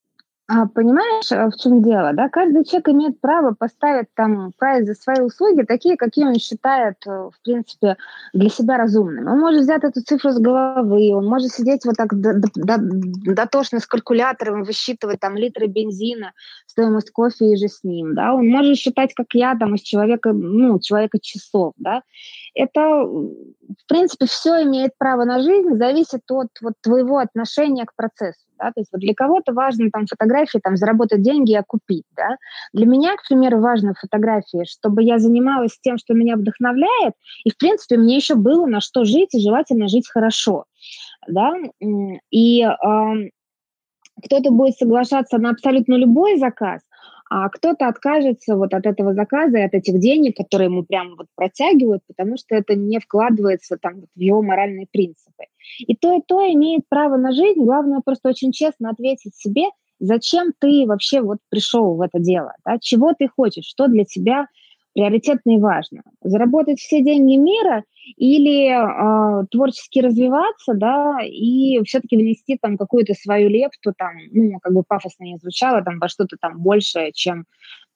[0.49, 2.29] А, понимаешь, э, в чем дело, да?
[2.29, 7.11] Каждый человек имеет право поставить там прайс за свои услуги, такие, какие он считает, э,
[7.11, 7.97] в принципе,
[8.33, 9.29] для себя разумными.
[9.29, 14.63] Он может взять эту цифру с головы, он может сидеть вот так дотошно с калькулятором,
[14.63, 16.33] высчитывать там литры бензина,
[16.69, 18.33] стоимость кофе и же с ним, да?
[18.33, 22.03] Он может считать, как я, там, из человека, ну, человека часов, да?
[22.55, 28.46] Это, в принципе, все имеет право на жизнь, зависит от вот твоего отношения к процессу.
[28.59, 28.67] Да?
[28.67, 32.05] То есть вот для кого-то важно там фотографии, там заработать деньги и окупить.
[32.17, 32.37] Да?
[32.73, 37.15] Для меня, к примеру, важно фотографии, чтобы я занималась тем, что меня вдохновляет,
[37.45, 40.65] и, в принципе, мне еще было на что жить, и желательно жить хорошо.
[41.29, 41.55] Да?
[42.31, 43.31] И э,
[44.25, 46.81] кто-то будет соглашаться на абсолютно любой заказ,
[47.29, 51.27] а кто-то откажется вот от этого заказа и от этих денег, которые ему прямо вот
[51.35, 55.45] протягивают, потому что это не вкладывается там в его моральные принципы.
[55.79, 57.65] И то, и то имеет право на жизнь.
[57.65, 59.65] Главное просто очень честно ответить себе,
[59.99, 62.79] зачем ты вообще вот пришел в это дело, да?
[62.81, 64.47] чего ты хочешь, что для тебя
[64.97, 66.03] приоритетно и важно.
[66.23, 67.85] Заработать все деньги мира
[68.17, 74.73] или э, творчески развиваться, да, и все-таки внести там какую-то свою лепту, там, ну, как
[74.73, 77.45] бы пафосно не звучало, там, во что-то там большее, чем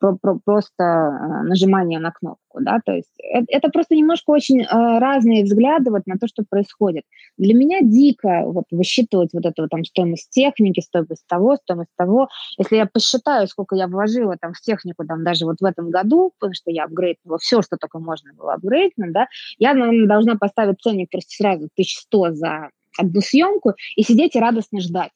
[0.01, 5.91] просто э, нажимание на кнопку, да, то есть это, просто немножко очень э, разные взгляды
[5.91, 7.05] вот на то, что происходит.
[7.37, 12.29] Для меня дико вот высчитывать вот эту там стоимость техники, стоимость того, стоимость того.
[12.59, 16.33] Если я посчитаю, сколько я вложила там в технику там даже вот в этом году,
[16.39, 19.27] потому что я апгрейднула все, что только можно было апгрейднуть, да,
[19.59, 24.81] я, наверное, должна поставить ценник просто сразу 1100 за одну съемку и сидеть и радостно
[24.81, 25.13] ждать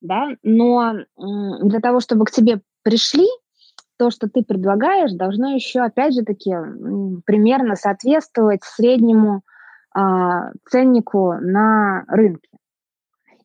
[0.00, 3.26] да, но для того, чтобы к тебе пришли,
[3.98, 6.50] то, что ты предлагаешь, должно еще, опять же таки,
[7.24, 9.42] примерно соответствовать среднему
[9.96, 10.00] э,
[10.68, 12.48] ценнику на рынке.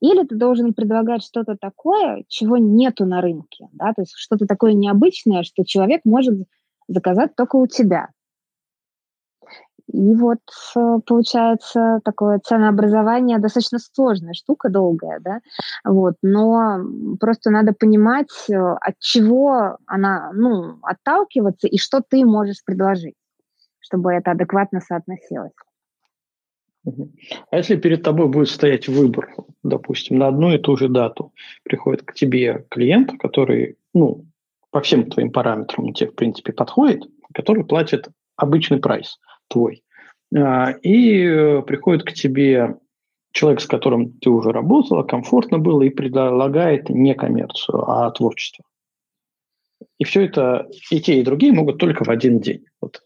[0.01, 4.73] Или ты должен предлагать что-то такое, чего нету на рынке, да, то есть что-то такое
[4.73, 6.47] необычное, что человек может
[6.87, 8.09] заказать только у тебя.
[9.93, 10.39] И вот
[10.75, 15.39] э, получается такое ценообразование достаточно сложная штука, долгая, да,
[15.83, 16.79] вот, но
[17.19, 23.15] просто надо понимать, э, от чего она, ну, отталкиваться и что ты можешь предложить,
[23.79, 25.51] чтобы это адекватно соотносилось.
[27.51, 32.03] А если перед тобой будет стоять выбор, допустим, на одну и ту же дату, приходит
[32.03, 34.25] к тебе клиент, который, ну,
[34.71, 37.03] по всем твоим параметрам тебе, в принципе, подходит,
[37.33, 38.07] который платит
[38.37, 39.19] обычный прайс–
[39.51, 39.83] твой.
[40.35, 42.77] А, и э, приходит к тебе
[43.31, 48.65] человек, с которым ты уже работала, комфортно было, и предлагает не коммерцию, а творчество.
[49.97, 52.65] И все это, и те, и другие могут только в один день.
[52.81, 53.01] Вот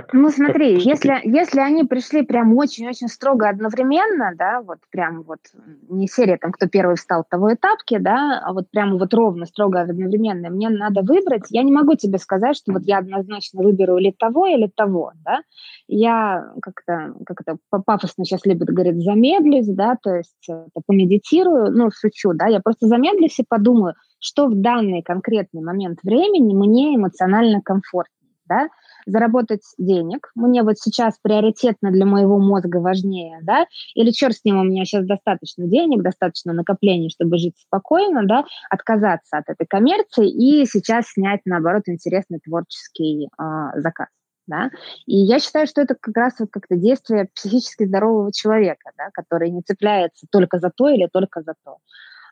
[0.00, 0.12] как?
[0.12, 5.40] Ну смотри, как если, если они пришли прям очень-очень строго одновременно, да, вот прям вот
[5.88, 9.80] не серия там, кто первый встал, того этапки, да, а вот прям вот ровно, строго
[9.80, 14.10] одновременно, мне надо выбрать, я не могу тебе сказать, что вот я однозначно выберу или
[14.10, 15.40] того, или того, да,
[15.88, 21.90] я как-то, как это пафосно сейчас любят говорить, замедлюсь, да, то есть это помедитирую, ну,
[21.90, 27.60] шучу, да, я просто замедлюсь и подумаю, что в данный конкретный момент времени мне эмоционально
[27.62, 28.12] комфортно,
[28.46, 28.68] да,
[29.06, 34.58] заработать денег, мне вот сейчас приоритетно для моего мозга важнее, да, или черт с ним,
[34.58, 40.28] у меня сейчас достаточно денег, достаточно накоплений, чтобы жить спокойно, да, отказаться от этой коммерции
[40.28, 44.08] и сейчас снять, наоборот, интересный творческий э, заказ.
[44.46, 44.70] Да?
[45.06, 49.50] И я считаю, что это как раз вот как-то действие психически здорового человека, да, который
[49.50, 51.78] не цепляется только за то или только за то.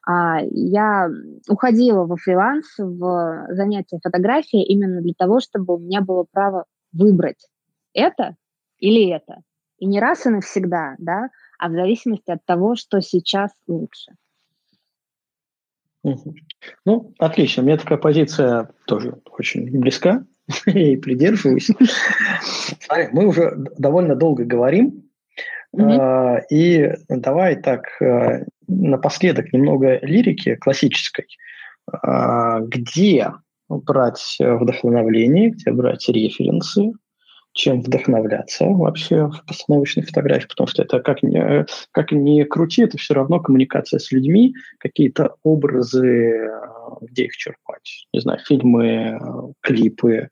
[0.07, 1.09] А, я
[1.49, 7.49] уходила во фриланс, в занятия фотографией именно для того, чтобы у меня было право выбрать
[7.95, 8.37] это
[8.79, 9.43] или это.
[9.79, 14.13] И не раз и навсегда, да, а в зависимости от того, что сейчас лучше.
[16.85, 17.63] Ну, отлично.
[17.63, 20.27] Мне такая позиция тоже очень близка
[20.67, 21.71] и придерживаюсь.
[23.13, 25.04] Мы уже довольно долго говорим,
[25.75, 26.41] Mm-hmm.
[26.51, 31.27] И давай так э, напоследок немного лирики классической.
[31.91, 33.33] А, где
[33.69, 36.93] брать вдохновление, где брать референсы,
[37.53, 41.19] чем вдохновляться вообще в постановочной фотографии, потому что это как,
[41.93, 46.51] как ни крути, это все равно коммуникация с людьми, какие-то образы,
[47.01, 48.09] где их черпать.
[48.13, 49.21] Не знаю, фильмы,
[49.61, 50.31] клипы,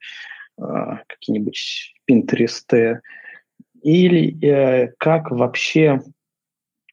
[0.59, 3.01] какие-нибудь пинтересты,
[3.83, 6.03] или э, как вообще,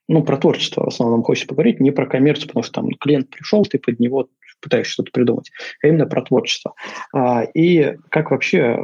[0.07, 3.63] ну, про творчество в основном хочется поговорить, не про коммерцию, потому что там клиент пришел,
[3.63, 4.27] ты под него
[4.61, 5.51] пытаешься что-то придумать,
[5.81, 6.73] а именно про творчество.
[7.13, 8.79] А, и как вообще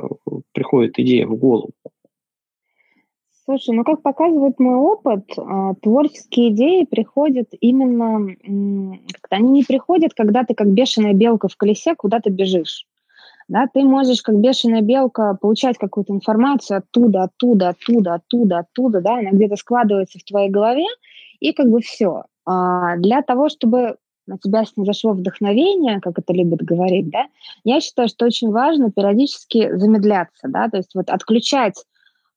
[0.54, 1.72] приходит идея в голову?
[3.46, 8.36] Слушай, ну как показывает мой опыт, а, творческие идеи приходят именно,
[9.30, 12.88] они не приходят, когда ты как бешеная белка в колесе куда-то бежишь.
[13.48, 19.20] Да, ты можешь, как бешеная белка, получать какую-то информацию оттуда, оттуда, оттуда, оттуда, оттуда, да,
[19.20, 20.88] она где-то складывается в твоей голове,
[21.40, 22.24] и как бы все.
[22.46, 27.28] А для того, чтобы на тебя снизошло вдохновение, как это любят говорить, да,
[27.64, 31.86] я считаю, что очень важно периодически замедляться, да, то есть вот отключать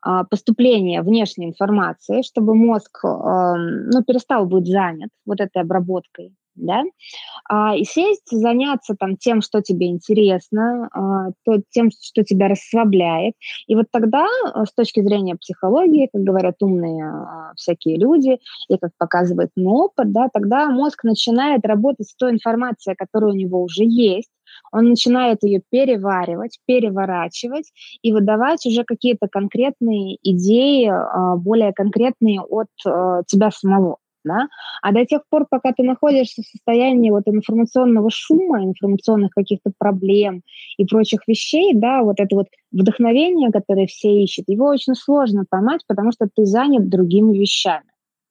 [0.02, 6.84] а, поступление внешней информации, чтобы мозг ну, перестал быть занят вот этой обработкой, да,
[7.48, 13.34] а, и сесть, заняться там тем, что тебе интересно, а, то, тем, что тебя расслабляет.
[13.66, 17.12] И вот тогда, с точки зрения психологии, как говорят умные
[17.56, 22.96] всякие люди, и как показывает мой опыт, да, тогда мозг начинает работать с той информацией,
[22.96, 24.30] которая у него уже есть,
[24.72, 27.72] он начинает ее переваривать, переворачивать
[28.02, 33.98] и выдавать уже какие-то конкретные идеи, а, более конкретные от а, тебя самого.
[34.24, 34.48] Да?
[34.82, 40.42] А до тех пор, пока ты находишься в состоянии вот информационного шума, информационных каких-то проблем
[40.76, 45.82] и прочих вещей, да, вот это вот вдохновение, которое все ищут, его очень сложно поймать,
[45.86, 47.84] потому что ты занят другими вещами.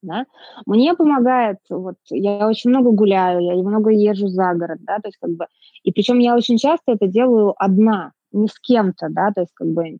[0.03, 0.25] Да?
[0.65, 5.17] Мне помогает, вот, я очень много гуляю, я много езжу за город, да, то есть
[5.19, 5.47] как бы,
[5.83, 9.67] и причем я очень часто это делаю одна, не с кем-то, да, то есть как
[9.69, 9.97] бы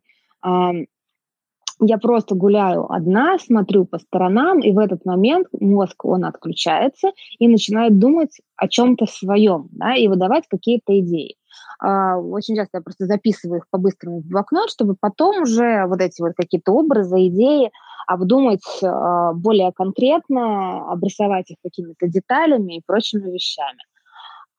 [1.80, 7.48] я просто гуляю одна, смотрю по сторонам, и в этот момент мозг, он отключается и
[7.48, 11.36] начинает думать о чем-то своем, да, и выдавать какие-то идеи.
[11.80, 16.20] Uh, очень часто я просто записываю их по-быстрому в блокнот, чтобы потом уже вот эти
[16.20, 17.70] вот какие-то образы, идеи
[18.08, 23.78] обдумать э, более конкретно, обрисовать их какими-то деталями и прочими вещами.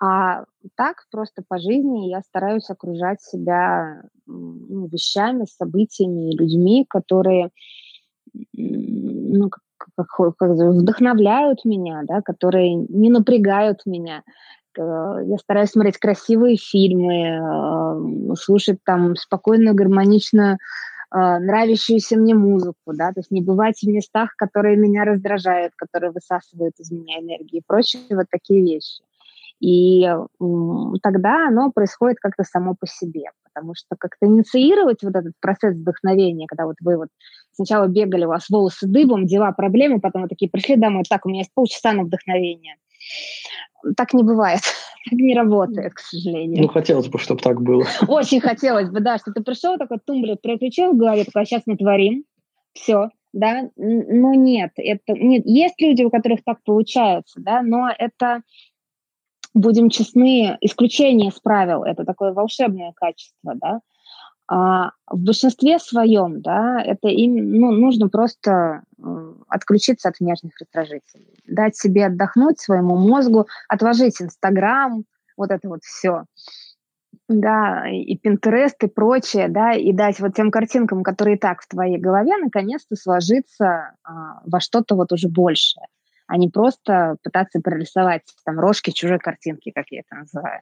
[0.02, 0.46] А
[0.76, 7.52] так просто по жизни я стараюсь окружать себя ну, вещами, событиями, людьми, которые
[8.54, 14.24] ну, как, как, вдохновляют меня, да, которые не напрягают меня.
[14.78, 20.58] Я стараюсь смотреть красивые фильмы, слушать там спокойную, гармоничную э,
[21.40, 26.80] нравящуюся мне музыку, да, то есть не бывать в местах, которые меня раздражают, которые высасывают
[26.80, 29.02] из меня энергию и прочие вот такие вещи.
[29.60, 30.08] И
[31.04, 36.48] тогда оно происходит как-то само по себе, потому что как-то инициировать вот этот процесс вдохновения,
[36.48, 37.10] когда вот вы вот
[37.52, 41.30] сначала бегали, у вас волосы дыбом, дела, проблемы, потом вы такие пришли домой, так, у
[41.30, 42.76] меня есть полчаса на вдохновение.
[43.98, 44.62] Так не бывает.
[45.10, 46.64] Так не работает, к сожалению.
[46.64, 47.86] Ну, хотелось бы, чтобы так было.
[48.10, 51.64] Очень хотелось бы, да, что ты пришел, такой тумблер переключил в голове, такой, а сейчас
[51.66, 52.26] мы творим,
[52.74, 58.42] все, да, но нет, это, нет, есть люди, у которых так получается, да, но это,
[59.54, 63.82] будем честны, исключение из правил, это такое волшебное качество, да,
[64.52, 71.40] а в большинстве своем, да, это им, ну, нужно просто э, отключиться от внешних раздражителей,
[71.46, 75.04] дать себе отдохнуть своему мозгу, отложить Инстаграм,
[75.38, 76.26] вот это вот все,
[77.28, 81.68] да, и Пинтерест и прочее, да, и дать вот тем картинкам, которые и так в
[81.68, 85.86] твоей голове, наконец-то сложиться а, во что-то вот уже большее,
[86.30, 90.62] а не просто пытаться прорисовать там рожки чужой картинки, как я это называю.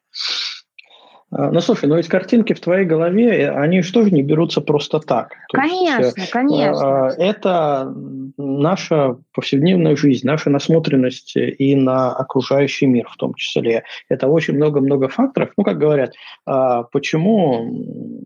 [1.29, 4.61] А, ну, слушай, но ведь картинки в твоей голове, э, они что же не берутся
[4.61, 5.31] просто так?
[5.49, 7.07] То конечно, есть, э, конечно.
[7.07, 7.93] А, это
[8.37, 13.83] наша повседневная жизнь, наша насмотренность и на окружающий мир в том числе.
[14.07, 15.51] Это очень много-много факторов.
[15.57, 16.13] Ну, как говорят,
[16.45, 18.23] а, почему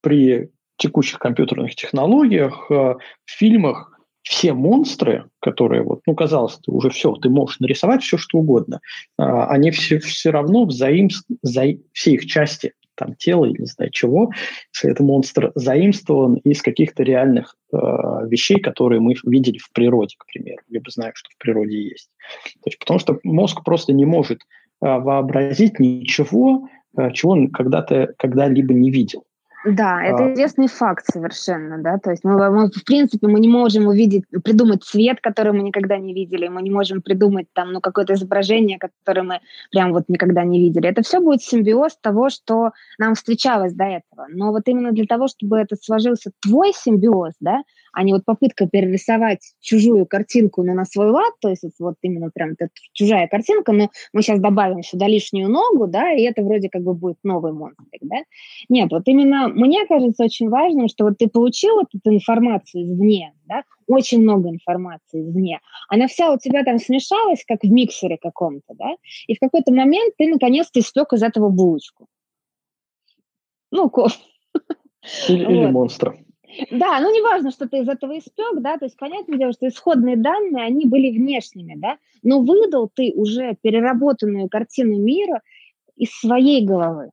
[0.00, 3.95] при текущих компьютерных технологиях в фильмах
[4.28, 8.80] все монстры, которые, вот, ну, казалось, ты уже все, ты можешь нарисовать все, что угодно,
[9.16, 11.26] а, они все, все равно взаимств...
[11.42, 11.64] за...
[11.92, 14.32] все их части, там, тела или не знаю чего,
[14.74, 17.76] если это монстр заимствован из каких-то реальных э,
[18.26, 22.08] вещей, которые мы видели в природе, к примеру, либо знаем, что в природе есть.
[22.64, 24.44] То есть, потому что мозг просто не может э,
[24.80, 29.24] вообразить ничего, э, чего он когда-то когда-либо не видел.
[29.64, 30.32] Да, это а...
[30.32, 34.84] известный факт совершенно, да, то есть мы, мы, в принципе, мы не можем увидеть, придумать
[34.84, 39.22] цвет, который мы никогда не видели, мы не можем придумать там, ну, какое-то изображение, которое
[39.22, 39.40] мы
[39.72, 40.88] прям вот никогда не видели.
[40.88, 44.26] Это все будет симбиоз того, что нам встречалось до этого.
[44.28, 47.62] Но вот именно для того, чтобы это сложился твой симбиоз, да,
[47.92, 52.30] а не вот попытка перерисовать чужую картинку но на свой лад, то есть вот именно
[52.30, 56.68] прям это чужая картинка, но мы сейчас добавим сюда лишнюю ногу, да, и это вроде
[56.68, 58.16] как бы будет новый монстрик, да.
[58.68, 63.34] Нет, вот именно мне кажется очень важным, что вот ты получил вот эту информацию извне,
[63.46, 65.60] да, очень много информации извне.
[65.88, 68.96] Она вся у тебя там смешалась, как в миксере каком-то, да,
[69.26, 72.06] и в какой-то момент ты наконец-то испек из этого булочку.
[73.70, 73.90] Ну,
[75.28, 75.52] Или, вот.
[75.52, 76.16] или монстра.
[76.70, 80.16] Да, ну неважно, что ты из этого испек, да, то есть понятное дело, что исходные
[80.16, 85.42] данные, они были внешними, да, но выдал ты уже переработанную картину мира
[85.96, 87.10] из своей головы,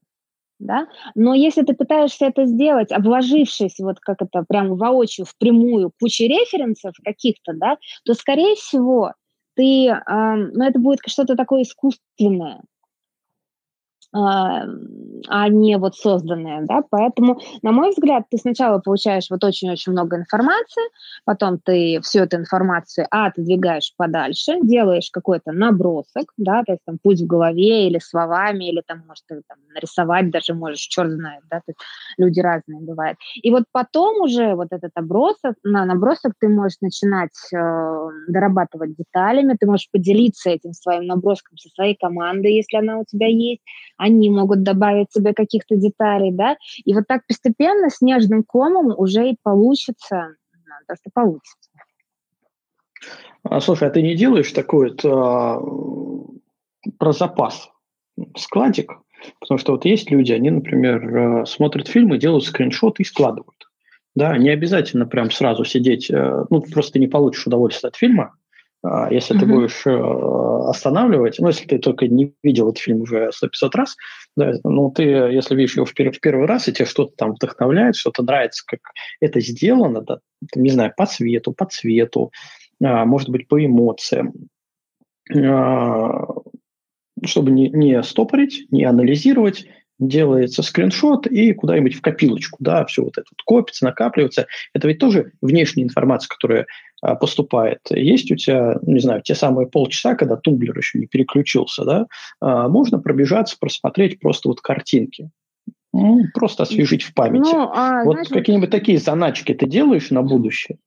[0.66, 6.28] да, но если ты пытаешься это сделать, обложившись вот как это прямо воочию, впрямую, кучей
[6.28, 9.14] референсов каких-то, да, то, скорее всего,
[9.56, 12.62] ты, э, ну, это будет что-то такое искусственное,
[15.28, 20.18] а, не вот созданное, да, поэтому, на мой взгляд, ты сначала получаешь вот очень-очень много
[20.18, 20.84] информации,
[21.26, 27.22] потом ты всю эту информацию, отодвигаешь подальше, делаешь какой-то набросок, да, то есть там путь
[27.22, 31.58] в голове или словами, или там, может, ты там нарисовать даже можешь, черт знает, да,
[31.58, 31.80] то есть
[32.18, 33.18] люди разные бывают.
[33.36, 39.56] И вот потом уже вот этот набросок, на набросок ты можешь начинать э, дорабатывать деталями,
[39.60, 43.62] ты можешь поделиться этим своим наброском со своей командой, если она у тебя есть,
[43.98, 49.30] они могут добавить тебе каких-то деталей, да, и вот так постепенно с нежным комом уже
[49.30, 50.36] и получится
[50.88, 51.70] то, что получится.
[53.44, 55.60] А, слушай, а ты не делаешь такой вот а,
[56.98, 57.70] про запас
[58.38, 58.94] складик?
[59.40, 63.70] Потому что вот есть люди, они, например, а, смотрят фильмы, делают скриншоты и складывают.
[64.16, 68.36] Да, не обязательно прям сразу сидеть, а, ну, просто не получишь удовольствие от фильма,
[69.12, 69.40] если mm-hmm.
[69.40, 73.96] ты будешь э, останавливать, ну, если ты только не видел этот фильм уже 100-500 раз,
[74.36, 77.96] да, ну, ты, если видишь его в, в первый раз, и тебе что-то там вдохновляет,
[77.96, 78.80] что-то нравится, как
[79.22, 80.20] это сделано, да,
[80.56, 82.32] не знаю, по цвету, по цвету,
[82.84, 84.34] а, может быть, по эмоциям,
[85.34, 86.26] а,
[87.24, 89.66] чтобы не, не стопорить, не анализировать,
[90.00, 94.48] делается скриншот и куда-нибудь в копилочку, да, все вот это вот копится, накапливается.
[94.74, 96.66] Это ведь тоже внешняя информация, которая
[97.02, 97.80] а, поступает.
[97.90, 102.08] Есть у тебя, не знаю, те самые полчаса, когда тумблер еще не переключился, да,
[102.40, 105.30] а, можно пробежаться, просмотреть просто вот картинки.
[105.96, 107.54] Ну, просто освежить в памяти.
[107.54, 110.80] Ну, а, вот знаешь, какие-нибудь такие заначки ты делаешь на будущее?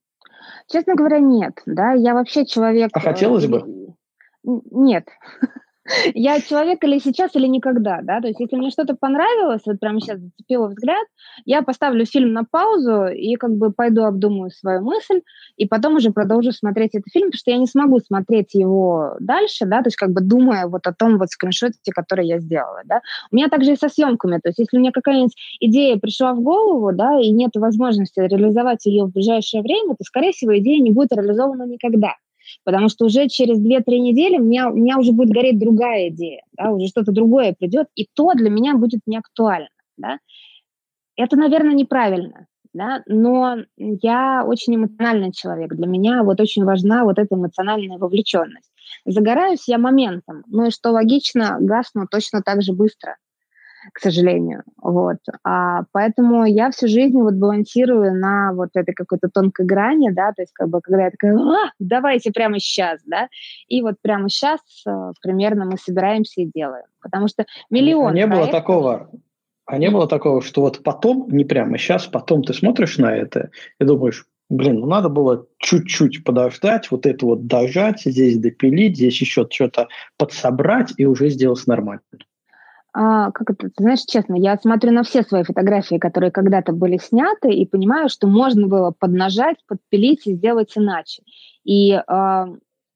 [0.69, 1.63] Честно говоря, нет.
[1.65, 2.91] Да, я вообще человек.
[2.93, 3.95] А хотелось э, бы?
[4.43, 5.07] Нет.
[6.15, 10.01] я человек или сейчас, или никогда, да, то есть если мне что-то понравилось, вот прямо
[10.01, 11.07] сейчас зацепило взгляд,
[11.45, 15.23] я поставлю фильм на паузу и как бы пойду обдумаю свою мысль,
[15.57, 19.67] и потом уже продолжу смотреть этот фильм, потому что я не смогу смотреть его дальше,
[19.67, 23.01] да, то есть как бы думая вот о том вот скриншоте, который я сделала, да.
[23.31, 26.93] У меня также и со съемками, то есть если мне какая-нибудь идея пришла в голову,
[26.93, 31.13] да, и нет возможности реализовать ее в ближайшее время, то, скорее всего, идея не будет
[31.13, 32.15] реализована никогда
[32.65, 36.43] потому что уже через 2-3 недели у меня, у меня уже будет гореть другая идея,
[36.53, 39.69] да, уже что-то другое придет, и то для меня будет не актуально.
[39.97, 40.19] Да.
[41.17, 45.75] Это, наверное, неправильно, да, но я очень эмоциональный человек.
[45.75, 48.71] Для меня вот очень важна вот эта эмоциональная вовлеченность.
[49.07, 53.17] Загораюсь я моментом, ну и что логично, гасну точно так же быстро
[53.93, 54.63] к сожалению.
[54.81, 55.19] Вот.
[55.45, 60.43] А, поэтому я всю жизнь вот балансирую на вот этой какой-то тонкой грани, да, то
[60.43, 63.29] есть как бы когда я такая, а, давайте прямо сейчас, да,
[63.69, 66.87] и вот прямо сейчас э, примерно мы собираемся и делаем.
[67.01, 68.13] Потому что миллион...
[68.13, 68.39] А не проектов...
[68.39, 69.11] было такого,
[69.67, 73.51] а не было такого, что вот потом, не прямо сейчас, потом ты смотришь на это
[73.81, 79.21] и думаешь, блин, ну надо было чуть-чуть подождать, вот это вот дожать, здесь допилить, здесь
[79.21, 82.03] еще что-то подсобрать и уже сделать нормально
[82.99, 86.97] а, как это, ты знаешь, честно, я смотрю на все свои фотографии, которые когда-то были
[86.97, 91.23] сняты, и понимаю, что можно было поднажать, подпилить и сделать иначе.
[91.63, 92.47] И а,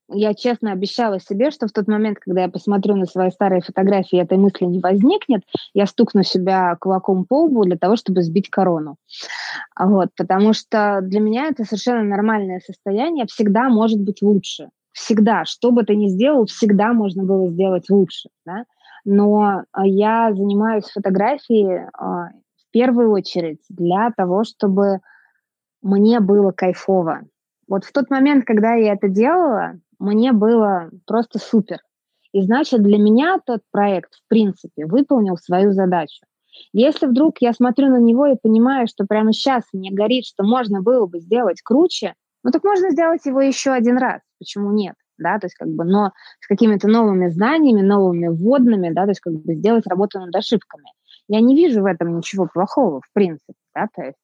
[0.09, 4.19] я честно обещала себе, что в тот момент, когда я посмотрю на свои старые фотографии,
[4.19, 5.43] этой мысли не возникнет,
[5.75, 8.95] я стукну себя кулаком по лбу для того, чтобы сбить корону.
[9.79, 14.69] Вот, потому что для меня это совершенно нормальное состояние, всегда может быть лучше.
[14.93, 18.29] Всегда, что бы ты ни сделал, всегда можно было сделать лучше.
[18.47, 18.65] Да?
[19.05, 24.99] Но а, я занимаюсь фотографией а, в первую очередь для того, чтобы
[25.81, 27.21] мне было кайфово.
[27.67, 31.79] Вот в тот момент, когда я это делала, мне было просто супер.
[32.33, 36.25] И значит, для меня тот проект, в принципе, выполнил свою задачу.
[36.73, 40.81] Если вдруг я смотрю на него и понимаю, что прямо сейчас мне горит, что можно
[40.81, 42.13] было бы сделать круче,
[42.43, 44.21] ну так можно сделать его еще один раз.
[44.39, 44.95] Почему нет?
[45.21, 49.21] Да, то есть как бы, но с какими-то новыми знаниями, новыми вводными, да, то есть
[49.21, 50.91] как бы сделать работу над ошибками.
[51.27, 54.17] Я не вижу в этом ничего плохого, в принципе, да, то есть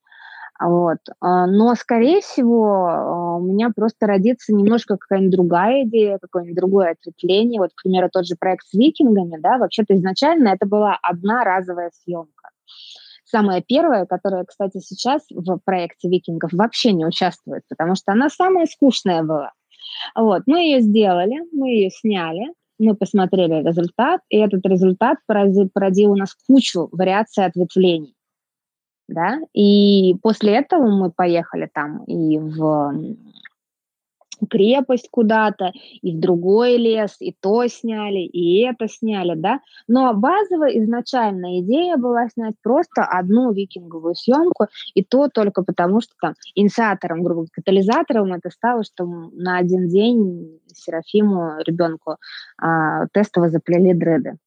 [0.59, 0.97] вот.
[1.21, 6.91] А, но, скорее всего, а, у меня просто родится немножко какая-нибудь другая идея, какое-нибудь другое
[6.91, 7.61] ответвление.
[7.61, 11.91] Вот, к примеру, тот же проект с викингами, да, вообще-то изначально это была одна разовая
[11.93, 12.49] съемка.
[13.23, 18.65] Самая первая, которая, кстати, сейчас в проекте викингов вообще не участвует, потому что она самая
[18.65, 19.51] скучная была.
[20.15, 26.11] Вот, мы ее сделали, мы ее сняли, мы посмотрели результат, и этот результат породил, породил
[26.11, 28.15] у нас кучу вариаций ответвлений.
[29.07, 32.93] да, и после этого мы поехали там и в
[34.49, 39.59] крепость куда-то, и в другой лес, и то сняли, и это сняли, да.
[39.87, 46.13] Но базовая изначальная идея была снять просто одну викинговую съемку, и то только потому, что
[46.21, 52.17] там инициатором, грубо катализатором это стало, что на один день Серафиму, ребенку,
[52.57, 54.37] а, тестово заплели дреды.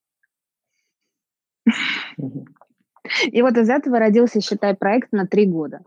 [3.33, 5.81] И вот из этого родился, считай, проект на три года.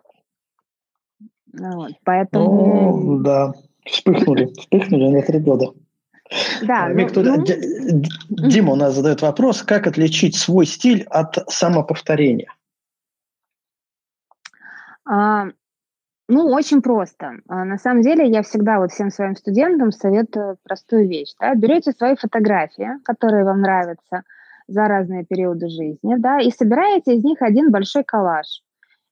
[1.53, 2.97] Вот, поэтому...
[2.97, 3.53] Ну, да,
[3.85, 5.73] вспыхнули, вспыхнули на три года.
[6.61, 7.43] Да, Мик, ну, ну...
[8.29, 12.51] Дима у нас задает вопрос, как отличить свой стиль от самоповторения?
[15.05, 15.47] А,
[16.29, 17.33] ну, очень просто.
[17.47, 21.33] А, на самом деле, я всегда вот всем своим студентам советую простую вещь.
[21.39, 21.53] Да?
[21.55, 24.23] Берете свои фотографии, которые вам нравятся,
[24.67, 28.61] за разные периоды жизни, да, и собираете из них один большой коллаж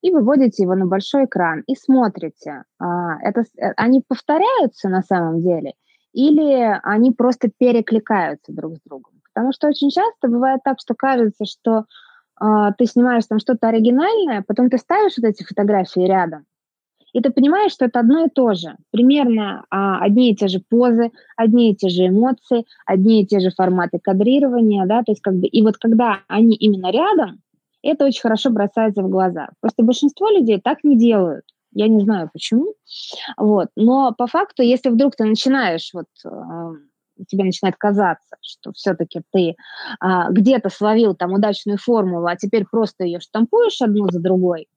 [0.02, 5.42] и выводите его на большой экран и смотрите, а, это, э, они повторяются на самом
[5.42, 5.74] деле
[6.14, 9.14] или они просто перекликаются друг с другом.
[9.34, 11.86] Потому что очень часто бывает так, что кажется, что
[12.36, 16.46] а, ты снимаешь там что-то оригинальное, потом ты ставишь вот эти фотографии рядом,
[17.14, 18.76] и ты понимаешь, что это одно и то же.
[18.92, 23.40] Примерно а, одни и те же позы, одни и те же эмоции, одни и те
[23.40, 27.42] же форматы кадрирования, да, то есть как бы, и вот когда они именно рядом,
[27.84, 29.50] это очень хорошо бросается в глаза.
[29.60, 31.46] Просто большинство людей так не делают.
[31.74, 32.74] Я не знаю почему.
[33.38, 33.70] Вот.
[33.76, 36.30] Но по факту, если вдруг ты начинаешь вот э,
[37.28, 39.56] тебе начинает казаться, что все-таки ты
[40.00, 44.68] а, где-то словил там удачную формулу, а теперь просто ее штампуешь одну за другой,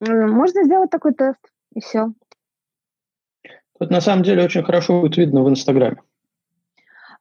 [0.00, 1.40] можно сделать такой тест,
[1.74, 2.12] и все.
[3.78, 6.00] Тут на самом деле очень хорошо будет видно в Инстаграме.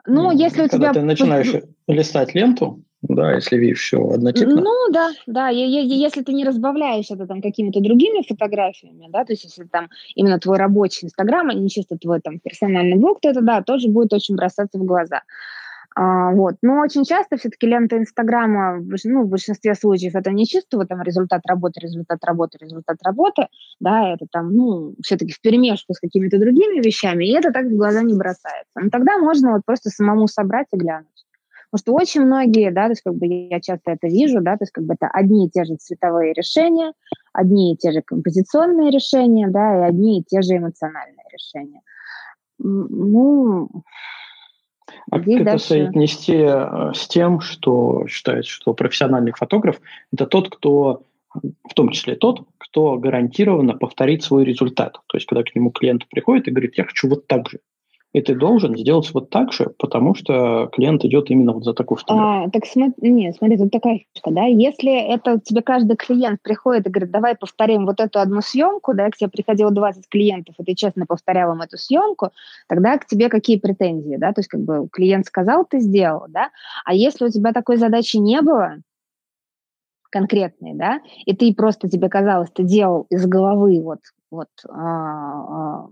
[0.05, 0.93] Ну, если у Когда тебя...
[0.93, 4.61] ты начинаешь листать ленту, да, если видишь все однотипно.
[4.61, 9.43] Ну, да, да, если ты не разбавляешь это там какими-то другими фотографиями, да, то есть
[9.43, 13.41] если там именно твой рабочий Инстаграм, а не чисто твой там персональный блог, то это,
[13.41, 15.21] да, тоже будет очень бросаться в глаза.
[15.95, 16.55] А, вот.
[16.61, 21.01] Но очень часто все-таки лента Инстаграма, ну, в большинстве случаев это не чисто вот там
[21.01, 23.47] результат работы, результат работы, результат работы,
[23.79, 27.75] да, это там, ну, все-таки в перемешку с какими-то другими вещами, и это так в
[27.75, 28.71] глаза не бросается.
[28.75, 31.25] Но тогда можно вот просто самому собрать и глянуть.
[31.73, 34.61] Потому что очень многие, да, то есть как бы я часто это вижу, да, то
[34.61, 36.93] есть как бы это одни и те же цветовые решения,
[37.33, 41.81] одни и те же композиционные решения, да, и одни и те же эмоциональные решения.
[42.59, 43.69] Ну,
[45.09, 45.65] а как это дальше...
[45.65, 49.81] соотнести э, с тем, что считается, что профессиональный фотограф–
[50.13, 54.99] это тот, кто, в том числе тот, кто гарантированно повторит свой результат.
[55.07, 57.61] То есть, когда к нему клиент приходит и говорит, я хочу вот так же
[58.13, 61.97] и ты должен сделать вот так же, потому что клиент идет именно вот за такую
[61.97, 62.47] фотографию.
[62.47, 66.85] А, так смотри, нет, смотри, тут такая фишка, да, если это тебе каждый клиент приходит
[66.85, 70.63] и говорит, давай повторим вот эту одну съемку, да, к тебе приходило 20 клиентов, и
[70.63, 72.29] ты честно повторял им эту съемку,
[72.67, 76.51] тогда к тебе какие претензии, да, то есть как бы клиент сказал, ты сделал, да,
[76.85, 78.77] а если у тебя такой задачи не было,
[80.11, 85.87] конкретной, да, и ты просто тебе казалось, ты делал из головы вот, вот а, а,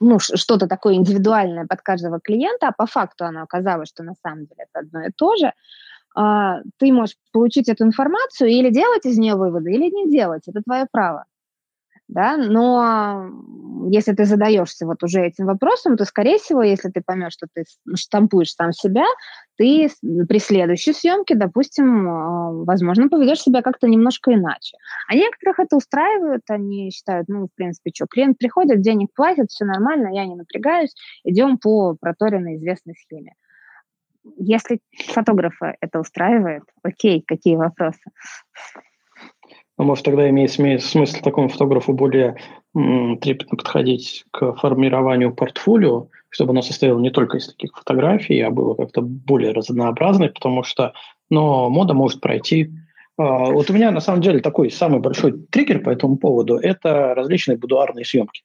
[0.00, 4.46] ну, что-то такое индивидуальное под каждого клиента, а по факту оно оказалось, что на самом
[4.46, 5.52] деле это одно и то же,
[6.14, 10.42] а, ты можешь получить эту информацию или делать из нее выводы, или не делать.
[10.48, 11.26] Это твое право
[12.10, 13.30] да, но
[13.88, 17.64] если ты задаешься вот уже этим вопросом, то, скорее всего, если ты поймешь, что ты
[17.94, 19.04] штампуешь сам себя,
[19.56, 19.88] ты
[20.28, 24.76] при следующей съемке, допустим, а, возможно, поведешь себя как-то немножко иначе.
[25.08, 29.64] А некоторых это устраивает, они считают, ну, в принципе, что, клиент приходит, денег платит, все
[29.64, 33.34] нормально, я не напрягаюсь, идем по проторенной известной схеме.
[34.36, 38.10] Если фотографа это устраивает, окей, какие вопросы?
[39.80, 42.36] Но, может, тогда имеет смысл такому фотографу более
[42.74, 48.74] трепетно подходить к формированию портфолио, чтобы оно состояло не только из таких фотографий, а было
[48.74, 50.92] как-то более разнообразное, потому что
[51.30, 52.70] но мода может пройти.
[53.16, 57.14] А, вот у меня на самом деле такой самый большой триггер по этому поводу– это
[57.14, 58.42] различные будуарные съемки,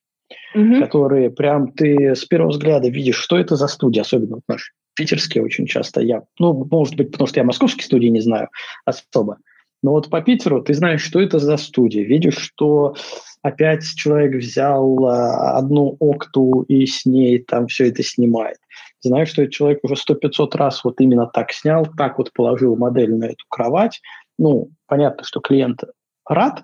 [0.54, 0.80] угу.
[0.80, 5.44] которые прям ты с первого взгляда видишь, что это за студия, особенно вот наши питерские
[5.44, 6.00] очень часто.
[6.00, 8.48] Я, ну, может быть, потому что я московские студии не знаю
[8.86, 9.40] особо.
[9.86, 12.04] Но вот по Питеру ты знаешь, что это за студия.
[12.04, 12.96] Видишь, что
[13.44, 18.58] опять человек взял а, одну окту и с ней там все это снимает.
[19.02, 22.76] Знаешь, что этот человек уже сто пятьсот раз вот именно так снял, так вот положил
[22.76, 24.02] модель на эту кровать.
[24.40, 25.84] Ну, понятно, что клиент
[26.28, 26.64] рад,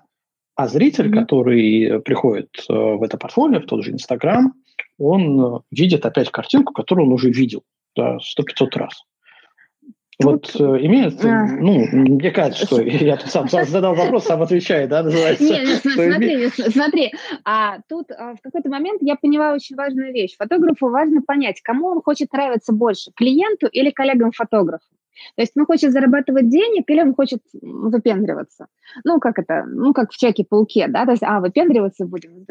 [0.56, 1.20] а зритель, mm-hmm.
[1.20, 4.52] который приходит э, в это портфолио, в тот же Инстаграм,
[4.98, 7.62] он видит опять картинку, которую он уже видел
[7.92, 9.04] сто да, 100-500 раз.
[10.24, 11.46] Вот э, имеет, а.
[11.46, 15.44] ну, мне кажется, что я тут сам задал вопрос, сам отвечаю, да, называется.
[15.44, 17.12] Нет, смотри, смотри,
[17.44, 20.36] а тут а, в какой-то момент я поняла очень важную вещь.
[20.36, 24.86] Фотографу важно понять, кому он хочет нравиться больше, клиенту или коллегам-фотографу.
[25.36, 28.66] То есть он хочет зарабатывать денег или он хочет выпендриваться.
[29.04, 32.44] Ну, как это, ну, как в Человеке-пауке, да, то есть, а, выпендриваться будем,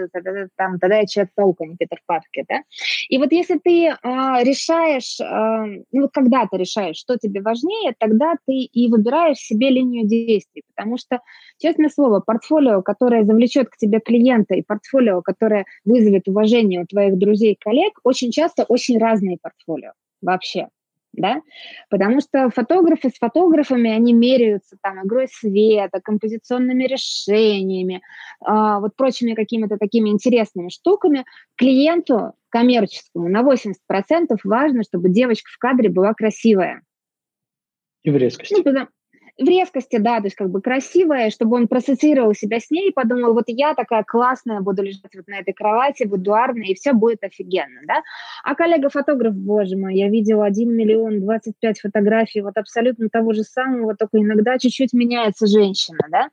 [0.55, 2.61] там, тогда я Человек-паук, а не Питер Паркер, да.
[3.09, 7.93] И вот если ты а, решаешь, а, ну, вот когда ты решаешь, что тебе важнее,
[7.97, 11.19] тогда ты и выбираешь себе линию действий, потому что,
[11.57, 17.17] честное слово, портфолио, которое завлечет к тебе клиента, и портфолио, которое вызовет уважение у твоих
[17.17, 19.91] друзей и коллег, очень часто очень разные портфолио
[20.21, 20.67] вообще
[21.13, 21.41] да,
[21.89, 28.01] потому что фотографы с фотографами, они меряются там игрой света, композиционными решениями,
[28.45, 31.25] э, вот прочими какими-то такими интересными штуками.
[31.55, 36.81] Клиенту коммерческому на 80% важно, чтобы девочка в кадре была красивая.
[38.03, 38.53] И в резкости.
[38.55, 38.87] Ну, потому,
[39.37, 42.93] в резкости, да, то есть как бы красивая, чтобы он проассоциировал себя с ней и
[42.93, 47.23] подумал, вот я такая классная, буду лежать вот на этой кровати, будуарная, и все будет
[47.23, 48.01] офигенно, да.
[48.43, 53.95] А коллега-фотограф, боже мой, я видела 1 миллион 25 фотографий вот абсолютно того же самого,
[53.95, 56.29] только иногда чуть-чуть меняется женщина, да.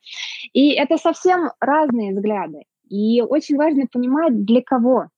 [0.53, 2.63] И это совсем разные взгляды.
[2.89, 5.09] И очень важно понимать, для кого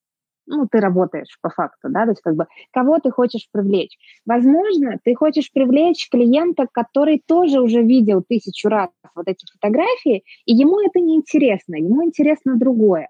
[0.50, 3.96] ну, ты работаешь по факту, да, то есть как бы кого ты хочешь привлечь.
[4.26, 10.52] Возможно, ты хочешь привлечь клиента, который тоже уже видел тысячу раз вот эти фотографии, и
[10.52, 13.08] ему это не интересно, ему интересно другое.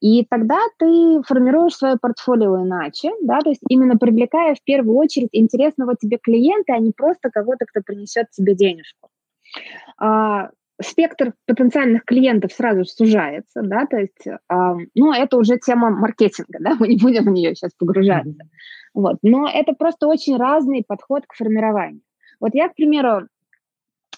[0.00, 5.30] И тогда ты формируешь свое портфолио иначе, да, то есть именно привлекая в первую очередь
[5.32, 9.08] интересного тебе клиента, а не просто кого-то, кто принесет тебе денежку.
[10.82, 14.38] Спектр потенциальных клиентов сразу сужается, да, то есть, э,
[14.94, 18.90] ну, это уже тема маркетинга, да, мы не будем в нее сейчас погружаться, mm-hmm.
[18.94, 22.02] вот, но это просто очень разный подход к формированию.
[22.40, 23.28] Вот я, к примеру,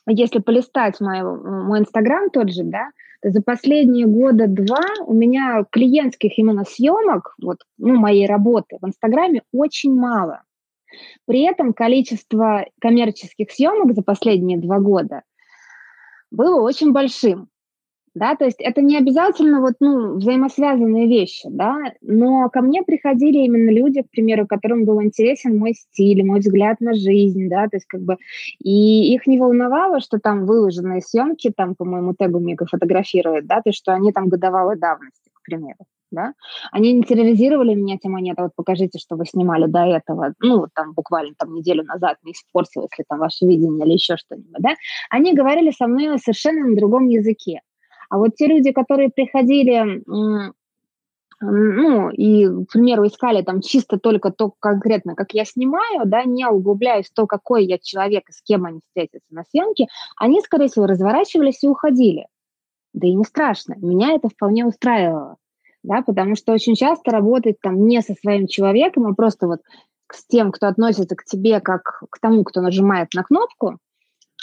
[0.06, 2.88] если полистать мой, мой Инстаграм тот же, да,
[3.20, 8.86] то за последние года два у меня клиентских именно съемок, вот, ну, моей работы в
[8.86, 10.42] Инстаграме очень мало.
[11.26, 15.20] При этом количество коммерческих съемок за последние два года–
[16.36, 17.48] было очень большим.
[18.14, 23.40] Да, то есть это не обязательно вот, ну, взаимосвязанные вещи, да, но ко мне приходили
[23.40, 27.76] именно люди, к примеру, которым был интересен мой стиль, мой взгляд на жизнь, да, то
[27.76, 28.16] есть как бы,
[28.58, 33.56] и их не волновало, что там выложенные съемки, там, по моему тегу Мега фотографирует, да,
[33.56, 36.34] то есть что они там годовалой давности, к примеру да,
[36.72, 40.66] они не терроризировали меня тем, они это вот покажите, что вы снимали до этого, ну,
[40.74, 44.74] там, буквально там неделю назад, не испортилось ли там ваше видение или еще что-нибудь, да,
[45.10, 47.60] они говорили со мной совершенно на другом языке.
[48.08, 50.02] А вот те люди, которые приходили,
[51.40, 56.46] ну, и, к примеру, искали там чисто только то конкретно, как я снимаю, да, не
[56.46, 60.68] углубляясь в то, какой я человек и с кем они встретятся на съемке, они, скорее
[60.68, 62.26] всего, разворачивались и уходили.
[62.94, 65.36] Да и не страшно, меня это вполне устраивало
[65.86, 69.60] да, потому что очень часто работать там не со своим человеком, а просто вот
[70.12, 73.78] с тем, кто относится к тебе как к тому, кто нажимает на кнопку,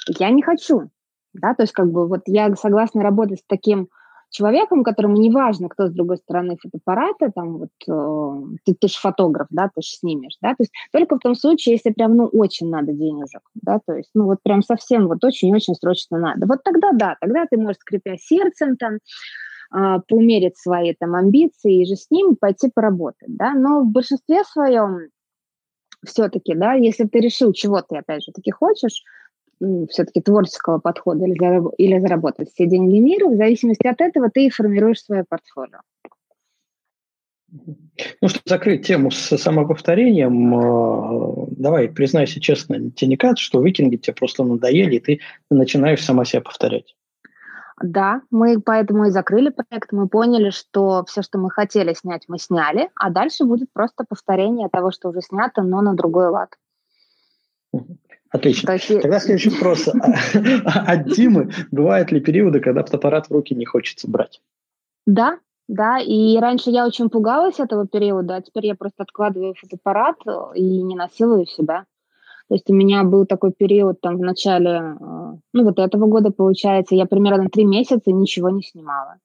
[0.07, 0.90] я не хочу,
[1.34, 3.90] да, то есть как бы вот я согласна работать с таким
[4.30, 8.98] человеком, которому не важно, кто с другой стороны фотоаппарата, там вот э, ты, ты же
[8.98, 12.26] фотограф, да, ты же снимешь, да, то есть только в том случае, если прям, ну,
[12.26, 16.48] очень надо денежек, да, то есть, ну, вот прям совсем вот очень-очень срочно надо.
[16.48, 18.98] Вот тогда да, тогда ты можешь, скрипя сердцем там,
[20.08, 25.10] поумерить свои там амбиции и же с ним пойти поработать, да, но в большинстве своем
[26.06, 29.04] все-таки, да, если ты решил, чего ты, опять же, таки хочешь,
[29.90, 34.45] все-таки творческого подхода или, зараб- или заработать все деньги мира, в зависимости от этого ты
[34.45, 35.80] и формируешь свое портфолио.
[38.22, 43.98] Ну, чтобы закрыть тему с самоповторением, а, давай, признайся честно, тебе не кажется, что викинги
[43.98, 45.20] тебе просто надоели, и ты
[45.52, 46.95] начинаешь сама себя повторять?
[47.82, 49.91] Да, мы поэтому и закрыли проект.
[49.91, 54.70] Мы поняли, что все, что мы хотели снять, мы сняли, а дальше будет просто повторение
[54.70, 56.50] того, что уже снято, но на другой лад.
[58.30, 58.72] Отлично.
[58.74, 59.02] есть...
[59.02, 59.88] Тогда следующий вопрос.
[60.66, 64.41] От Димы бывают ли периоды, когда фотоаппарат в руки не хочется брать?
[65.06, 70.18] Да, да, и раньше я очень пугалась этого периода, а теперь я просто откладываю фотоаппарат
[70.56, 71.86] и не насилую себя.
[72.53, 74.95] То есть у меня был такой период там в начале, э,
[75.53, 79.15] ну вот этого года, получается, я примерно три месяца ничего не снимала.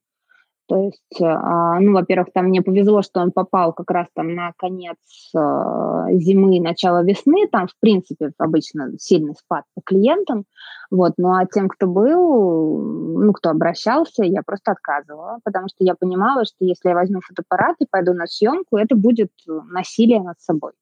[0.67, 4.53] То есть, а, ну, во-первых, там мне повезло, что он попал как раз там на
[4.57, 4.97] конец
[5.37, 5.39] э,
[6.13, 10.45] зимы, начало весны, там, в принципе, обычно сильный спад по клиентам,
[10.91, 12.81] вот, ну, а тем, кто был,
[13.23, 17.77] ну, кто обращался, я просто отказывала, потому что я понимала, что если я возьму фотоаппарат
[17.81, 20.73] и пойду на съемку, это будет насилие над собой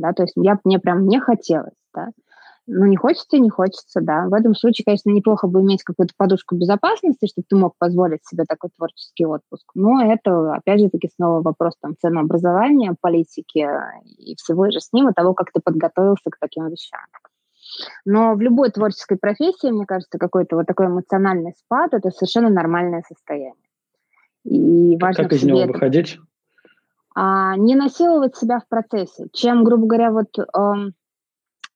[0.00, 2.08] да, то есть я, мне прям не хотелось, да.
[2.66, 4.28] Ну, не хочется, не хочется, да.
[4.28, 8.44] В этом случае, конечно, неплохо бы иметь какую-то подушку безопасности, чтобы ты мог позволить себе
[8.48, 9.68] такой творческий отпуск.
[9.74, 13.66] Но это, опять же таки, снова вопрос там ценообразования, политики
[14.18, 17.00] и всего же с ним, и того, как ты подготовился к таким вещам.
[18.04, 23.02] Но в любой творческой профессии, мне кажется, какой-то вот такой эмоциональный спад– это совершенно нормальное
[23.08, 23.54] состояние.
[24.44, 25.72] И важно как из него это...
[25.72, 26.18] выходить?
[27.14, 29.26] А, не насиловать себя в процессе.
[29.32, 30.94] Чем, грубо говоря, вот эм,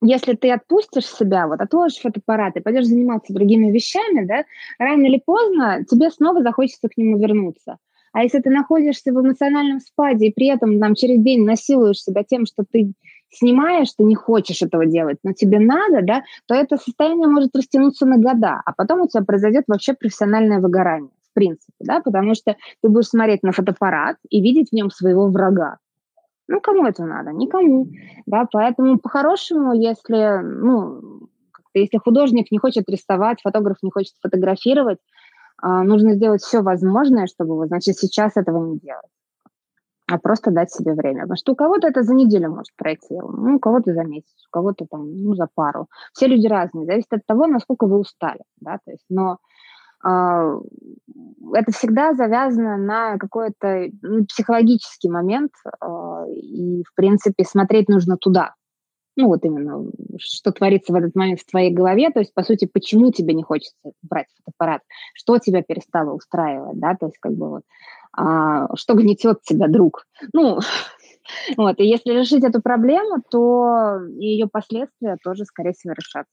[0.01, 4.44] если ты отпустишь себя, вот отложишь фотоаппарат и пойдешь заниматься другими вещами, да,
[4.78, 7.78] рано или поздно тебе снова захочется к нему вернуться.
[8.12, 12.23] А если ты находишься в эмоциональном спаде и при этом там, через день насилуешь себя
[12.23, 12.93] тем, что ты
[13.31, 18.06] снимаешь, ты не хочешь этого делать, но тебе надо, да, то это состояние может растянуться
[18.06, 22.89] на года, а потом у тебя произойдет вообще профессиональное выгорание, принципе, да, потому что ты
[22.89, 25.78] будешь смотреть на фотоаппарат и видеть в нем своего врага.
[26.48, 27.32] Ну, кому это надо?
[27.32, 27.89] Никому.
[28.27, 31.28] Да, поэтому по-хорошему, если, ну,
[31.73, 34.98] если художник не хочет рисовать, фотограф не хочет фотографировать,
[35.59, 39.11] а, нужно сделать все возможное, чтобы, вот, значит, сейчас этого не делать,
[40.06, 41.23] а просто дать себе время.
[41.23, 44.86] Потому что у кого-то это за неделю может пройти, у кого-то за месяц, у кого-то
[44.90, 45.89] там, ну, за пару.
[46.12, 49.39] Все люди разные, зависит от того, насколько вы устали, да, то есть, но
[50.05, 58.55] это всегда завязано на какой-то ну, психологический момент, а, и, в принципе, смотреть нужно туда.
[59.16, 62.66] Ну, вот именно, что творится в этот момент в твоей голове, то есть, по сути,
[62.66, 64.82] почему тебе не хочется брать фотоаппарат,
[65.14, 67.62] что тебя перестало устраивать, да, то есть, как бы вот,
[68.16, 70.06] а, что гнетет тебя друг.
[70.32, 70.59] Ну,
[71.56, 76.32] вот, и если решить эту проблему, то ее последствия тоже, скорее всего, решатся.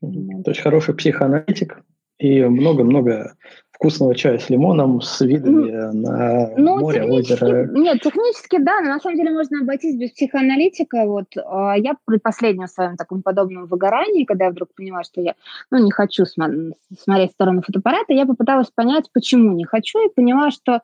[0.00, 1.82] То есть хороший психоаналитик
[2.18, 3.34] и много-много
[3.72, 7.66] вкусного чая с лимоном, с видами на ну, море, озеро.
[7.72, 11.06] Нет, технически, да, но на самом деле можно обойтись без психоаналитика.
[11.06, 15.34] Вот а, я при последнем своем таком подобном выгорании, когда я вдруг поняла, что я
[15.70, 20.12] ну, не хочу см- смотреть в сторону фотоаппарата, я попыталась понять, почему не хочу, и
[20.12, 20.82] поняла, что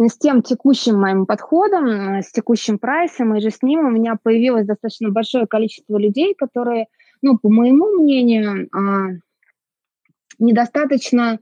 [0.00, 4.66] с тем текущим моим подходом, с текущим прайсом и же с ним у меня появилось
[4.66, 6.86] достаточно большое количество людей, которые
[7.22, 9.18] ну, по моему мнению, а,
[10.38, 11.38] недостаточно,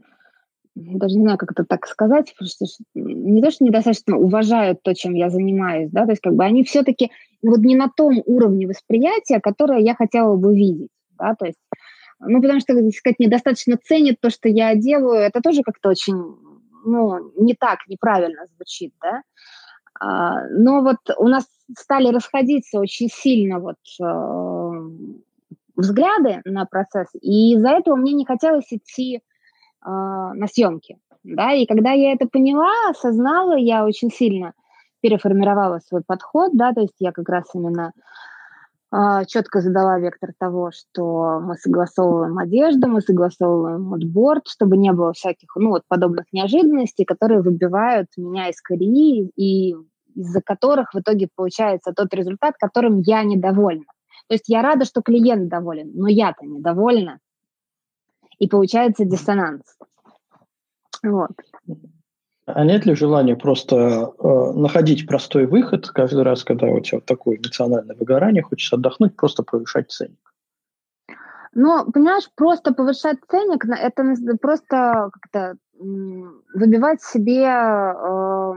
[0.75, 5.15] даже не знаю, как это так сказать, что не то, что недостаточно уважают то, чем
[5.15, 7.11] я занимаюсь, да, то есть как бы они все-таки
[7.43, 11.59] вот не на том уровне восприятия, которое я хотела бы видеть, да, то есть,
[12.21, 16.17] ну, потому что, так сказать, недостаточно ценят то, что я делаю, это тоже как-то очень,
[16.85, 19.23] ну, не так, неправильно звучит, да,
[19.99, 21.47] а, но вот у нас
[21.77, 24.05] стали расходиться очень сильно вот э,
[25.77, 29.21] взгляды на процесс, и из-за этого мне не хотелось идти э,
[29.85, 30.99] на съемки.
[31.23, 31.53] Да?
[31.53, 34.53] И когда я это поняла, осознала, я очень сильно
[35.01, 37.93] переформировала свой подход, да, то есть я как раз именно
[38.93, 45.13] э, четко задала вектор того, что мы согласовываем одежду, мы согласовываем модборд, чтобы не было
[45.13, 49.77] всяких, ну, вот подобных неожиданностей, которые выбивают меня из колеи и
[50.15, 53.85] из-за которых в итоге получается тот результат, которым я недовольна.
[54.29, 57.21] То есть я рада, что клиент доволен, но я-то недовольна.
[58.39, 59.63] И получается диссонанс.
[61.03, 61.31] Вот.
[62.47, 67.39] А нет ли желания просто э, находить простой выход каждый раз, когда у тебя такое
[67.39, 70.33] эмоциональное выгорание, хочется отдохнуть, просто повышать ценник?
[71.55, 74.05] Ну, понимаешь, просто повышать ценник, это
[74.41, 78.53] просто как-то выбивать себе э,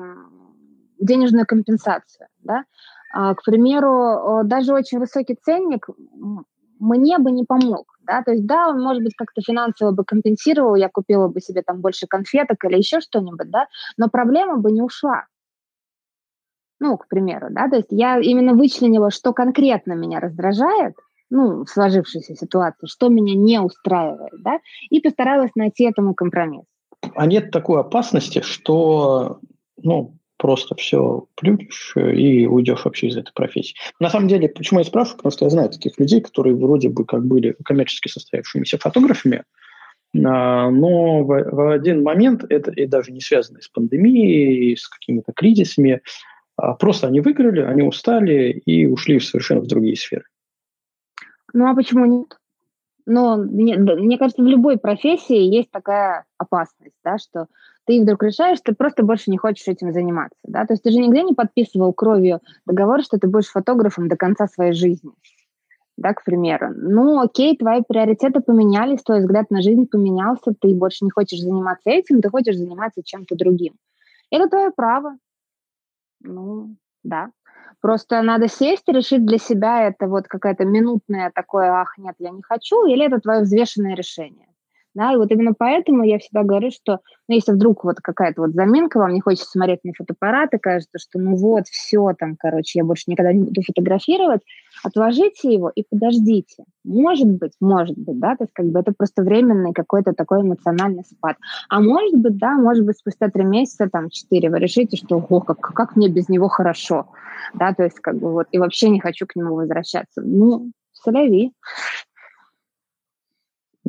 [1.00, 2.66] денежную компенсацию, да?
[3.12, 5.88] А, к примеру, даже очень высокий ценник
[6.80, 7.98] мне бы не помог.
[8.04, 8.24] Да?
[8.24, 11.82] То есть, да, он, может быть, как-то финансово бы компенсировал, я купила бы себе там
[11.82, 13.68] больше конфеток или еще что-нибудь, да,
[13.98, 15.26] но проблема бы не ушла.
[16.80, 20.96] Ну, к примеру, да, то есть я именно вычленила, что конкретно меня раздражает,
[21.30, 24.60] ну, в сложившейся ситуации, что меня не устраивает, да,
[24.90, 26.64] и постаралась найти этому компромисс.
[27.16, 29.40] А нет такой опасности, что,
[29.78, 33.76] ну, просто все плюнешь и уйдешь вообще из этой профессии.
[34.00, 37.06] На самом деле, почему я спрашиваю, потому что я знаю таких людей, которые вроде бы
[37.06, 39.44] как были коммерчески состоявшимися фотографами,
[40.16, 45.34] а, но в, в один момент, это и даже не связано с пандемией, с какими-то
[45.34, 46.02] кризисами,
[46.56, 50.24] а просто они выиграли, они устали и ушли совершенно в другие сферы.
[51.54, 52.38] Ну а почему нет?
[53.06, 57.48] Но мне, мне кажется, в любой профессии есть такая опасность, да, что
[57.86, 60.38] ты вдруг решаешь, ты просто больше не хочешь этим заниматься.
[60.44, 60.66] Да?
[60.66, 64.48] То есть ты же нигде не подписывал кровью договор, что ты будешь фотографом до конца
[64.48, 65.12] своей жизни.
[65.98, 66.70] Да, к примеру.
[66.76, 71.90] Ну, окей, твои приоритеты поменялись, твой взгляд на жизнь поменялся, ты больше не хочешь заниматься
[71.90, 73.74] этим, ты хочешь заниматься чем-то другим.
[74.30, 75.18] Это твое право.
[76.22, 77.32] Ну, да.
[77.82, 82.32] Просто надо сесть и решить для себя, это вот какая-то минутная такое, ах, нет, я
[82.32, 84.49] не хочу, или это твое взвешенное решение.
[85.00, 87.00] Да, и вот именно поэтому я всегда говорю, что
[87.30, 91.00] ну, если вдруг вот какая-то вот заминка, вам не хочется смотреть на фотоаппарат, и кажется,
[91.00, 94.42] что ну вот, все там, короче, я больше никогда не буду фотографировать,
[94.84, 96.66] отложите его и подождите.
[96.84, 101.06] Может быть, может быть, да, то есть как бы это просто временный какой-то такой эмоциональный
[101.06, 101.38] спад.
[101.70, 105.40] А может быть, да, может быть, спустя три месяца, там, четыре, вы решите, что, о,
[105.40, 107.08] как, как мне без него хорошо,
[107.54, 110.22] да, то есть как бы вот, и вообще не хочу к нему возвращаться.
[110.22, 111.54] Ну, соляви.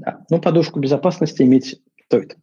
[0.01, 0.24] Да.
[0.31, 2.36] Ну, подушку безопасности иметь стоит.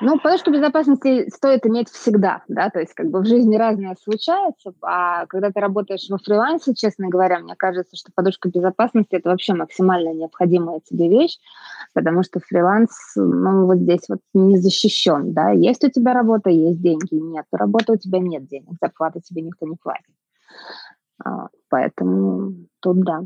[0.00, 4.72] Ну, подушку безопасности стоит иметь всегда, да, то есть как бы в жизни разное случается,
[4.82, 9.54] а когда ты работаешь во фрилансе, честно говоря, мне кажется, что подушка безопасности– это вообще
[9.54, 11.38] максимально необходимая тебе вещь,
[11.94, 16.80] потому что фриланс, ну, вот здесь вот не защищен, да, есть у тебя работа, есть
[16.80, 20.14] деньги, нет работы, у тебя нет денег, зарплаты тебе никто не платит.
[21.24, 23.22] А, поэтому тут да.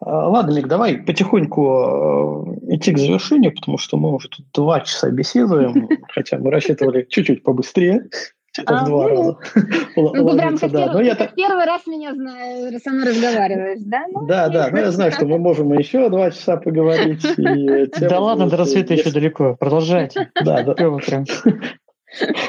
[0.00, 4.80] А, ладно, Мик, давай потихоньку э, идти к завершению, потому что мы уже тут два
[4.80, 8.08] часа беседуем, хотя мы рассчитывали чуть-чуть побыстрее.
[8.52, 9.36] Типа в а, два ну, раза.
[9.96, 10.86] Ну, прям как, да.
[10.86, 14.06] первый, я первый раз меня знаю, со мной разговариваешь, да?
[14.10, 17.24] Ну, да, да, ну я знаю, что мы можем еще два часа поговорить.
[18.00, 20.30] Да ладно, до рассвета еще далеко, продолжайте.
[20.42, 20.74] Да, да.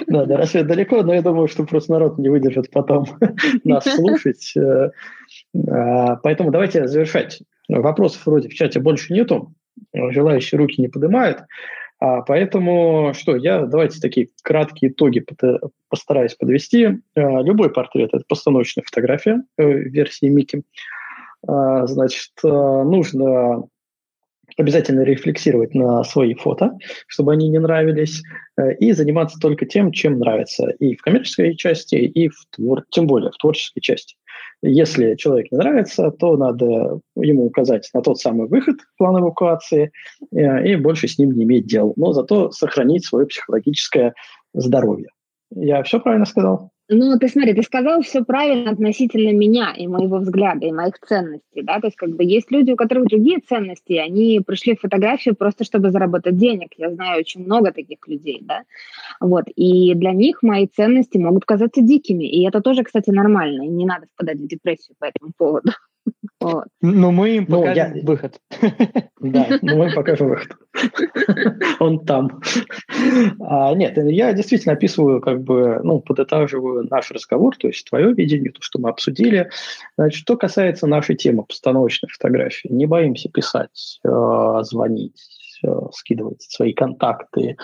[0.08, 3.06] Да, до рассвета далеко, но я думаю, что просто народ не выдержит потом
[3.64, 4.54] нас слушать.
[5.54, 7.42] Э, а, поэтому давайте завершать.
[7.68, 9.54] Вопросов вроде в чате больше нету,
[9.94, 11.44] желающие руки не поднимают.
[12.00, 15.26] А, поэтому что, я давайте такие краткие итоги
[15.90, 16.88] постараюсь подвести.
[17.16, 20.64] А, любой портрет– это постановочная фотография в версии Мики.
[21.42, 23.64] Значит, нужно
[24.58, 26.78] обязательно рефлексировать на свои фото,
[27.08, 28.24] чтобы они не нравились,
[28.58, 32.84] э, и заниматься только тем, чем нравится и в коммерческой части, и в твор...
[32.90, 34.16] тем более в творческой части.
[34.62, 39.92] Если человек не нравится, то надо ему указать на тот самый выход, план эвакуации,
[40.32, 44.14] э, и больше с ним не иметь дел, но зато сохранить свое психологическое
[44.54, 45.10] здоровье.
[45.52, 46.72] Я все правильно сказал?
[46.92, 51.62] Ну, ты смотри, ты сказал все правильно относительно меня и моего взгляда, и моих ценностей,
[51.62, 55.36] да, то есть как бы есть люди, у которых другие ценности, они пришли в фотографию
[55.36, 58.64] просто чтобы заработать денег, я знаю очень много таких людей, да,
[59.20, 63.68] вот, и для них мои ценности могут казаться дикими, и это тоже, кстати, нормально, и
[63.68, 65.72] не надо впадать в депрессию по этому поводу.
[66.40, 66.66] Вот.
[66.82, 68.04] Но мы им ну, покажем я...
[68.04, 68.40] выход.
[69.22, 70.56] Да, но мы покажем выход.
[71.82, 72.42] Он там.
[73.42, 78.54] А, нет, я действительно описываю, как бы, ну, подытаживаю наш разговор, то есть твое видение,
[78.54, 79.50] то, что мы обсудили.
[79.98, 85.39] Значит, что касается нашей темы постановочной фотографии, не боимся писать, э, звонить,
[85.92, 87.56] скидывать свои контакты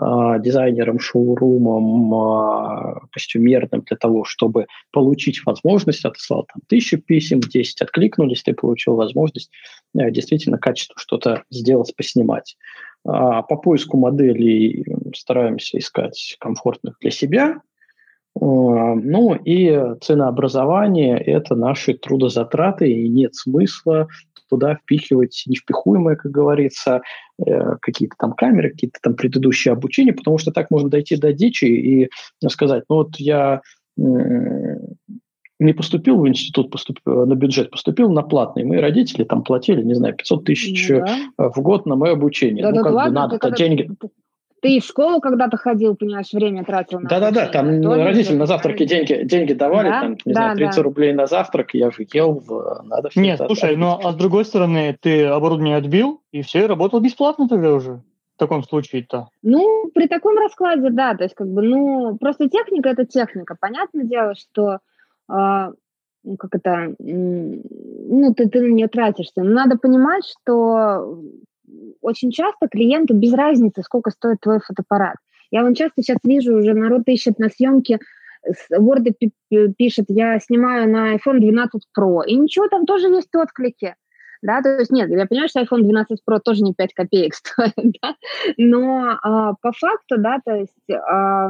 [0.00, 0.04] э,
[0.40, 8.42] дизайнерам, шоурумам, э, костюмерным для того, чтобы получить возможность, отослал там тысячу писем, 10 откликнулись,
[8.42, 9.50] ты получил возможность
[9.94, 12.56] действительно качество что-то сделать, поснимать.
[13.04, 17.60] А по поиску моделей стараемся искать комфортных для себя,
[18.36, 24.08] ну и ценообразование– это наши трудозатраты, и нет смысла
[24.48, 27.02] туда впихивать невпихуемое, как говорится,
[27.44, 31.64] э, какие-то там камеры, какие-то там предыдущие обучения, потому что так можно дойти до дичи
[31.66, 32.10] и
[32.48, 33.62] сказать, ну вот я
[35.60, 38.64] не поступил в институт, поступил, на бюджет, поступил на платный.
[38.64, 41.04] Мои родители там платили, не знаю, 500 тысяч ну
[41.36, 41.50] да.
[41.50, 42.62] в год на мое обучение.
[42.62, 43.56] Да, ну, да, как ладно, бы надо когда...
[43.56, 43.90] деньги...
[44.60, 48.84] Ты в школу когда-то ходил, понимаешь, время тратил на Да-да-да, там Тоже родители на завтраки
[48.84, 50.00] деньги, деньги давали, да?
[50.00, 50.82] там, не да, знаю, 30 да.
[50.82, 52.42] рублей на завтрак, я же ел,
[52.84, 57.00] надо все Нет, слушай, но а с другой стороны, ты оборудование отбил, и все, работал
[57.00, 58.02] бесплатно тогда уже
[58.36, 59.28] в таком случае-то?
[59.42, 63.56] Ну, при таком раскладе, да, то есть как бы, ну, просто техника– это техника.
[63.58, 64.78] Понятное дело, что
[65.30, 65.72] э,
[66.24, 69.42] ну, как это, ну, ты, ты на нее тратишься.
[69.42, 71.18] Но надо понимать, что
[72.00, 75.16] очень часто клиенту без разницы, сколько стоит твой фотоаппарат.
[75.50, 77.98] Я вон часто сейчас вижу, уже народ ищет на съемке,
[78.72, 79.12] Word
[79.76, 83.94] пишет, я снимаю на iPhone 12 Pro, и ничего, там тоже есть отклики.
[84.42, 87.96] Да, то есть нет, я понимаю, что iPhone 12 Pro тоже не 5 копеек стоит,
[88.02, 88.14] да?
[88.56, 91.48] но а, по факту, да, то есть а,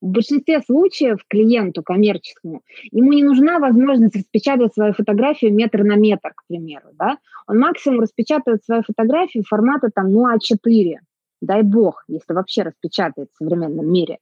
[0.00, 6.32] в большинстве случаев клиенту коммерческому ему не нужна возможность распечатать свою фотографию метр на метр,
[6.34, 6.88] к примеру.
[6.98, 7.18] Да?
[7.46, 10.96] Он максимум распечатает свою фотографию формата там, ну, А4,
[11.40, 14.18] дай бог, если вообще распечатает в современном мире.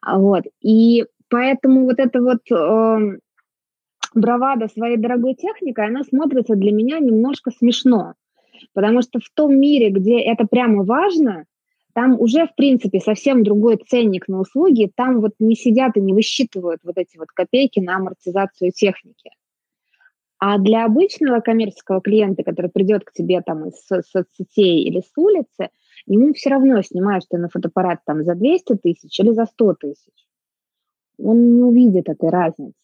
[0.00, 0.44] А вот.
[0.60, 3.18] И поэтому вот эта вот э,
[4.14, 8.14] бравада своей дорогой техникой, она смотрится для меня немножко смешно.
[8.74, 11.44] Потому что в том мире, где это прямо важно,
[11.94, 16.12] там уже, в принципе, совсем другой ценник на услуги, там вот не сидят и не
[16.12, 19.30] высчитывают вот эти вот копейки на амортизацию техники.
[20.38, 25.68] А для обычного коммерческого клиента, который придет к тебе там из соцсетей или с улицы,
[26.06, 30.26] ему все равно снимаешь ты на фотоаппарат там за 200 тысяч или за 100 тысяч.
[31.18, 32.74] Он не увидит этой разницы.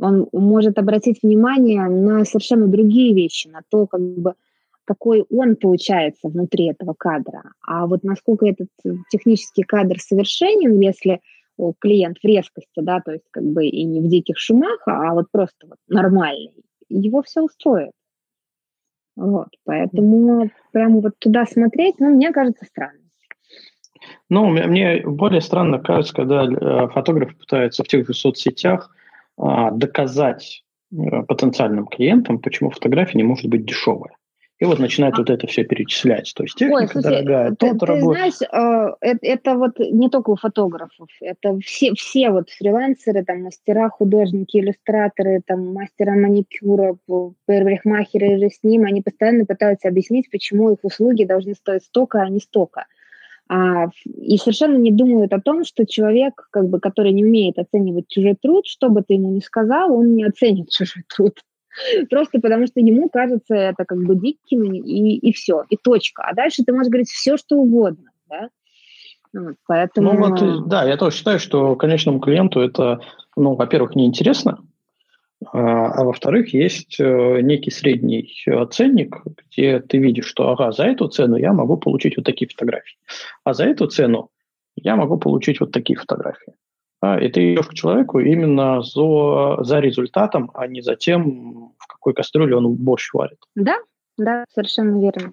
[0.00, 4.34] Он может обратить внимание на совершенно другие вещи, на то, как бы,
[4.90, 7.44] какой он получается внутри этого кадра.
[7.64, 8.66] А вот насколько этот
[9.08, 11.20] технический кадр совершенен, если
[11.78, 15.26] клиент в резкости, да, то есть как бы и не в диких шумах, а вот
[15.30, 17.92] просто вот нормальный, его все устроит.
[19.14, 22.98] Вот, поэтому прямо вот туда смотреть, ну, мне кажется, странно.
[24.28, 28.92] Ну, мне более странно кажется, когда э, фотограф пытается в тех же соцсетях
[29.36, 34.16] а, доказать э, потенциальным клиентам, почему фотография не может быть дешевая.
[34.60, 35.18] И вот начинает а...
[35.18, 36.32] вот это все перечислять.
[36.36, 38.34] То есть техника Ой, слушай, дорогая, ты, тот ты работает.
[38.34, 43.42] знаешь, э, это, это вот не только у фотографов, это все, все вот фрилансеры, там,
[43.42, 46.96] мастера, художники, иллюстраторы, там, мастера маникюра,
[47.46, 52.28] парикмахеры же с ним, они постоянно пытаются объяснить, почему их услуги должны стоить столько, а
[52.28, 52.84] не столько.
[53.48, 58.08] А, и совершенно не думают о том, что человек, как бы, который не умеет оценивать
[58.08, 61.40] чужой труд, что бы ты ему ни сказал, он не оценит чужой труд.
[62.10, 66.22] Просто потому что ему кажется это как бы диким, и, и все, и точка.
[66.24, 68.10] А дальше ты можешь говорить все, что угодно.
[68.28, 68.48] Да?
[69.32, 70.12] Вот, поэтому...
[70.12, 73.00] Ну вот, да, я тоже считаю, что конечному клиенту это,
[73.36, 74.58] ну, во-первых, неинтересно,
[75.52, 78.30] а, а во-вторых, есть э, некий средний
[78.70, 79.16] ценник,
[79.50, 82.98] где ты видишь, что ага, за эту цену я могу получить вот такие фотографии,
[83.44, 84.30] а за эту цену
[84.76, 86.54] я могу получить вот такие фотографии.
[87.02, 92.12] И ты идешь к человеку именно за, за результатом, а не за тем, в какой
[92.12, 93.38] кастрюле он борщ варит.
[93.54, 93.78] Да,
[94.18, 95.30] да, совершенно верно.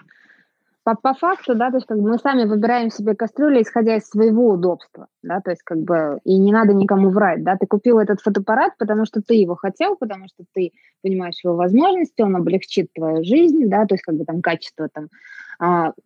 [0.88, 4.07] По, по факту, да, то есть как бы мы сами выбираем себе кастрюлю, исходя из
[4.07, 7.99] своего удобства, да, то есть как бы и не надо никому врать, да, ты купил
[7.99, 10.72] этот фотоаппарат, потому что ты его хотел, потому что ты
[11.03, 15.10] понимаешь его возможности, он облегчит твою жизнь, да, то есть как бы там качество там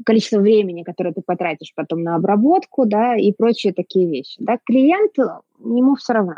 [0.06, 4.36] количество времени, которое ты потратишь потом на обработку, да, и прочие такие вещи.
[4.40, 6.36] Да, клиент, ему все равно.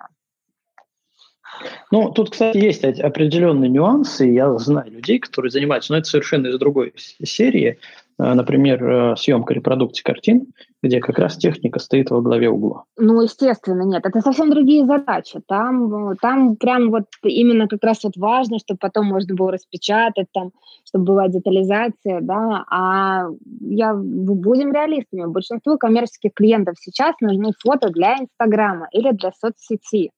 [1.91, 4.26] Ну, тут, кстати, есть определенные нюансы.
[4.26, 7.77] Я знаю людей, которые занимаются, но это совершенно из другой серии.
[8.19, 10.48] Э, например, э, съемка репродукции картин,
[10.81, 12.84] где как раз техника стоит во главе угла.
[12.98, 14.06] Ну, естественно, нет.
[14.06, 15.41] Это совсем другие задачи.
[15.48, 20.27] Там, э, там прям вот именно как раз вот важно, чтобы потом можно было распечатать,
[20.34, 20.52] там,
[20.85, 22.65] чтобы была детализация, да.
[22.69, 23.27] А
[23.61, 30.11] я, будем реалистами, большинству коммерческих клиентов сейчас нужны фото для Инстаграма или для соцсети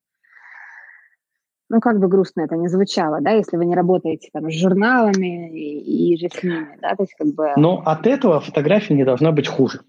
[1.76, 5.52] ну, как бы грустно это не звучало, да, если вы не работаете там с журналами
[5.52, 7.52] и, и же с ними, да, то есть как бы...
[7.58, 9.82] Но от этого фотография не должна быть хуже.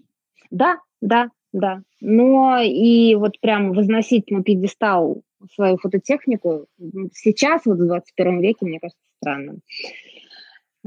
[0.51, 1.81] Да, да, да.
[2.01, 5.21] Но и вот прям возносить на пьедестал
[5.55, 6.65] свою фототехнику
[7.13, 9.61] сейчас, вот в 21 веке, мне кажется, странным.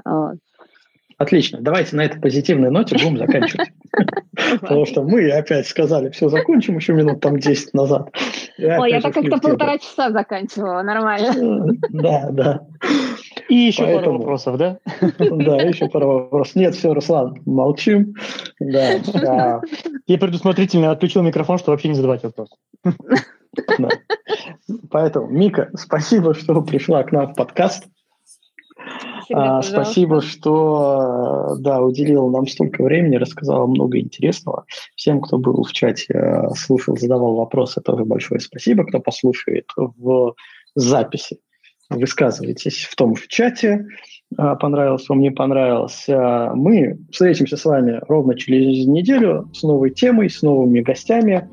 [0.05, 0.37] Вот.
[1.21, 1.59] Отлично.
[1.61, 3.69] Давайте на этой позитивной ноте будем заканчивать.
[4.63, 8.09] Потому что мы опять сказали, все, закончим еще минут там 10 назад.
[8.59, 11.75] Ой, я так как-то полтора часа заканчивала, нормально.
[11.91, 12.61] Да, да.
[13.51, 14.03] И еще Поэтому...
[14.03, 14.79] пару вопросов, да?
[15.19, 16.57] Да, еще пару вопросов.
[16.57, 18.15] Нет, все, Руслан, молчим.
[18.59, 19.61] Да, да.
[20.07, 22.49] Я предусмотрительно отключил микрофон, чтобы вообще не задавать вопрос.
[22.83, 23.89] Да.
[24.91, 27.85] Поэтому, Мика, спасибо, что пришла к нам в подкаст.
[29.33, 34.65] А, спасибо, что да, уделил нам столько времени, рассказала много интересного.
[34.97, 38.85] Всем, кто был в чате, э, слушал, задавал вопросы, тоже большое спасибо.
[38.85, 40.35] Кто послушает в
[40.75, 41.39] записи,
[41.91, 43.87] высказывайтесь в том в чате.
[44.37, 46.07] А, понравилось вам, не понравилось.
[46.09, 51.49] А, мы встретимся с вами ровно через неделю с новой темой, с новыми гостями.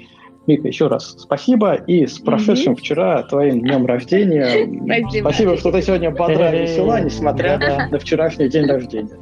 [0.47, 1.75] Мика, еще раз спасибо.
[1.75, 4.65] И с прошедшим mm вчера твоим днем рождения.
[4.85, 5.21] Спасибо.
[5.21, 9.17] спасибо, что ты сегодня бодра и весела, несмотря на вчерашний день рождения.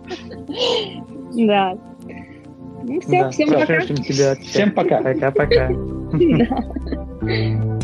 [1.33, 1.77] Да.
[2.83, 3.81] Ну, все, всем пока.
[3.81, 5.01] Всем пока.
[5.01, 5.71] Пока-пока.